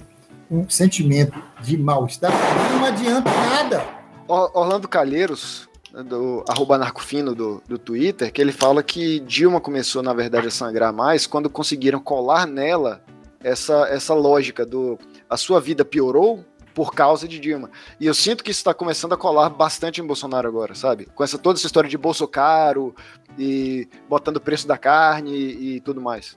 um 0.52 0.68
sentimento 0.68 1.42
de 1.62 1.78
mal-estar, 1.78 2.30
não 2.72 2.84
adianta 2.84 3.30
nada. 3.30 3.84
Orlando 4.28 4.86
Calheiros, 4.86 5.66
do 6.06 6.44
arroba 6.46 6.76
narcofino 6.76 7.34
do, 7.34 7.62
do 7.66 7.78
Twitter, 7.78 8.30
que 8.30 8.40
ele 8.40 8.52
fala 8.52 8.82
que 8.82 9.18
Dilma 9.20 9.60
começou, 9.60 10.02
na 10.02 10.12
verdade, 10.12 10.48
a 10.48 10.50
sangrar 10.50 10.92
mais 10.92 11.26
quando 11.26 11.48
conseguiram 11.48 11.98
colar 11.98 12.46
nela 12.46 13.02
essa, 13.42 13.88
essa 13.88 14.14
lógica 14.14 14.64
do 14.64 14.98
a 15.28 15.36
sua 15.38 15.58
vida 15.58 15.84
piorou 15.84 16.44
por 16.74 16.94
causa 16.94 17.26
de 17.26 17.38
Dilma. 17.38 17.70
E 17.98 18.06
eu 18.06 18.14
sinto 18.14 18.44
que 18.44 18.50
isso 18.50 18.60
está 18.60 18.74
começando 18.74 19.14
a 19.14 19.16
colar 19.16 19.48
bastante 19.48 20.00
em 20.00 20.06
Bolsonaro 20.06 20.48
agora, 20.48 20.74
sabe? 20.74 21.06
Com 21.14 21.24
essa 21.24 21.38
toda 21.38 21.58
essa 21.58 21.66
história 21.66 21.88
de 21.88 21.98
bolso 21.98 22.28
caro 22.28 22.94
e 23.38 23.88
botando 24.08 24.36
o 24.36 24.40
preço 24.40 24.68
da 24.68 24.76
carne 24.76 25.32
e, 25.32 25.76
e 25.76 25.80
tudo 25.80 26.00
mais. 26.00 26.36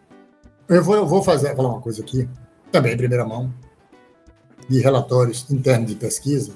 Eu 0.69 0.83
vou, 0.83 0.95
eu 0.95 1.05
vou 1.05 1.21
fazer, 1.21 1.55
falar 1.55 1.69
uma 1.69 1.81
coisa 1.81 2.01
aqui, 2.01 2.27
também 2.71 2.93
em 2.93 2.97
primeira 2.97 3.25
mão 3.25 3.53
de 4.69 4.79
relatórios 4.79 5.45
internos 5.49 5.89
de 5.89 5.95
pesquisa, 5.95 6.51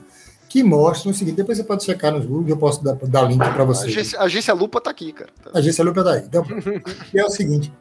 que 0.48 0.64
mostram 0.64 1.12
o 1.12 1.16
seguinte, 1.16 1.36
depois 1.38 1.58
você 1.58 1.64
pode 1.64 1.84
checar 1.84 2.12
nos 2.12 2.26
Google, 2.26 2.50
eu 2.50 2.58
posso 2.58 2.84
dar, 2.84 2.96
dar 2.96 3.22
link 3.24 3.38
para 3.38 3.62
A 3.62 3.66
você. 3.66 3.86
agência, 3.88 4.20
a 4.20 4.24
agência 4.24 4.54
Lupa 4.54 4.82
tá 4.82 4.90
aqui, 4.90 5.14
cara. 5.14 5.30
A 5.54 5.60
agência 5.60 5.84
Lupa 5.84 6.04
tá 6.04 6.14
aí. 6.14 6.24
Então, 6.26 6.44
é 7.14 7.24
o 7.24 7.30
seguinte, 7.30 7.72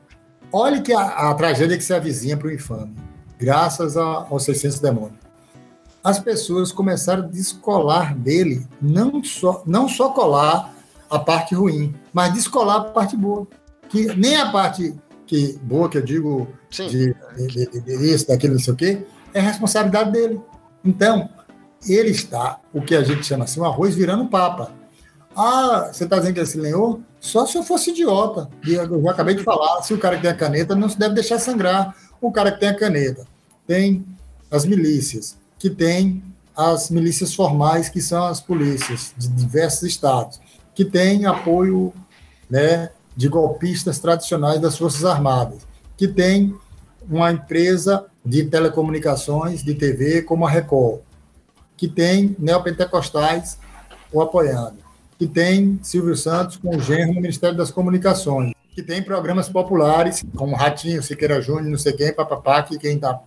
olha 0.53 0.83
que 0.83 0.93
a, 0.93 1.31
a 1.31 1.35
tragédia 1.35 1.76
que 1.79 1.85
se 1.85 1.95
avizinha 1.95 2.37
para 2.37 2.49
o 2.49 2.53
infame, 2.53 2.95
graças 3.39 3.97
a- 3.97 4.26
aos 4.29 4.43
600 4.45 4.81
demônios. 4.81 5.18
As 6.05 6.18
pessoas 6.18 6.70
começaram 6.70 7.24
a 7.24 7.26
descolar 7.26 8.14
dele, 8.14 8.66
não 8.81 9.22
só, 9.24 9.62
não 9.66 9.89
só 9.89 10.11
colar 10.11 10.74
a 11.11 11.18
parte 11.18 11.55
ruim, 11.55 11.95
mas 12.12 12.33
descolar 12.35 12.76
a 12.76 12.85
parte 12.85 13.16
boa. 13.16 13.47
Que 13.89 14.14
nem 14.14 14.37
a 14.37 14.51
parte 14.53 14.95
que, 15.26 15.59
boa, 15.62 15.89
que 15.89 15.97
eu 15.99 16.03
digo 16.03 16.49
Sim. 16.70 16.87
de, 16.89 17.14
de, 17.37 17.66
de- 17.66 17.81
de 17.81 18.14
isso, 18.14 18.29
daquilo, 18.29 18.55
não 18.55 18.61
sei 18.61 18.72
o 18.74 18.76
quê, 18.76 19.07
é 19.35 19.41
responsabilidade 19.41 20.12
dele. 20.12 20.41
Então, 20.85 21.29
ele 21.87 22.11
está, 22.11 22.59
o 22.72 22.81
que 22.81 22.95
a 22.95 23.03
gente 23.03 23.24
chama 23.24 23.45
assim, 23.45 23.61
o 23.61 23.64
arroz 23.64 23.95
virando 23.95 24.26
papa. 24.26 24.72
Ah, 25.37 25.91
você 25.93 26.05
está 26.05 26.16
dizendo 26.16 26.35
que 26.35 26.41
ele 26.41 26.47
se 26.47 26.59
lenhou? 26.59 27.01
Só 27.20 27.47
se 27.47 27.57
eu 27.57 27.62
fosse 27.62 27.91
idiota. 27.91 28.49
E 28.66 28.74
Eu 28.74 29.03
já 29.03 29.11
acabei 29.11 29.35
de 29.35 29.45
falar, 29.45 29.83
se 29.83 29.95
o 29.95 29.99
cara 29.99 30.16
que 30.16 30.22
tem 30.22 30.31
a 30.31 30.35
caneta 30.35 30.74
não 30.74 30.89
se 30.89 30.99
deve 30.99 31.14
deixar 31.14 31.39
sangrar. 31.39 31.95
O 32.20 32.33
cara 32.33 32.51
que 32.51 32.61
tem 32.61 32.68
a 32.68 32.76
caneta 32.76 33.24
tem 33.66 34.05
as 34.51 34.64
milícias, 34.64 35.37
que 35.59 35.68
tem 35.68 36.22
as 36.57 36.91
milícias 36.91 37.35
formais, 37.35 37.89
que 37.89 38.01
são 38.01 38.24
as 38.24 38.41
polícias 38.41 39.14
de 39.16 39.29
diversos 39.29 39.83
estados, 39.83 40.41
que 40.74 40.85
tem 40.85 41.26
apoio 41.26 41.93
né, 42.51 42.91
de 43.14 43.29
golpistas 43.29 43.99
tradicionais 43.99 44.61
das 44.61 44.76
Forças 44.76 45.05
Armadas, 45.05 45.66
que 45.97 46.09
tem 46.09 46.55
uma 47.09 47.32
empresa 47.32 48.06
de 48.24 48.44
telecomunicações, 48.44 49.62
de 49.62 49.74
TV, 49.74 50.22
como 50.22 50.46
a 50.46 50.50
Record, 50.50 51.00
que 51.76 51.88
tem 51.88 52.36
neopentecostais 52.38 53.59
o 54.12 54.20
apoiando, 54.20 54.78
que 55.18 55.26
tem 55.26 55.78
Silvio 55.82 56.16
Santos 56.16 56.56
com 56.56 56.76
o 56.76 56.80
genro 56.80 57.14
no 57.14 57.20
Ministério 57.20 57.56
das 57.56 57.70
Comunicações, 57.70 58.52
que 58.74 58.82
tem 58.82 59.02
programas 59.02 59.48
populares, 59.48 60.22
como 60.36 60.54
Ratinho, 60.54 61.02
Siqueira 61.02 61.40
Júnior, 61.40 61.64
não 61.64 61.78
sei 61.78 61.92
quem, 61.92 62.12
papapá, 62.12 62.62
que 62.62 62.78
quem 62.78 62.98
tá, 62.98 63.20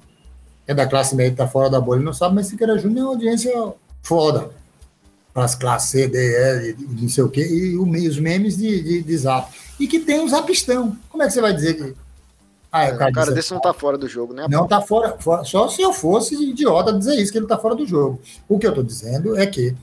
é 0.67 0.73
da 0.73 0.87
classe 0.87 1.15
média 1.15 1.31
está 1.31 1.47
fora 1.47 1.69
da 1.69 1.79
bolha 1.79 2.01
não 2.01 2.13
sabe, 2.13 2.35
mas 2.35 2.47
Siqueira 2.47 2.77
Júnior 2.77 2.99
é 2.99 3.03
uma 3.03 3.09
audiência 3.11 3.73
foda 4.01 4.49
para 5.33 5.45
as 5.45 5.55
classes 5.55 5.89
C, 5.89 6.07
D, 6.07 6.17
E, 6.69 6.75
não 7.01 7.09
sei 7.09 7.23
o 7.23 7.29
quê, 7.29 7.41
e 7.41 7.77
os 7.77 8.19
memes 8.19 8.57
de, 8.57 8.81
de, 8.81 9.01
de 9.01 9.17
zap. 9.17 9.51
E 9.79 9.87
que 9.87 9.99
tem 9.99 10.19
um 10.19 10.27
zapistão. 10.27 10.97
Como 11.09 11.23
é 11.23 11.27
que 11.27 11.33
você 11.33 11.41
vai 11.41 11.53
dizer 11.53 11.75
que. 11.75 11.95
Ah, 12.71 12.85
É, 12.85 12.91
o 12.91 12.95
o 12.95 12.97
cara 12.97 13.11
disse- 13.11 13.33
desse 13.33 13.53
não 13.53 13.59
tá 13.59 13.73
fora 13.73 13.97
do 13.97 14.07
jogo, 14.07 14.33
né? 14.33 14.45
não 14.49 14.63
está 14.63 14.79
fora, 14.81 15.17
fora- 15.19 15.43
Só 15.43 15.67
se 15.67 15.81
eu 15.81 15.91
fosse 15.91 16.35
idiota 16.35 16.93
dizer 16.93 17.15
isso, 17.15 17.31
que 17.31 17.37
ele 17.37 17.45
está 17.45 17.57
fora 17.57 17.75
do 17.75 17.85
jogo. 17.85 18.21
O 18.47 18.57
que 18.57 18.65
eu 18.65 18.71
estou 18.71 18.83
dizendo 18.83 19.37
é 19.37 19.45
que, 19.45 19.75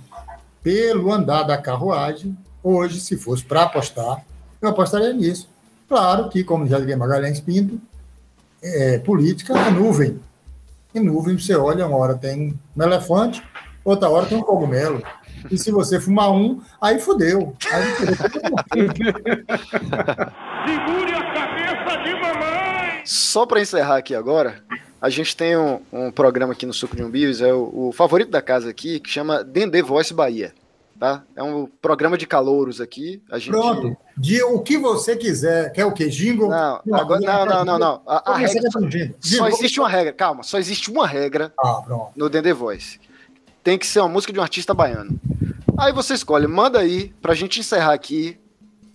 pelo 0.62 1.12
andar 1.12 1.42
da 1.42 1.58
carruagem, 1.58 2.36
hoje, 2.62 2.98
se 3.00 3.16
fosse 3.16 3.44
para 3.44 3.64
apostar, 3.64 4.24
eu 4.62 4.68
apostaria 4.70 5.12
nisso. 5.12 5.48
Claro 5.88 6.28
que, 6.30 6.42
como 6.42 6.66
já 6.66 6.78
diria 6.78 6.96
Magalhães 6.96 7.40
Pinto, 7.40 7.78
é, 8.62 8.98
política 8.98 9.52
é 9.58 9.70
nuvem. 9.70 10.18
E 10.94 11.00
nuvem, 11.00 11.38
você 11.38 11.54
olha, 11.54 11.86
uma 11.86 11.96
hora 11.98 12.14
tem 12.14 12.58
um 12.76 12.82
elefante, 12.82 13.42
outra 13.84 14.08
hora 14.08 14.24
tem 14.26 14.38
um 14.38 14.42
cogumelo. 14.42 15.02
E 15.50 15.56
se 15.58 15.70
você 15.70 16.00
fumar 16.00 16.32
um, 16.32 16.60
aí 16.80 16.98
fodeu. 16.98 17.54
Aí 17.70 17.84
fodeu. 17.92 18.16
Segure 20.66 21.12
a 21.14 21.32
cabeça 21.32 21.96
de 22.02 22.12
mamãe! 22.20 22.97
Só 23.08 23.46
para 23.46 23.62
encerrar 23.62 23.96
aqui 23.96 24.14
agora, 24.14 24.62
a 25.00 25.08
gente 25.08 25.34
tem 25.34 25.56
um, 25.56 25.80
um 25.90 26.10
programa 26.10 26.52
aqui 26.52 26.66
no 26.66 26.74
Suco 26.74 26.94
de 26.94 27.02
Umbis, 27.02 27.40
é 27.40 27.54
o, 27.54 27.88
o 27.88 27.90
favorito 27.90 28.30
da 28.30 28.42
casa 28.42 28.68
aqui, 28.68 29.00
que 29.00 29.08
chama 29.08 29.42
Dendê 29.42 29.80
Voice 29.80 30.12
Bahia. 30.12 30.52
Tá? 31.00 31.22
É 31.34 31.42
um 31.42 31.66
programa 31.80 32.18
de 32.18 32.26
calouros 32.26 32.82
aqui. 32.82 33.22
A 33.30 33.38
gente... 33.38 33.52
Pronto. 33.52 33.96
De 34.14 34.42
o 34.42 34.60
que 34.60 34.76
você 34.76 35.16
quiser. 35.16 35.72
Quer 35.72 35.86
o 35.86 35.92
quê? 35.92 36.10
Jingle? 36.10 36.50
Não, 36.50 36.82
agora, 36.92 37.20
não, 37.20 37.46
não, 37.46 37.64
não, 37.64 37.78
não. 37.78 38.02
A, 38.06 38.32
a 38.32 38.36
regra, 38.36 38.68
só 39.20 39.48
existe 39.48 39.80
uma 39.80 39.88
regra, 39.88 40.12
calma, 40.12 40.42
só 40.42 40.58
existe 40.58 40.90
uma 40.90 41.06
regra 41.06 41.50
Ah, 41.58 42.10
no 42.14 42.28
Dendê 42.28 42.52
Voice. 42.52 43.00
Tem 43.64 43.78
que 43.78 43.86
ser 43.86 44.00
uma 44.00 44.08
música 44.10 44.34
de 44.34 44.38
um 44.38 44.42
artista 44.42 44.74
baiano. 44.74 45.18
Aí 45.78 45.94
você 45.94 46.12
escolhe, 46.12 46.46
manda 46.46 46.78
aí 46.78 47.14
pra 47.22 47.32
gente 47.32 47.58
encerrar 47.58 47.94
aqui. 47.94 48.38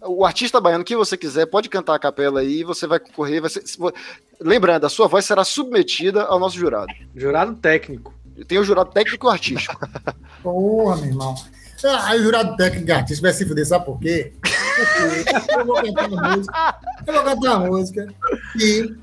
O 0.06 0.26
artista 0.26 0.60
baiano 0.60 0.84
que 0.84 0.96
você 0.96 1.18
quiser, 1.18 1.46
pode 1.46 1.70
cantar 1.70 1.96
a 1.96 2.00
capela 2.00 2.42
aí, 2.42 2.64
você 2.64 2.86
vai 2.86 3.00
concorrer. 3.00 3.42
Vai 3.42 3.50
ser... 3.50 3.64
Lembrando, 4.40 4.86
a 4.86 4.90
sua 4.90 5.08
voz 5.08 5.26
será 5.26 5.44
submetida 5.44 6.24
ao 6.24 6.40
nosso 6.40 6.58
jurado. 6.58 6.94
Jurado 7.16 7.56
técnico. 7.56 8.14
Tem 8.48 8.58
o 8.58 8.64
jurado 8.64 8.92
técnico 8.92 9.26
e 9.26 9.28
o 9.28 9.32
artístico. 9.32 9.80
Porra, 10.42 10.98
meu 10.98 11.06
irmão. 11.06 11.36
Ah, 11.86 12.10
Aí 12.10 12.20
o 12.20 12.24
jurado 12.24 12.56
técnico 12.56 12.88
e 12.88 12.92
artista 12.92 13.22
vai 13.22 13.34
se 13.34 13.46
fuder, 13.46 13.66
sabe 13.68 13.86
por 13.86 14.00
quê? 14.00 14.34
Porque 14.42 15.54
eu 15.54 15.66
vou 15.66 15.76
cantar 15.76 16.10
uma 16.10 16.36
música. 16.36 16.76
Eu 17.06 17.14
vou 17.14 17.24
cantar 17.24 17.58
uma 17.58 17.68
música. 17.68 18.08
E 18.58 18.96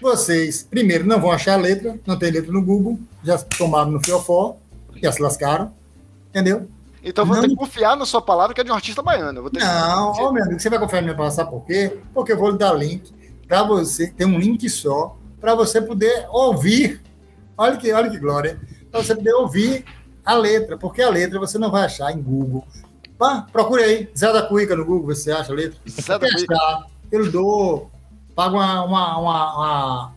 vocês, 0.00 0.62
primeiro, 0.62 1.04
não 1.04 1.20
vão 1.20 1.30
achar 1.30 1.54
a 1.54 1.56
letra, 1.56 1.98
não 2.06 2.16
tem 2.16 2.30
letra 2.30 2.52
no 2.52 2.62
Google, 2.62 2.98
já 3.24 3.36
tomaram 3.36 3.90
no 3.90 4.02
fiofó, 4.02 4.56
já 5.02 5.10
se 5.12 5.20
lascaram. 5.20 5.72
Entendeu? 6.28 6.68
Então 7.02 7.24
vou 7.24 7.34
Não. 7.36 7.42
ter 7.42 7.48
que 7.48 7.56
confiar 7.56 7.96
na 7.96 8.04
sua 8.04 8.20
palavra 8.20 8.54
que 8.54 8.60
é 8.60 8.64
de 8.64 8.70
um 8.70 8.74
artista 8.74 9.02
baiano. 9.02 9.48
Ter 9.50 9.58
que- 9.58 9.64
Não, 9.64 10.12
ó, 10.12 10.32
meu 10.32 10.44
amigo, 10.44 10.60
você 10.60 10.68
vai 10.68 10.78
confiar 10.78 11.00
na 11.00 11.06
minha 11.06 11.16
palavra, 11.16 11.34
sabe 11.36 11.50
por 11.50 11.64
quê? 11.64 11.98
Porque 12.12 12.32
eu 12.32 12.38
vou 12.38 12.50
lhe 12.50 12.58
dar 12.58 12.72
link 12.74 13.12
para 13.48 13.62
você, 13.62 14.08
tem 14.08 14.26
um 14.26 14.38
link 14.38 14.68
só, 14.68 15.16
para 15.40 15.54
você 15.54 15.80
poder 15.80 16.26
ouvir. 16.30 17.00
Olha 17.56 17.76
que, 17.76 17.92
olha 17.92 18.10
que 18.10 18.18
glória. 18.18 18.60
Para 18.90 19.02
você 19.02 19.14
poder 19.14 19.32
ouvir 19.34 19.84
a 20.24 20.34
letra, 20.34 20.76
porque 20.76 21.00
a 21.02 21.08
letra 21.08 21.38
você 21.38 21.58
não 21.58 21.70
vai 21.70 21.84
achar 21.84 22.12
em 22.12 22.20
Google. 22.22 22.64
Pá, 23.18 23.46
procure 23.52 23.82
aí, 23.82 24.08
Zé 24.16 24.32
da 24.32 24.42
Cuica 24.42 24.74
no 24.76 24.84
Google, 24.84 25.14
você 25.14 25.30
acha 25.32 25.52
a 25.52 25.54
letra. 25.54 25.78
Zé 25.88 26.18
da 26.18 26.30
Cuica. 26.30 26.56
eu 27.12 27.30
dou, 27.30 27.90
pago 28.34 28.56
uma, 28.56 28.82
uma, 28.84 29.18
uma, 29.18 29.56
uma 29.56 30.12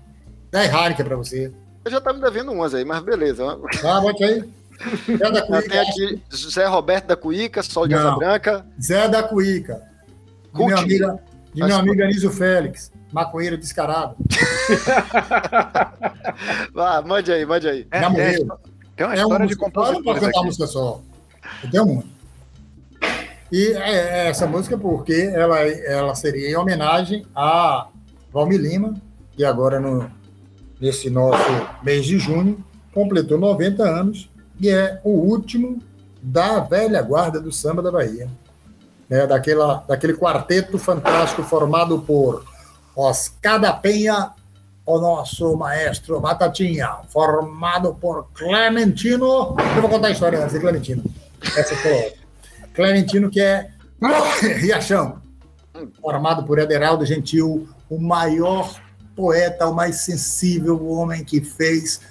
10 0.52 0.74
Heineken 0.74 1.06
para 1.06 1.16
você. 1.18 1.52
Eu 1.84 1.92
já 1.92 2.00
tá 2.00 2.14
me 2.14 2.22
devendo 2.22 2.52
umas 2.52 2.74
aí, 2.74 2.86
mas 2.86 3.02
beleza. 3.04 3.58
Tá, 3.82 4.00
bote 4.00 4.24
aí. 4.24 4.50
Zé 5.18 5.32
da 5.32 5.42
tenho 5.42 5.82
aqui 5.82 6.22
Zé 6.36 6.66
Roberto 6.66 7.06
da 7.08 7.16
Cuíca, 7.16 7.64
Sol 7.64 7.88
de. 7.88 7.96
Asa 7.96 8.16
Branca. 8.16 8.66
Zé 8.82 9.08
da 9.08 9.24
Cuíca. 9.24 9.82
De 10.54 10.66
meu 10.66 10.78
amigo, 10.78 11.20
de 11.54 11.62
meu 11.62 11.66
Acho- 11.68 11.80
amigo 11.80 12.04
Anísio 12.04 12.32
Félix, 12.32 12.92
maconheiro 13.12 13.58
descarado. 13.58 14.16
Vá, 16.74 17.02
mande 17.02 17.32
aí, 17.32 17.46
mande 17.46 17.68
aí. 17.68 17.88
É, 17.92 18.00
Já 18.00 18.06
é, 18.06 18.10
morreu. 18.10 18.48
tem 18.96 19.06
uma 19.06 19.16
É 19.16 19.18
história 19.18 19.46
uma 19.46 19.48
de 19.48 19.58
não 19.58 19.72
pode 19.72 19.74
compositores 19.74 20.06
cantar 20.06 20.20
uma 20.20 20.30
aqui. 20.30 20.46
música 20.46 20.68
só. 20.68 21.02
Eu 21.64 21.70
tenho. 21.72 22.04
E 23.52 23.68
é, 23.74 24.26
é 24.26 24.30
essa 24.30 24.48
música 24.48 24.78
porque 24.78 25.32
ela, 25.34 25.60
ela 25.62 26.16
seria 26.16 26.50
em 26.50 26.56
homenagem 26.56 27.26
a 27.36 27.88
Valmir 28.32 28.60
Lima, 28.60 28.96
que 29.36 29.44
agora 29.46 29.80
no, 29.80 30.10
nesse 30.82 31.10
nosso 31.10 31.44
mês 31.84 32.06
de 32.06 32.18
junho 32.18 32.64
completou 32.94 33.38
90 33.38 33.84
anos 33.84 34.30
e 34.60 34.70
é 34.70 35.00
o 35.04 35.12
último 35.12 35.82
da 36.22 36.60
velha 36.60 37.02
guarda 37.02 37.40
do 37.40 37.52
samba 37.52 37.82
da 37.82 37.92
Bahia. 37.92 38.30
Né, 39.10 39.28
daquela, 39.28 39.84
daquele 39.88 40.14
quarteto 40.14 40.80
fantástico 40.80 41.44
formado 41.44 42.00
por 42.00 42.46
Oscar 42.96 43.60
da 43.60 43.74
Penha, 43.74 44.32
o 44.86 45.00
nosso 45.00 45.56
maestro 45.58 46.20
Batatinha, 46.20 46.90
formado 47.10 47.94
por 47.96 48.28
Clementino. 48.34 49.56
Eu 49.76 49.82
vou 49.82 49.90
contar 49.90 50.08
a 50.08 50.12
história 50.12 50.40
antes 50.40 50.54
de 50.54 50.60
Clementino. 50.60 51.04
Essa 51.58 51.76
foi 51.76 52.14
Clementino, 52.74 53.30
que 53.30 53.42
é 53.42 53.70
Riachão, 54.60 55.22
formado 56.02 56.44
por 56.44 56.60
Ederaldo 56.60 57.06
Gentil, 57.06 57.68
o 57.90 58.00
maior 58.00 58.74
poeta, 59.16 59.68
o 59.68 59.76
mais 59.76 59.98
sensível, 59.98 60.88
homem 60.90 61.24
que 61.24 61.42
fez 61.42 62.02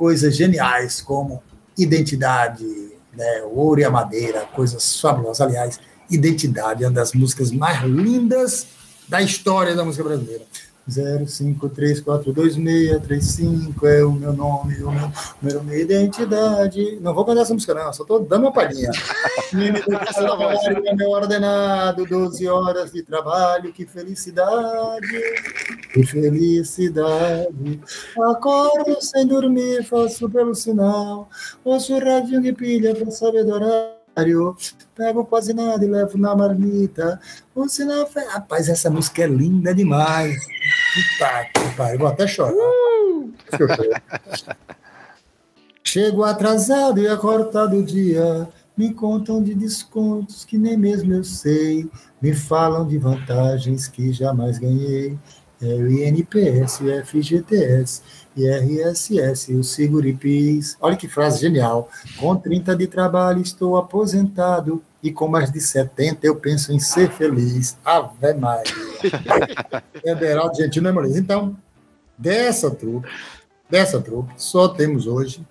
coisas 0.00 0.34
geniais 0.34 1.02
como 1.02 1.42
Identidade, 1.76 2.64
né, 3.12 3.42
Ouro 3.42 3.80
e 3.82 3.84
a 3.84 3.90
Madeira, 3.90 4.46
coisas 4.46 4.98
fabulosas. 4.98 5.42
Aliás, 5.42 5.78
Identidade 6.10 6.82
é 6.84 6.86
uma 6.86 6.94
das 6.94 7.12
músicas 7.12 7.50
mais 7.50 7.82
lindas 7.82 8.66
da 9.06 9.20
história 9.20 9.74
da 9.74 9.84
música 9.84 10.02
brasileira. 10.02 10.42
05342635 10.90 13.84
é 13.84 14.04
o 14.04 14.12
meu 14.12 14.32
nome, 14.32 14.82
o 14.82 14.90
meu 14.90 15.12
número, 15.42 15.62
minha 15.64 15.78
identidade. 15.78 16.98
Não 17.00 17.14
vou 17.14 17.24
cantar 17.24 17.42
essa 17.42 17.54
música, 17.54 17.74
não, 17.74 17.92
só 17.92 18.02
estou 18.02 18.18
dando 18.20 18.42
uma 18.42 18.52
palhinha. 18.52 18.90
Meu 20.96 21.10
ordenado, 21.10 22.06
12 22.06 22.48
horas 22.48 22.92
de 22.92 23.02
trabalho, 23.02 23.72
que 23.72 23.84
felicidade, 23.86 25.20
que 25.92 26.06
felicidade. 26.06 27.80
Acordo 28.30 28.96
sem 29.00 29.26
dormir, 29.26 29.82
faço 29.84 30.30
pelo 30.30 30.54
sinal, 30.54 31.28
ouço 31.64 31.94
o 31.94 31.98
radinho 31.98 32.40
de 32.40 32.52
pilha 32.52 32.94
para 32.94 33.10
saber 33.10 33.42
do 33.44 33.54
horário. 33.54 34.56
Pego 34.94 35.24
quase 35.24 35.54
nada 35.54 35.84
e 35.84 35.88
levo 35.88 36.18
na 36.18 36.34
marmita. 36.34 37.20
O 37.54 37.68
sinal. 37.68 38.08
Rapaz, 38.28 38.68
essa 38.68 38.90
música 38.90 39.22
é 39.22 39.26
linda 39.26 39.74
demais. 39.74 40.36
Puta 40.92 41.44
que 41.44 41.76
pariu, 41.76 41.98
vou 41.98 42.08
até 42.08 42.26
chorar. 42.26 42.54
Chego 45.84 46.24
atrasado 46.24 47.00
e 47.00 47.08
acortado 47.08 47.76
o 47.78 47.82
dia. 47.82 48.48
Me 48.76 48.92
contam 48.92 49.42
de 49.42 49.54
descontos 49.54 50.44
que 50.44 50.56
nem 50.56 50.76
mesmo 50.76 51.12
eu 51.12 51.22
sei. 51.22 51.88
Me 52.20 52.34
falam 52.34 52.86
de 52.86 52.98
vantagens 52.98 53.86
que 53.86 54.12
jamais 54.12 54.58
ganhei. 54.58 55.18
É 55.62 55.66
o 55.66 55.90
INPS, 55.90 56.80
o 56.80 57.04
FGTS, 57.04 58.02
IRSS, 58.34 59.54
o 59.54 59.62
Seguripis. 59.62 60.76
Olha 60.80 60.96
que 60.96 61.06
frase 61.06 61.40
genial. 61.40 61.90
Com 62.18 62.34
30 62.34 62.74
de 62.74 62.86
trabalho 62.86 63.42
estou 63.42 63.76
aposentado 63.76 64.82
e 65.02 65.10
com 65.10 65.28
mais 65.28 65.50
de 65.50 65.60
70 65.60 66.26
eu 66.26 66.36
penso 66.36 66.72
em 66.72 66.78
ser 66.78 67.10
feliz. 67.10 67.76
Ave 67.84 68.34
Maria. 68.34 68.72
Federal 70.02 70.50
de 70.50 70.62
Gentil 70.62 70.82
Memorias. 70.82 71.16
Então, 71.16 71.56
dessa 72.16 72.70
trupe, 72.70 73.08
dessa 73.68 74.00
trupe, 74.00 74.32
só 74.36 74.68
temos 74.68 75.06
hoje 75.06 75.44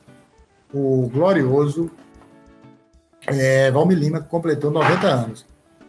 o 0.74 1.10
glorioso 1.12 1.90
é, 3.28 3.72
Valmir 3.72 3.98
Lima, 3.98 4.22
que 4.22 4.28
completou 4.28 4.72
90 4.72 5.08
anos. 5.08 5.46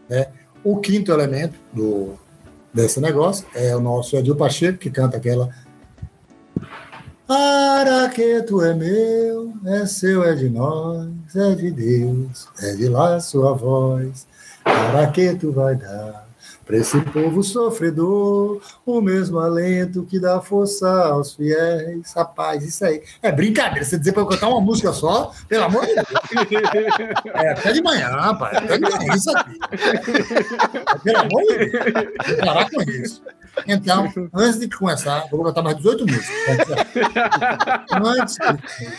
Né? 0.09 0.27
O 0.65 0.79
quinto 0.79 1.13
elemento 1.13 1.55
do, 1.73 2.15
desse 2.73 3.01
negócio 3.01 3.47
é 3.55 3.75
o 3.77 3.81
nosso 3.81 4.17
Edil 4.17 4.37
Pacheco, 4.37 4.79
que 4.79 4.91
canta 4.91 5.17
aquela 5.17 5.51
Araqueto 7.33 8.61
é 8.61 8.75
meu, 8.75 9.53
é 9.65 9.87
seu, 9.87 10.25
é 10.25 10.35
de 10.35 10.49
nós, 10.49 11.07
é 11.37 11.55
de 11.55 11.71
Deus, 11.71 12.49
é 12.61 12.75
de 12.75 12.89
lá 12.89 13.21
sua 13.21 13.53
voz. 13.53 14.27
Araqueto 14.65 15.53
vai 15.53 15.77
dar 15.77 16.27
para 16.67 16.77
esse 16.77 17.01
povo 17.03 17.41
sofredor, 17.45 18.61
o 18.85 19.01
mesmo 19.01 19.39
alento 19.39 20.03
que 20.03 20.19
dá 20.19 20.41
força 20.41 20.89
aos 21.05 21.37
fiéis. 21.37 22.13
Rapaz, 22.15 22.65
isso 22.65 22.85
aí. 22.85 23.01
É 23.23 23.31
brincadeira. 23.31 23.85
Você 23.85 23.97
dizer 23.97 24.11
para 24.11 24.23
eu 24.23 24.27
cantar 24.27 24.49
uma 24.49 24.61
música 24.61 24.93
só, 24.93 25.33
pelo 25.49 25.65
amor 25.65 25.87
de 25.87 25.95
Deus. 25.95 26.07
É 27.35 27.51
até 27.51 27.73
de 27.73 27.81
manhã, 27.81 28.09
rapaz. 28.09 28.57
Até 28.57 28.77
de 28.77 28.91
manhã, 28.91 29.15
isso 29.15 29.31
aqui. 29.37 29.59
Pelo 31.05 31.19
amor 31.19 31.43
de 31.43 31.59
Deus. 31.59 32.41
Parar 32.41 32.69
com 32.71 32.83
isso. 32.83 33.23
Então, 33.67 34.13
antes 34.35 34.59
de 34.61 34.69
começar, 34.69 35.27
vou 35.31 35.45
cantar 35.45 35.63
mais 35.63 35.77
18 35.77 36.07
músicas. 36.07 36.59
Antes 37.93 38.37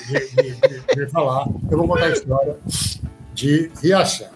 de, 0.07 0.19
de, 0.35 0.55
de, 0.55 0.95
de 0.95 1.11
falar, 1.11 1.47
eu 1.69 1.77
vou 1.77 1.87
contar 1.87 2.05
a 2.05 2.09
história 2.09 2.57
de 3.33 3.71
Riachão. 3.81 4.29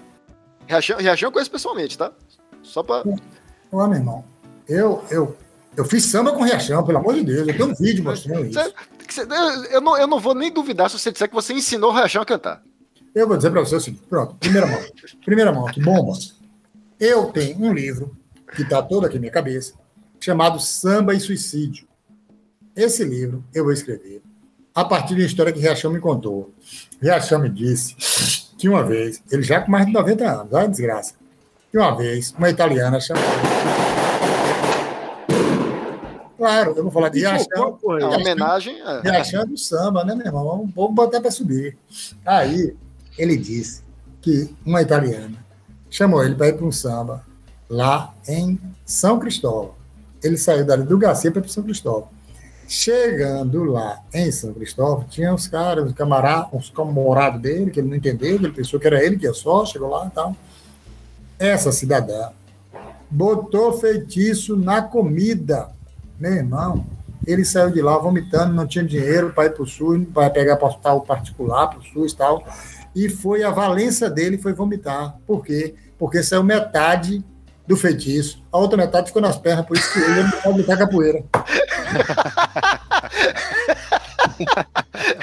Riachão, 0.67 0.97
Riachão 0.97 1.27
eu 1.27 1.31
conheço 1.31 1.51
pessoalmente, 1.51 1.97
tá? 1.97 2.11
Só 2.63 2.81
pra. 2.83 3.03
Olá, 3.71 3.87
meu 3.87 3.97
irmão. 3.99 4.23
Eu, 4.67 5.03
eu, 5.11 5.37
eu 5.77 5.85
fiz 5.85 6.03
samba 6.05 6.31
com 6.31 6.43
Riachão, 6.43 6.83
pelo 6.83 6.97
amor 6.97 7.13
de 7.13 7.23
Deus. 7.23 7.47
Eu 7.47 7.53
tenho 7.57 7.69
um 7.69 7.75
vídeo 7.75 8.03
mostrando 8.03 8.45
isso. 8.45 8.59
Você- 9.07 9.27
eu, 9.71 9.79
não, 9.81 9.95
eu 9.97 10.07
não 10.07 10.19
vou 10.19 10.33
nem 10.33 10.51
duvidar 10.51 10.89
se 10.89 10.97
você 10.97 11.11
disser 11.11 11.29
que 11.29 11.35
você 11.35 11.53
ensinou 11.53 11.91
o 11.91 11.93
Riachão 11.93 12.21
a 12.21 12.25
cantar. 12.25 12.63
Eu 13.13 13.27
vou 13.27 13.37
dizer 13.37 13.51
para 13.51 13.61
você 13.61 13.75
o 13.75 13.79
seguinte: 13.79 14.03
pronto, 14.09 14.35
primeira 14.35 14.65
mão. 14.67 14.81
Primeira 15.23 15.51
mão, 15.53 15.65
que 15.65 15.79
bomba. 15.81 16.13
Eu 16.99 17.25
tenho 17.27 17.59
um 17.61 17.73
livro 17.73 18.15
que 18.55 18.63
está 18.63 18.81
todo 18.81 19.05
aqui 19.05 19.15
na 19.15 19.21
minha 19.21 19.31
cabeça, 19.31 19.73
chamado 20.25 20.59
Samba 20.59 21.13
e 21.13 21.19
Suicídio. 21.19 21.87
Esse 22.75 23.03
livro 23.03 23.43
eu 23.53 23.63
vou 23.63 23.71
escrever 23.71 24.23
a 24.73 24.83
partir 24.83 25.13
de 25.13 25.21
uma 25.21 25.27
história 25.27 25.53
que 25.53 25.59
Riachão 25.59 25.91
me 25.91 25.99
contou. 25.99 26.51
Riachão 26.99 27.39
me 27.39 27.47
disse 27.47 27.95
que 28.57 28.67
uma 28.67 28.83
vez, 28.83 29.21
ele 29.31 29.43
já 29.43 29.61
com 29.61 29.69
mais 29.69 29.85
de 29.85 29.93
90 29.93 30.25
anos, 30.25 30.51
olha 30.51 30.63
a 30.63 30.67
desgraça, 30.67 31.13
que 31.71 31.77
uma 31.77 31.95
vez 31.95 32.33
uma 32.35 32.49
italiana 32.49 32.99
chamou. 32.99 33.23
Claro, 36.37 36.73
eu 36.75 36.81
vou 36.81 36.91
falar 36.91 37.09
de 37.09 37.19
Riachão. 37.19 37.79
É 37.83 38.05
uma 38.05 38.17
homenagem. 38.17 38.81
É. 38.81 39.01
Riachão 39.01 39.45
do 39.45 39.57
samba, 39.57 40.03
né, 40.03 40.15
meu 40.15 40.25
irmão? 40.25 40.43
Vamos, 40.43 40.73
vamos 40.73 40.95
botar 40.95 41.21
para 41.21 41.29
subir. 41.29 41.77
Aí, 42.25 42.75
ele 43.15 43.37
disse 43.37 43.83
que 44.23 44.49
uma 44.65 44.81
italiana 44.81 45.37
chamou 45.87 46.25
ele 46.25 46.33
para 46.33 46.47
ir 46.47 46.57
para 46.57 46.65
um 46.65 46.71
samba 46.71 47.23
lá 47.69 48.11
em 48.27 48.59
São 48.83 49.19
Cristóvão. 49.19 49.74
Ele 50.25 50.37
saiu 50.37 50.65
dali 50.65 50.83
do 50.83 50.97
Garcia 50.97 51.31
para 51.31 51.47
São 51.47 51.63
Cristóvão. 51.63 52.09
Chegando 52.67 53.63
lá 53.63 54.01
em 54.11 54.31
São 54.31 54.51
Cristóvão, 54.53 55.05
tinha 55.07 55.31
os 55.31 55.47
caras, 55.47 55.85
os 55.85 55.93
camaradas, 55.93 56.49
os 56.51 56.69
camorados 56.71 57.39
dele, 57.39 57.69
que 57.69 57.79
ele 57.79 57.89
não 57.89 57.95
entendeu, 57.95 58.39
que 58.39 58.45
ele 58.45 58.53
pensou 58.53 58.79
que 58.79 58.87
era 58.87 59.03
ele 59.03 59.17
que 59.17 59.25
ia 59.25 59.33
só, 59.33 59.63
chegou 59.65 59.87
lá 59.87 60.07
e 60.07 60.09
tal. 60.09 60.35
Essa 61.37 61.71
cidadã 61.71 62.29
botou 63.09 63.73
feitiço 63.73 64.57
na 64.57 64.81
comida. 64.81 65.69
Meu 66.19 66.33
irmão, 66.33 66.87
ele 67.27 67.45
saiu 67.45 67.69
de 67.69 67.83
lá 67.83 67.99
vomitando, 67.99 68.51
não 68.51 68.65
tinha 68.65 68.83
dinheiro 68.83 69.31
para 69.31 69.45
ir 69.45 69.53
para 69.53 69.61
o 69.61 69.67
SUS, 69.67 70.07
para 70.11 70.31
pegar 70.31 70.63
hospital 70.63 71.01
particular, 71.01 71.67
para 71.67 71.79
o 71.79 71.83
SUS 71.83 72.13
e 72.13 72.15
tal. 72.15 72.43
E 72.95 73.09
foi 73.09 73.43
a 73.43 73.51
valência 73.51 74.09
dele 74.09 74.39
foi 74.39 74.53
vomitar. 74.53 75.19
Por 75.27 75.45
quê? 75.45 75.75
Porque 75.99 76.23
saiu 76.23 76.43
metade 76.43 77.23
do 77.67 77.75
feitiço, 77.75 78.41
a 78.51 78.57
outra 78.57 78.77
metade 78.77 79.07
ficou 79.07 79.21
nas 79.21 79.37
pernas, 79.37 79.65
por 79.65 79.77
isso 79.77 79.91
que 79.91 79.99
ele 79.99 80.23
não 80.23 80.31
pode 80.31 80.57
lutar 80.59 80.77
capoeira. 80.77 81.23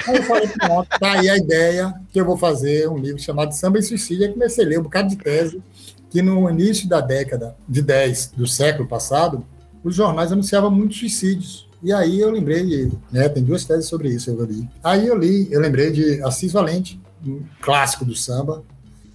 Aí 0.07 0.17
eu 0.17 0.23
falei, 0.23 0.47
pronto, 0.47 0.87
tá 0.99 1.11
aí 1.13 1.29
a 1.29 1.37
ideia 1.37 1.93
que 2.11 2.19
eu 2.19 2.25
vou 2.25 2.37
fazer 2.37 2.89
um 2.89 2.97
livro 2.97 3.21
chamado 3.21 3.53
Samba 3.53 3.79
e 3.79 3.83
Suicídio. 3.83 4.25
Aí 4.25 4.33
comecei 4.33 4.65
a 4.65 4.67
ler 4.67 4.79
um 4.79 4.83
bocado 4.83 5.09
de 5.09 5.15
tese 5.15 5.61
que 6.09 6.21
no 6.21 6.47
início 6.49 6.87
da 6.87 7.01
década 7.01 7.55
de 7.67 7.81
10 7.81 8.33
do 8.37 8.45
século 8.45 8.87
passado, 8.87 9.43
os 9.83 9.95
jornais 9.95 10.31
anunciavam 10.31 10.69
muitos 10.69 10.99
suicídios. 10.99 11.67
E 11.81 11.91
aí 11.91 12.19
eu 12.19 12.29
lembrei, 12.29 12.63
de, 12.63 12.91
né, 13.11 13.27
tem 13.27 13.43
duas 13.43 13.65
teses 13.65 13.87
sobre 13.87 14.09
isso 14.09 14.29
eu 14.29 14.45
li. 14.45 14.69
Aí 14.83 15.07
eu 15.07 15.17
li, 15.17 15.51
eu 15.51 15.59
lembrei 15.59 15.91
de 15.91 16.21
Assis 16.23 16.51
Valente, 16.51 17.01
um 17.25 17.41
clássico 17.59 18.05
do 18.05 18.15
samba, 18.15 18.63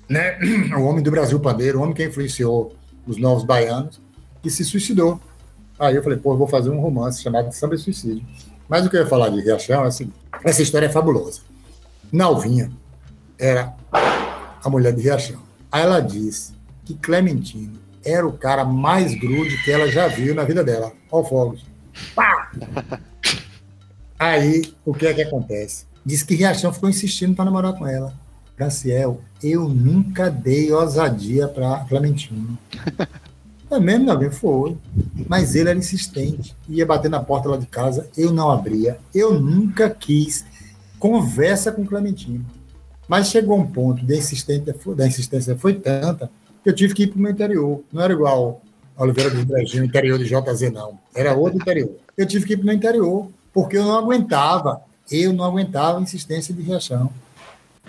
né, 0.09 0.39
o 0.77 0.83
homem 0.83 1.03
do 1.03 1.11
Brasil 1.11 1.39
Pandeiro, 1.39 1.79
o 1.79 1.83
homem 1.83 1.95
que 1.95 2.05
influenciou 2.05 2.75
os 3.09 3.19
novos 3.19 3.45
baianos, 3.45 4.01
que 4.43 4.51
se 4.51 4.65
suicidou. 4.65 5.21
Aí 5.79 5.97
eu 5.97 6.03
falei, 6.03 6.19
pô, 6.19 6.33
eu 6.33 6.37
vou 6.37 6.47
fazer 6.47 6.71
um 6.71 6.81
romance 6.81 7.23
chamado 7.23 7.53
Samba 7.53 7.75
e 7.75 7.79
Suicídio. 7.79 8.25
Mas 8.69 8.85
o 8.85 8.91
que 8.91 8.97
eu 8.97 9.01
ia 9.01 9.07
falar 9.07 9.31
de 9.31 9.41
Riachão 9.41 9.85
é 9.85 9.89
assim, 9.89 10.13
essa 10.45 10.63
história 10.63 10.87
é 10.87 10.91
fabulosa. 10.91 11.41
Nalvinha 12.13 12.71
era 13.39 13.75
a 14.63 14.69
mulher 14.69 14.93
de 14.93 15.03
Riachão. 15.03 15.41
Aí 15.71 15.83
ela 15.83 16.01
disse 16.01 16.53
que 16.85 16.95
Clementino 16.95 17.79
era 18.05 18.27
o 18.27 18.33
cara 18.33 18.65
mais 18.65 19.15
grude 19.15 19.63
que 19.63 19.71
ela 19.71 19.89
já 19.91 20.09
viu 20.09 20.35
na 20.35 20.45
vida 20.45 20.63
dela. 20.65 20.93
Ó, 21.11 21.23
fogos. 21.25 21.65
Pá! 22.15 22.51
Aí, 24.19 24.75
o 24.85 24.93
que 24.93 25.07
é 25.07 25.15
que 25.15 25.23
acontece? 25.23 25.87
Diz 26.05 26.25
que 26.25 26.35
Riachão 26.35 26.73
ficou 26.73 26.89
insistindo 26.89 27.37
para 27.37 27.45
namorar 27.45 27.75
com 27.75 27.87
ela. 27.87 28.13
Graciel, 28.59 29.21
eu 29.43 29.69
nunca 29.69 30.29
dei 30.29 30.73
ousadia 30.73 31.47
para 31.47 31.85
Clementino. 31.89 32.59
É 33.71 33.79
mesmo, 33.79 34.07
não, 34.07 34.31
foi. 34.31 34.79
Mas 35.29 35.55
ele 35.55 35.69
era 35.69 35.79
insistente. 35.79 36.57
Ia 36.71 36.87
bater 36.87 37.11
na 37.11 37.21
porta 37.21 37.51
lá 37.51 37.59
de 37.59 37.67
casa, 37.67 38.09
eu 38.17 38.33
não 38.33 38.51
abria. 38.51 38.99
Eu 39.15 39.39
nunca 39.39 39.91
quis 39.91 40.43
conversa 40.99 41.71
com 41.71 41.85
Clementino. 41.85 42.47
Mas 43.07 43.29
chegou 43.29 43.59
um 43.59 43.67
ponto 43.67 44.03
da 44.07 44.17
insistência, 44.17 44.75
da 44.97 45.07
insistência 45.07 45.55
foi 45.55 45.75
tanta 45.75 46.31
que 46.65 46.71
eu 46.71 46.75
tive 46.75 46.95
que 46.95 47.03
ir 47.03 47.09
para 47.09 47.19
o 47.19 47.21
meu 47.21 47.31
interior. 47.31 47.83
Não 47.93 48.03
era 48.03 48.15
igual 48.15 48.63
a 48.97 49.03
Oliveira 49.03 49.31
do 49.31 49.45
Brejinho, 49.45 49.85
interior 49.85 50.19
de 50.19 50.25
JZ, 50.25 50.73
não. 50.73 50.99
Era 51.15 51.35
outro 51.35 51.59
interior. 51.59 51.91
Eu 52.17 52.25
tive 52.25 52.47
que 52.47 52.55
ir 52.55 52.57
para 52.57 52.65
o 52.65 52.67
meu 52.67 52.75
interior, 52.75 53.29
porque 53.53 53.77
eu 53.77 53.85
não 53.85 53.99
aguentava. 53.99 54.81
Eu 55.11 55.33
não 55.35 55.45
aguentava 55.45 55.99
a 55.99 56.03
insistência 56.03 56.55
de 56.55 56.63
Riachão. 56.63 57.11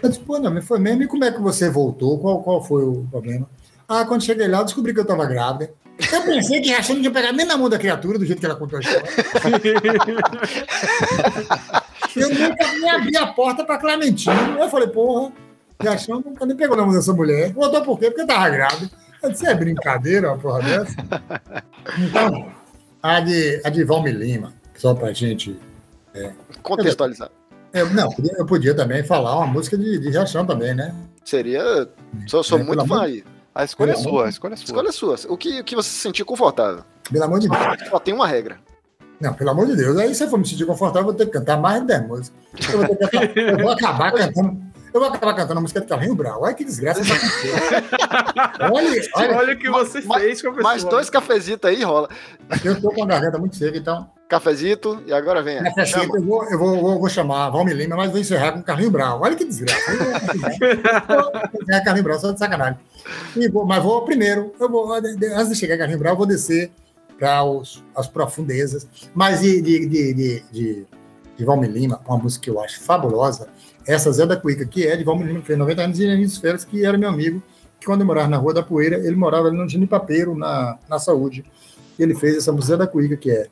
Eu 0.02 0.10
disse, 0.10 0.22
pô, 0.22 0.39
não, 0.39 0.54
mas 0.54 0.66
foi 0.66 0.80
mesmo. 0.80 1.04
E 1.04 1.08
como 1.08 1.24
é 1.24 1.32
que 1.32 1.41
você 1.41 1.70
voltou? 1.70 2.20
Qual, 2.20 2.41
qual 2.41 2.64
foi 2.64 2.84
o 2.84 3.08
problema? 3.10 3.50
Ah, 3.88 4.06
quando 4.06 4.24
cheguei 4.24 4.47
lá, 4.47 4.60
eu 4.60 4.66
descobri 4.66 4.93
que 4.93 5.00
eu 5.00 5.04
estava 5.04 5.26
grávida. 5.26 5.72
Eu 6.14 6.22
pensei 6.24 6.62
que 6.62 6.70
Riachão 6.70 6.95
não 6.95 7.02
tinha 7.02 7.14
pegado 7.14 7.36
nem 7.36 7.45
na 7.45 7.58
mão 7.58 7.70
da 7.70 7.78
criatura, 7.78 8.18
do 8.18 8.26
jeito 8.26 8.39
que 8.39 8.45
ela 8.45 8.56
contou 8.56 8.78
a 8.78 8.82
história. 8.82 9.06
eu 12.16 12.30
nunca 12.30 12.74
nem 12.74 12.89
abri 12.89 13.18
a 13.18 13.28
porta 13.28 13.66
para 13.66 13.78
Clementino. 13.78 14.58
Eu 14.58 14.70
falei, 14.70 14.88
porra, 14.88 15.34
Riachão 15.82 16.24
nunca 16.26 16.45
nem 16.45 16.56
pegou 16.56 16.78
na 16.78 16.86
mão 16.86 16.93
dessa 16.93 17.12
mulher. 17.12 17.52
Voltou 17.52 17.82
por 17.82 18.00
quê? 18.00 18.10
Porque 18.10 18.22
estava 18.22 18.50
grávida. 18.50 18.89
Eu 19.22 19.32
disse, 19.32 19.45
é 19.45 19.54
brincadeira 19.54 20.30
uma 20.30 20.38
porra 20.38 20.62
dessa? 20.62 20.95
Então, 21.97 22.50
a 23.04 23.20
de, 23.20 23.62
a 23.66 23.70
de 23.70 23.84
Valmir 23.84 24.16
Lima, 24.16 24.54
só 24.78 24.93
para 24.93 25.12
gente... 25.12 25.60
É, 26.14 26.32
Contextualizar. 26.64 27.30
Eu, 27.74 27.90
não, 27.92 28.10
eu 28.38 28.46
podia 28.46 28.74
também 28.76 29.04
falar 29.04 29.36
uma 29.38 29.48
música 29.48 29.78
de, 29.78 30.00
de 30.00 30.10
Riachão 30.10 30.46
também, 30.46 30.74
né? 30.74 30.94
Seria. 31.24 31.88
Sou, 32.28 32.44
sou 32.44 32.58
É, 32.60 32.64
muito 32.64 32.86
fã 32.88 33.04
aí. 33.04 33.24
A 33.54 33.64
escolha 33.64 33.92
é 33.92 33.94
Pelo 33.94 34.04
sua, 34.04 34.12
amor- 34.12 34.26
a 34.26 34.30
escolha 34.30 34.54
é 34.54 34.58
sua. 34.58 34.66
Escolha 34.66 34.92
sua. 34.92 35.16
O 35.34 35.38
que, 35.38 35.60
o 35.60 35.64
que 35.64 35.76
você 35.76 35.90
se 35.90 35.96
sentir 35.98 36.24
confortável. 36.24 36.84
Pelo 37.12 37.24
amor 37.24 37.40
de 37.40 37.50
Deus. 37.50 37.62
Só 37.90 38.00
tem 38.00 38.14
uma 38.14 38.28
regra. 38.28 38.58
Não, 39.20 39.34
pelo 39.34 39.50
amor 39.50 39.68
de 39.68 39.76
Deus. 39.76 39.98
Aí 39.98 40.14
se 40.16 40.24
eu 40.24 40.30
for 40.30 40.40
me 40.40 40.48
sentir 40.48 40.66
confortável, 40.66 41.02
eu 41.02 41.06
vou 41.08 41.14
ter 41.14 41.26
que 41.26 41.32
cantar 41.32 41.58
mais 41.60 41.82
de 41.82 41.88
10 41.88 42.08
músicas. 42.08 42.40
Eu 42.72 42.78
vou, 42.78 42.96
ter 42.96 42.96
que 43.10 43.18
cantar- 43.18 43.38
eu 43.38 43.58
vou 43.60 43.72
acabar 43.72 44.12
cantando. 44.14 44.70
Eu 44.92 45.00
vou 45.02 45.10
acabar 45.10 45.36
cantando 45.36 45.60
a 45.60 45.62
música 45.62 45.82
de 45.82 45.88
Carlinho 45.88 46.16
Brau. 46.16 46.42
Olha 46.44 46.54
que 46.54 46.64
desgraça. 46.66 47.02
que 47.04 47.10
Olha, 48.72 49.02
olha, 49.16 49.38
Olha 49.38 49.54
o 49.54 49.58
que 49.58 49.70
você 49.70 50.02
Ma- 50.02 50.20
fez 50.20 50.42
com 50.42 50.48
a 50.50 50.52
pessoa. 50.52 50.64
Mais 50.64 50.84
dois 50.84 51.10
cafezitos 51.10 51.70
aí 51.70 51.84
rola. 51.84 52.10
eu 52.64 52.80
tô 52.82 52.90
com 52.92 53.04
a 53.04 53.06
garganta 53.06 53.38
muito 53.38 53.56
seca, 53.56 53.78
então 53.78 54.10
cafezito 54.30 55.02
e 55.08 55.12
agora 55.12 55.44
festa, 55.44 55.86
Chama. 55.86 56.16
eu, 56.18 56.24
vou, 56.24 56.46
eu 56.46 56.58
vou, 56.60 56.80
vou, 56.80 57.00
vou 57.00 57.10
chamar 57.10 57.50
Valmir 57.50 57.76
Lima, 57.76 57.96
mas 57.98 58.12
vou 58.12 58.20
encerrar 58.20 58.52
com 58.54 58.62
Carlinho 58.62 58.92
Brau. 58.92 59.20
Olha 59.22 59.36
que 59.36 59.44
desgraça. 59.44 59.92
Vou 61.52 61.62
encerrar 61.64 61.84
Carlinho 61.84 62.04
Brau, 62.04 62.20
só 62.20 62.32
de 62.32 62.40
sacanagem. 62.40 62.80
Vou- 63.52 63.66
mas 63.66 63.84
vou 63.84 64.04
primeiro, 64.06 64.54
eu 64.60 64.70
vou, 64.70 64.94
antes 64.94 65.50
de 65.50 65.56
chegar 65.56 65.76
a 65.76 65.78
Carlinho 65.80 66.00
Brau, 66.00 66.14
eu 66.14 66.18
vou 66.18 66.26
descer 66.28 66.72
para 67.18 67.42
as 67.96 68.08
profundezas. 68.08 68.88
Mas 69.14 69.42
de, 69.42 69.62
de, 69.62 69.86
de, 69.88 70.14
de, 70.14 70.44
de, 70.52 70.86
de 71.38 71.46
Valmir 71.46 71.72
Lima, 71.72 72.00
uma 72.08 72.18
música 72.18 72.44
que 72.44 72.50
eu 72.50 72.62
acho 72.62 72.80
fabulosa, 72.82 73.48
essa 73.88 74.12
Zé 74.12 74.26
da 74.28 74.38
Cuica, 74.38 74.64
que 74.66 74.86
é 74.86 74.96
de 74.96 75.04
Valmir 75.04 75.28
Lima, 75.28 75.40
que 75.42 75.48
fez 75.48 75.58
90 75.58 75.82
anos, 75.82 76.00
e 76.00 76.06
Lenício 76.06 76.40
Félix, 76.40 76.64
que 76.64 76.86
era 76.86 76.98
meu 76.98 77.10
amigo, 77.10 77.42
que 77.80 77.86
quando 77.88 78.02
eu 78.02 78.08
morava 78.08 78.28
na 78.28 78.38
Rua 78.38 78.54
da 78.54 78.62
Poeira, 78.62 78.98
ele 78.98 79.16
morava 79.16 79.48
ali 79.48 79.58
no 79.58 79.68
Ginipapeiro, 79.68 80.36
na, 80.36 80.78
na 80.88 81.00
Saúde. 81.00 81.44
Ele 81.98 82.14
fez 82.16 82.38
essa 82.38 82.52
música 82.52 82.74
Zé 82.74 82.78
da 82.78 82.88
Cuica, 82.88 83.18
que 83.18 83.32
é. 83.32 83.48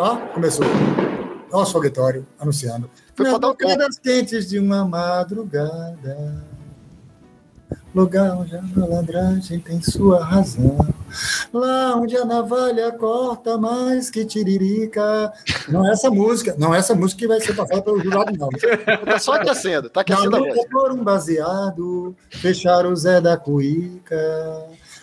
Ó, 0.00 0.16
começou. 0.32 0.64
Ó, 1.52 1.62
o 1.62 1.66
foguetório 1.66 2.26
anunciando. 2.38 2.88
Foi 3.14 3.30
Nas 3.30 3.38
dar 3.38 3.50
um 3.50 3.54
quentes 4.02 4.48
de 4.48 4.58
uma 4.58 4.82
madrugada. 4.82 6.42
Lugar 7.94 8.34
onde 8.38 8.56
a 8.56 8.62
malandragem 8.62 9.60
tem 9.60 9.82
sua 9.82 10.24
razão. 10.24 10.78
Lá 11.52 11.96
onde 11.96 12.16
a 12.16 12.24
navalha 12.24 12.90
corta 12.92 13.58
mais 13.58 14.08
que 14.08 14.24
tiririca. 14.24 15.30
Não 15.68 15.86
é 15.86 15.92
essa 15.92 16.10
música, 16.10 16.54
não 16.56 16.74
é 16.74 16.78
essa 16.78 16.94
música 16.94 17.18
que 17.18 17.28
vai 17.28 17.40
ser 17.40 17.54
passada 17.54 17.82
pelo 17.82 18.00
jurado, 18.00 18.32
não. 18.38 18.48
Tá 19.04 19.18
só 19.18 19.34
aquecendo, 19.34 19.90
tá 19.90 20.00
Na 20.00 20.02
aquecendo 20.02 20.34
a 20.34 20.38
luta 20.38 20.68
por 20.70 20.92
um 20.92 21.04
baseado, 21.04 22.16
fechar 22.30 22.86
o 22.86 22.96
Zé 22.96 23.20
da 23.20 23.36
Cuíca. 23.36 24.16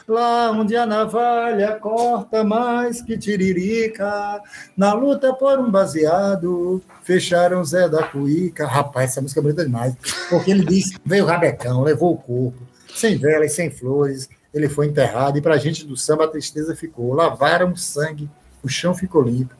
Lá 0.08 0.52
onde 0.52 0.74
a 0.74 0.86
navalha 0.86 1.76
corta 1.76 2.42
mais 2.42 3.02
que 3.02 3.18
tiririca. 3.18 4.42
Na 4.76 4.94
luta 4.94 5.34
por 5.34 5.60
um 5.60 5.70
baseado, 5.70 6.82
fecharam 7.04 7.62
Zé 7.66 7.90
da 7.90 8.04
Cuíca. 8.04 8.66
Rapaz, 8.66 9.12
essa 9.12 9.22
música 9.22 9.42
é 9.42 9.44
bonita 9.44 9.66
demais. 9.66 9.96
Porque 10.30 10.52
ele 10.52 10.64
diz: 10.64 10.94
veio 11.06 11.26
o 11.26 11.28
rabecão, 11.28 11.84
levou 11.84 12.14
o 12.14 12.18
corpo, 12.18 12.62
sem 12.96 13.18
velas, 13.18 13.52
sem 13.52 13.70
flores. 13.70 14.30
Ele 14.54 14.70
foi 14.70 14.88
enterrado 14.88 15.38
e 15.38 15.42
pra 15.42 15.58
gente 15.58 15.86
do 15.86 15.98
samba 15.98 16.24
a 16.24 16.30
tristeza 16.30 16.74
ficou. 16.74 17.14
Lavaram 17.14 17.74
o 17.74 17.78
sangue, 17.78 18.30
o 18.64 18.70
chão 18.70 18.96
ficou 18.96 19.22
limpo. 19.22 19.54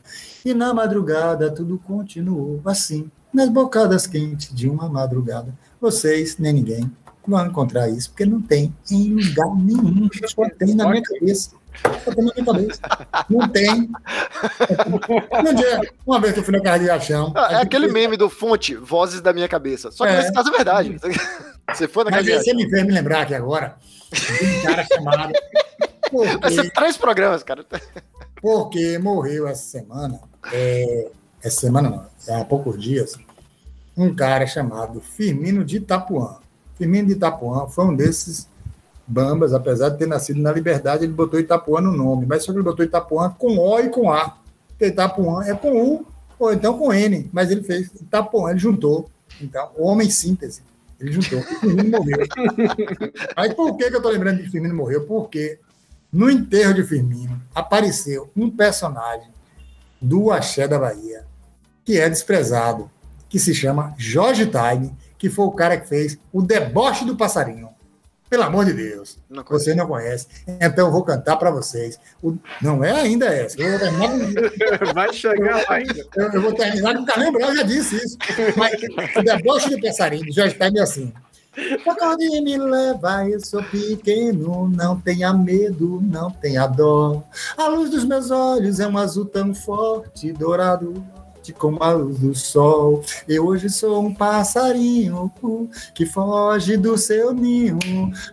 E 0.46 0.54
na 0.54 0.74
madrugada 0.74 1.52
tudo 1.52 1.78
continuou 1.78 2.62
assim, 2.64 3.12
nas 3.34 3.50
bocadas 3.50 4.08
quentes 4.08 4.56
de 4.56 4.70
uma 4.70 4.88
madrugada. 4.88 5.54
Vocês, 5.82 6.38
nem 6.38 6.54
ninguém, 6.54 6.90
vão 7.28 7.46
encontrar 7.46 7.90
isso, 7.90 8.10
porque 8.10 8.26
não 8.26 8.42
tem 8.42 8.74
em 8.92 9.14
lugar 9.16 9.48
nenhum. 9.56 10.10
Só 10.28 10.48
tem 10.58 10.74
na 10.76 10.90
minha 10.90 11.02
cabeça. 11.04 11.52
Só 12.04 12.12
tem 12.12 12.24
na 12.26 12.34
minha 12.34 12.46
cabeça. 12.46 12.82
Não 13.30 13.48
tem. 13.50 13.90
Um 15.50 15.54
dia, 15.54 15.82
uma 16.06 16.20
vez 16.20 16.34
que 16.34 16.40
eu 16.40 16.44
fui 16.44 16.54
na 16.58 16.62
casa 16.64 16.84
de 16.84 16.90
Achão. 16.90 17.34
Ah, 17.36 17.54
É 17.54 17.56
aquele 17.58 17.88
meme 17.88 18.18
do 18.18 18.30
fonte, 18.30 18.76
vozes 18.76 19.22
da 19.22 19.32
minha 19.34 19.48
cabeça. 19.48 19.92
Só 19.92 20.06
que 20.06 20.12
É. 20.14 20.18
nesse 20.18 20.34
caso 20.34 20.50
é 20.50 20.52
verdade. 20.56 20.98
Você 21.74 21.88
foi 21.88 22.04
na 22.06 22.12
Mas 22.12 22.26
casa 22.26 22.38
aí 22.40 22.44
você 22.44 22.54
me 22.54 22.70
fez 22.70 22.86
me 22.86 22.92
lembrar 22.94 23.22
aqui 23.22 23.36
agora 23.36 23.76
de 24.12 24.46
um 24.46 24.62
cara 24.64 24.86
chamado. 24.86 25.34
Vai 26.14 26.38
Porque, 26.40 26.52
ser 26.52 26.72
três 26.72 26.98
programas, 26.98 27.44
cara. 27.44 27.66
porque 28.42 28.98
morreu 28.98 29.48
essa 29.48 29.64
semana. 29.80 30.20
é, 30.54 31.10
essa 31.44 31.60
semana 31.62 31.90
não, 32.28 32.42
há 32.42 32.46
poucos 32.46 32.82
dias. 32.82 33.14
Um 33.96 34.16
cara 34.16 34.46
chamado 34.48 35.02
Firmino 35.02 35.66
de 35.66 35.78
Itapuã. 35.78 36.38
Firmino 36.78 37.08
de 37.08 37.14
Itapuã 37.14 37.68
foi 37.68 37.86
um 37.86 37.96
desses 37.96 38.48
bambas, 39.08 39.54
apesar 39.54 39.90
de 39.90 39.98
ter 39.98 40.08
nascido 40.08 40.42
na 40.42 40.52
Liberdade, 40.52 41.06
ele 41.06 41.14
botou 41.14 41.40
Itapuã 41.40 41.80
no 41.80 41.92
nome, 41.92 42.26
mas 42.26 42.44
só 42.44 42.52
que 42.52 42.58
ele 42.58 42.64
botou 42.64 42.86
Itapuã 42.86 43.30
com 43.30 43.58
O 43.58 43.80
e 43.80 43.90
com 43.90 44.12
A. 44.12 44.38
Porque 44.70 44.88
Itapuã 44.88 45.44
é 45.46 45.56
com 45.56 45.82
U 45.82 46.06
ou 46.38 46.54
então 46.54 46.78
com 46.78 46.94
N, 46.94 47.30
mas 47.34 47.50
ele 47.50 47.64
fez 47.64 47.90
Itapuã, 47.96 48.52
ele 48.52 48.60
juntou. 48.60 49.10
Então, 49.42 49.72
homem 49.78 50.10
síntese. 50.10 50.62
Ele 51.00 51.12
juntou. 51.12 51.40
E 51.40 51.56
Firmino 51.56 51.90
morreu. 51.90 52.18
Aí 53.36 53.54
por 53.54 53.76
que, 53.78 53.90
que 53.90 53.96
eu 53.96 54.02
tô 54.02 54.10
lembrando 54.10 54.42
que 54.42 54.50
Firmino 54.50 54.76
morreu? 54.76 55.06
Porque 55.06 55.60
no 56.12 56.30
enterro 56.30 56.74
de 56.74 56.84
Firmino 56.84 57.42
apareceu 57.54 58.30
um 58.36 58.50
personagem 58.50 59.30
do 60.02 60.32
Axé 60.32 60.68
da 60.68 60.78
Bahia 60.78 61.26
que 61.88 61.98
é 61.98 62.10
desprezado, 62.10 62.92
que 63.30 63.40
se 63.40 63.54
chama 63.54 63.96
Jorge 63.98 64.46
Time, 64.46 64.94
que 65.18 65.30
foi 65.30 65.46
o 65.46 65.52
cara 65.52 65.78
que 65.78 65.88
fez 65.88 66.18
o 66.32 66.42
deboche 66.42 67.06
do 67.06 67.16
passarinho. 67.16 67.70
Pelo 68.30 68.44
amor 68.44 68.66
de 68.66 68.74
Deus. 68.74 69.18
Não. 69.30 69.42
Você 69.50 69.74
não 69.74 69.88
conhece. 69.88 70.28
Então 70.60 70.88
eu 70.88 70.92
vou 70.92 71.02
cantar 71.04 71.38
para 71.38 71.50
vocês. 71.50 71.98
O- 72.22 72.36
Não 72.62 72.84
é 72.84 72.92
ainda 72.92 73.26
essa. 73.28 73.58
Eu 73.62 73.70
vou 73.70 73.80
terminar 73.80 74.12
Vai 74.94 75.14
chegar 75.14 75.56
lá 75.70 75.76
ainda. 75.76 76.06
eu, 76.16 76.32
eu 76.34 76.42
vou 76.42 76.54
terminar 76.54 76.94
com 76.96 77.04
o 77.04 77.06
Carlinhos 77.06 77.34
Brau, 77.34 77.56
já 77.56 77.64
disse 77.64 77.96
isso. 77.96 78.18
Mas 78.58 78.74
o 79.16 79.24
deboche 79.24 79.70
do 79.70 79.80
passarinho, 79.82 80.30
Jorge 80.34 80.56
Time 80.60 80.78
é 80.78 80.82
assim. 80.84 81.14
Acorde 81.90 82.42
me 82.42 82.56
leva, 82.58 83.28
eu 83.28 83.40
sou 83.40 83.64
pequeno, 83.64 84.70
não 84.70 85.00
tenha 85.00 85.34
medo, 85.34 86.00
não 86.04 86.30
tenha 86.30 86.68
dó. 86.68 87.24
A 87.58 87.68
luz 87.68 87.90
dos 87.90 88.04
meus 88.06 88.30
olhos 88.30 88.80
é 88.80 88.88
um 88.88 88.98
azul 88.98 89.26
tão 89.26 89.56
forte, 89.56 90.32
dourado 90.34 91.04
como 91.54 91.82
a 91.84 91.92
luz 91.92 92.20
do 92.20 92.36
sol. 92.36 93.04
Eu 93.28 93.48
hoje 93.48 93.70
sou 93.70 94.04
um 94.04 94.14
passarinho 94.14 95.32
que 95.94 96.06
foge 96.06 96.78
do 96.78 96.98
seu 96.98 97.34
ninho. 97.34 97.80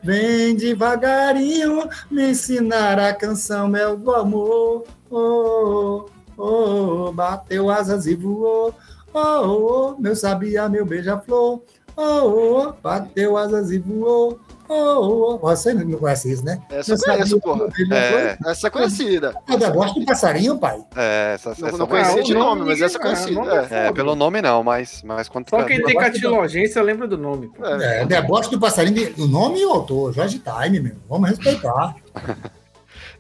Vem 0.02 0.56
devagarinho 0.56 1.88
me 2.10 2.30
ensinar 2.30 2.98
a 2.98 3.14
canção 3.14 3.68
mel 3.68 3.96
do 3.96 4.14
amor. 4.14 4.84
Oh, 5.10 6.06
oh, 6.36 7.08
oh, 7.08 7.12
bateu 7.12 7.70
asas 7.70 8.06
e 8.06 8.14
voou. 8.14 8.74
Oh, 9.12 9.18
oh, 9.18 9.94
oh, 9.96 10.00
meu 10.00 10.16
sabia, 10.16 10.68
meu 10.68 10.84
beija-flor. 10.84 11.62
Oh, 11.96 12.02
oh, 12.02 12.68
oh, 12.68 12.72
bateu 12.82 13.36
asas 13.36 13.70
e 13.70 13.78
voou. 13.78 14.40
Oh, 14.68 14.74
oh, 14.74 15.34
oh. 15.34 15.38
Você 15.38 15.74
não 15.74 15.98
conhece 15.98 16.32
isso, 16.32 16.44
né? 16.44 16.60
Essa 16.70 16.94
eu 16.94 16.98
conheço, 16.98 17.40
porra. 17.40 17.68
É, 17.92 18.38
Essa 18.50 18.66
é 18.66 18.70
conhecida. 18.70 19.34
Eu 19.48 19.72
gosto 19.72 20.00
do 20.00 20.06
passarinho, 20.06 20.58
pai. 20.58 20.78
é, 20.96 21.32
essa, 21.34 21.54
Não, 21.58 21.68
essa 21.68 21.78
não 21.78 21.86
vai- 21.86 22.02
conhecia 22.02 22.22
de 22.22 22.34
o 22.34 22.38
nome, 22.38 22.60
nome 22.60 22.70
mas 22.72 22.80
essa 22.82 22.96
é 22.98 23.00
conhecida. 23.00 23.68
é. 23.70 23.86
É, 23.88 23.92
pelo 23.92 24.14
nome 24.14 24.40
não, 24.40 24.62
mas, 24.62 25.02
mas 25.04 25.28
quando 25.28 25.48
Só 25.50 25.62
quem 25.64 25.82
tem 25.82 25.94
catilogência 25.96 26.82
lembra 26.82 27.06
do 27.06 27.18
nome. 27.18 27.48
pô. 27.48 27.64
É. 27.66 28.02
É, 28.02 28.06
deboche 28.06 28.50
do 28.50 28.58
passarinho, 28.58 28.94
de- 29.12 29.20
o 29.22 29.26
nome 29.26 29.60
e 29.60 29.66
o 29.66 29.70
autor, 29.70 30.12
Jorge 30.12 30.38
Time, 30.40 30.80
meu. 30.80 30.94
Vamos 31.08 31.28
respeitar. 31.30 31.94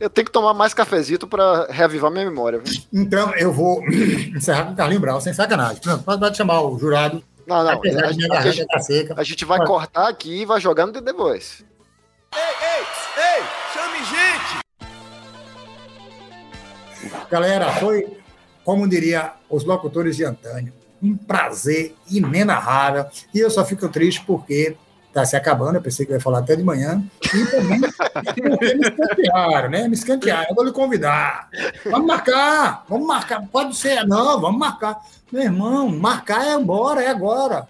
Eu 0.00 0.10
tenho 0.10 0.24
que 0.26 0.32
tomar 0.32 0.52
mais 0.52 0.74
cafezito 0.74 1.26
pra 1.26 1.66
reavivar 1.70 2.10
minha 2.10 2.24
memória. 2.24 2.58
viu? 2.58 2.82
Então, 2.92 3.32
eu 3.36 3.52
vou 3.52 3.80
encerrar 4.36 4.64
com 4.66 4.72
o 4.72 4.76
Carlinho 4.76 5.00
Brau, 5.00 5.20
sem 5.20 5.32
sacanagem. 5.32 5.80
Pronto, 5.80 6.02
pode 6.02 6.36
chamar 6.36 6.62
o 6.62 6.76
jurado. 6.78 7.22
Não, 7.46 7.62
não. 7.62 7.70
apesar 7.70 8.06
A, 8.06 8.12
minha 8.12 8.32
a 8.32 8.50
gente, 8.50 8.66
tá 8.66 8.78
seca. 8.78 9.14
a 9.16 9.22
gente 9.22 9.44
vai 9.44 9.64
cortar 9.66 10.08
aqui 10.08 10.42
e 10.42 10.46
vai 10.46 10.60
jogar 10.60 10.86
no 10.86 10.92
The 10.92 11.12
Voice. 11.12 11.64
Galera, 17.30 17.72
foi, 17.74 18.18
como 18.64 18.88
diria 18.88 19.32
os 19.48 19.64
locutores 19.64 20.16
de 20.16 20.24
antônio, 20.24 20.72
um 21.02 21.16
prazer 21.16 21.94
inenarrável. 22.10 23.06
E 23.32 23.38
eu 23.40 23.50
só 23.50 23.64
fico 23.64 23.88
triste 23.88 24.24
porque 24.26 24.76
tá 25.12 25.24
se 25.24 25.36
acabando. 25.36 25.76
Eu 25.76 25.82
pensei 25.82 26.04
que 26.04 26.12
eu 26.12 26.16
ia 26.16 26.20
falar 26.20 26.38
até 26.40 26.56
de 26.56 26.64
manhã. 26.64 27.02
E 27.34 27.46
também 27.46 27.80
porque 27.80 28.74
me 28.74 28.88
escantearam, 28.88 29.70
né? 29.70 29.88
Me 29.88 29.94
escantearam. 29.94 30.46
Eu 30.48 30.54
vou 30.54 30.64
lhe 30.64 30.72
convidar. 30.72 31.48
Vamos 31.84 32.06
marcar, 32.06 32.84
vamos 32.88 33.06
marcar. 33.06 33.46
Pode 33.46 33.76
ser, 33.76 34.06
não, 34.06 34.40
vamos 34.40 34.58
marcar. 34.58 34.98
Meu 35.34 35.42
irmão, 35.42 35.88
marcar 35.88 36.46
é 36.46 36.54
embora, 36.54 37.02
é 37.02 37.08
agora. 37.10 37.66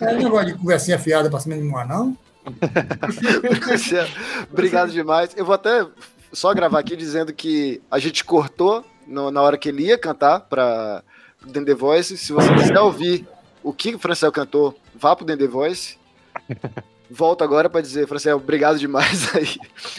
É 0.00 0.14
negócio 0.14 0.46
de 0.46 0.54
conversinha 0.54 0.98
fiada 0.98 1.28
pra 1.28 1.38
cima 1.38 1.54
de 1.56 1.60
mim, 1.60 1.70
não? 1.86 2.16
Obrigado 4.50 4.90
demais. 4.90 5.30
Eu 5.36 5.44
vou 5.44 5.54
até 5.54 5.86
só 6.32 6.54
gravar 6.54 6.78
aqui 6.78 6.96
dizendo 6.96 7.30
que 7.30 7.82
a 7.90 7.98
gente 7.98 8.24
cortou 8.24 8.82
no- 9.06 9.30
na 9.30 9.42
hora 9.42 9.58
que 9.58 9.68
ele 9.68 9.88
ia 9.88 9.98
cantar 9.98 10.40
para 10.40 11.02
o 11.46 11.50
The 11.52 11.74
Voice. 11.74 12.16
Se 12.16 12.32
você 12.32 12.48
quiser 12.54 12.80
ouvir 12.80 13.28
o 13.62 13.74
que 13.74 13.94
o 13.94 13.98
Francel 13.98 14.32
cantou, 14.32 14.74
vá 14.94 15.14
pro 15.14 15.26
The 15.26 15.46
Voice. 15.46 15.98
Volto 17.10 17.44
agora 17.44 17.68
para 17.68 17.82
dizer, 17.82 18.08
Francel, 18.08 18.38
obrigado 18.38 18.78
demais 18.78 19.36
aí. 19.36 19.54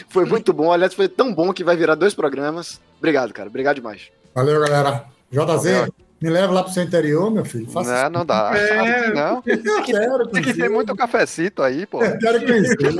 Foi 0.08 0.24
muito 0.24 0.52
bom. 0.52 0.72
Aliás, 0.72 0.94
foi 0.94 1.06
tão 1.06 1.32
bom 1.32 1.52
que 1.52 1.62
vai 1.62 1.76
virar 1.76 1.94
dois 1.94 2.12
programas. 2.12 2.80
Obrigado, 2.98 3.32
cara. 3.32 3.48
Obrigado 3.48 3.76
demais. 3.76 4.10
Valeu, 4.34 4.60
galera. 4.60 5.04
JZ, 5.30 5.90
me 6.24 6.30
leva 6.30 6.52
lá 6.54 6.62
pro 6.62 6.72
seu 6.72 6.82
interior, 6.82 7.30
meu 7.30 7.44
filho. 7.44 7.70
Faça 7.70 8.04
Não, 8.04 8.10
não 8.20 8.26
dá. 8.26 8.50
É. 8.56 9.12
Não. 9.12 9.42
isso. 9.46 9.60
Eu 9.68 9.82
quero 9.82 10.26
Tem 10.28 10.42
que 10.42 10.54
ter 10.54 10.70
muito 10.70 10.96
cafecito 10.96 11.62
aí, 11.62 11.84
pô. 11.84 12.02
Eu 12.02 12.18
quero 12.18 12.40
conhecer. 12.46 12.76
Eu 12.80 12.94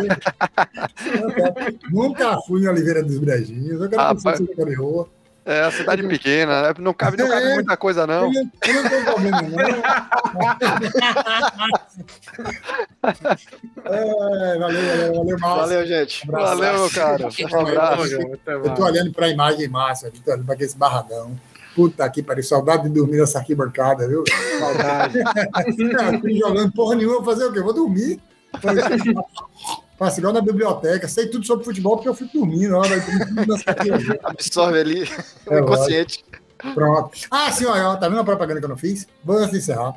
Nunca 1.90 2.36
fui 2.46 2.62
em 2.62 2.68
Oliveira 2.68 3.02
dos 3.02 3.16
Brejinhos. 3.18 3.80
Eu 3.80 3.88
quero 3.88 4.02
Ah, 4.02 4.08
conhecer 4.14 4.32
o 4.34 4.36
seu 4.36 4.44
interior. 4.54 5.08
É 5.46 5.60
a 5.60 5.70
cidade 5.70 6.02
pequena, 6.08 6.62
né? 6.62 6.74
não 6.78 6.94
cabe, 6.94 7.18
não 7.18 7.28
cabe 7.28 7.44
É. 7.46 7.54
muita 7.54 7.76
coisa, 7.76 8.06
não. 8.06 8.24
Eu 8.26 8.32
não, 8.32 8.50
eu 8.66 8.82
não 8.82 8.90
tenho 8.90 9.04
problema, 9.04 9.42
não. 9.42 9.50
É, 13.84 14.58
valeu, 14.58 14.58
valeu, 14.58 15.14
valeu, 15.14 15.38
Márcio. 15.38 15.60
Valeu, 15.60 15.86
gente. 15.86 16.24
Abraço. 16.28 16.56
Valeu, 16.58 16.80
meu 16.80 16.90
cara. 16.90 17.24
Um 17.24 17.60
abraço. 17.60 18.14
Eu 18.46 18.74
tô 18.74 18.84
olhando 18.84 19.12
pra 19.12 19.28
imagem 19.28 19.68
massa, 19.68 20.10
tô 20.24 20.30
olhando 20.30 20.44
pra 20.46 20.54
aquele 20.54 20.72
barradão. 20.74 21.36
Puta 21.74 22.08
que 22.08 22.22
pariu, 22.22 22.42
saudade 22.44 22.84
de 22.84 22.90
dormir 22.90 23.18
nessa 23.18 23.38
arquibancada, 23.38 24.06
viu? 24.08 24.22
Saudade. 24.58 25.18
Não, 26.22 26.36
jogando 26.38 26.72
porra 26.72 26.94
nenhuma, 26.94 27.16
vou 27.16 27.24
fazer 27.24 27.46
o 27.46 27.52
quê? 27.52 27.60
Vou 27.60 27.72
dormir. 27.72 28.20
Faço 29.98 30.20
igual 30.20 30.32
na 30.32 30.40
biblioteca, 30.40 31.08
sei 31.08 31.26
tudo 31.28 31.44
sobre 31.46 31.64
futebol 31.64 31.96
porque 31.96 32.08
eu 32.08 32.14
fui 32.14 32.28
dormir 32.32 32.68
na 32.68 32.78
hora. 32.78 32.96
Absorve 34.22 34.78
ali 34.80 35.08
É 35.50 35.58
inconsciente. 35.60 36.24
Pronto. 36.74 37.10
Ah, 37.30 37.50
sim, 37.52 37.64
ó, 37.66 37.96
tá 37.96 38.08
vendo 38.08 38.20
a 38.20 38.24
propaganda 38.24 38.60
que 38.60 38.64
eu 38.64 38.68
não 38.70 38.76
fiz? 38.76 39.06
De 39.24 39.56
encerrar. 39.58 39.94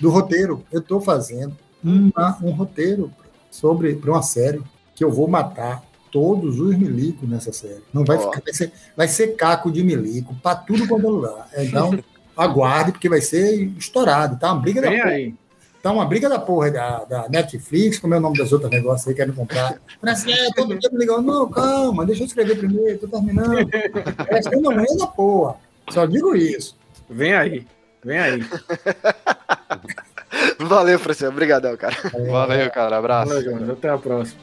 Do 0.00 0.10
roteiro, 0.10 0.64
eu 0.72 0.80
tô 0.80 1.00
fazendo 1.00 1.56
uma- 1.84 2.38
um 2.42 2.50
roteiro 2.50 3.12
sobre 3.50 3.94
para 3.94 4.10
uma 4.10 4.22
série 4.22 4.62
que 4.94 5.04
eu 5.04 5.10
vou 5.10 5.28
matar 5.28 5.82
todos 6.10 6.60
os 6.60 6.76
milicos 6.76 7.28
nessa 7.28 7.52
série. 7.52 7.82
Não 7.92 8.04
vai 8.04 8.18
ficar, 8.18 8.40
vai 8.40 8.52
ser, 8.52 8.72
vai 8.96 9.08
ser 9.08 9.28
caco 9.36 9.70
de 9.70 9.82
milico 9.82 10.34
para 10.42 10.56
tudo 10.56 10.86
quanto 10.86 11.06
é 11.06 11.10
lugar. 11.10 11.48
Então, 11.58 11.98
aguarde, 12.36 12.92
porque 12.92 13.08
vai 13.08 13.20
ser 13.20 13.54
estourado, 13.78 14.38
tá? 14.38 14.52
Uma 14.52 14.60
briga 14.60 14.80
da 14.80 14.88
Vem 14.88 15.00
porra. 15.00 15.12
aí. 15.12 15.34
Tá 15.82 15.92
uma 15.92 16.04
briga 16.04 16.28
da 16.28 16.38
porra 16.38 16.70
da, 16.70 17.04
da 17.04 17.28
Netflix, 17.30 17.98
como 17.98 18.12
é 18.12 18.18
o 18.18 18.20
nome 18.20 18.36
das 18.36 18.52
outras 18.52 18.70
negócios 18.70 19.08
aí 19.08 19.14
que 19.14 19.20
querem 19.20 19.34
comprar. 19.34 19.80
Parece 19.98 20.30
é, 20.30 20.50
todo 20.54 20.78
dia 20.78 20.90
me 20.92 20.98
ligando, 20.98 21.22
não, 21.22 21.48
calma, 21.48 22.04
deixa 22.04 22.22
eu 22.22 22.26
escrever 22.26 22.58
primeiro, 22.58 22.98
tô 22.98 23.08
terminando. 23.08 23.66
Parece 24.16 24.50
que 24.50 24.54
é 24.54 24.58
uma 24.58 24.72
manhã 24.72 24.94
da 24.98 25.06
porra. 25.06 25.56
Só 25.88 26.04
digo 26.04 26.36
isso. 26.36 26.76
Vem 27.08 27.32
aí. 27.32 27.66
Vem 28.04 28.18
aí. 28.18 28.44
Valeu, 30.58 30.98
Francês. 30.98 31.30
Obrigadão, 31.30 31.76
cara. 31.76 31.96
Valeu, 32.30 32.70
cara. 32.70 32.98
Abraço. 32.98 33.32
Valeu, 33.32 33.44
Jonas. 33.44 33.70
Até 33.70 33.88
a 33.88 33.98
próxima. 33.98 34.40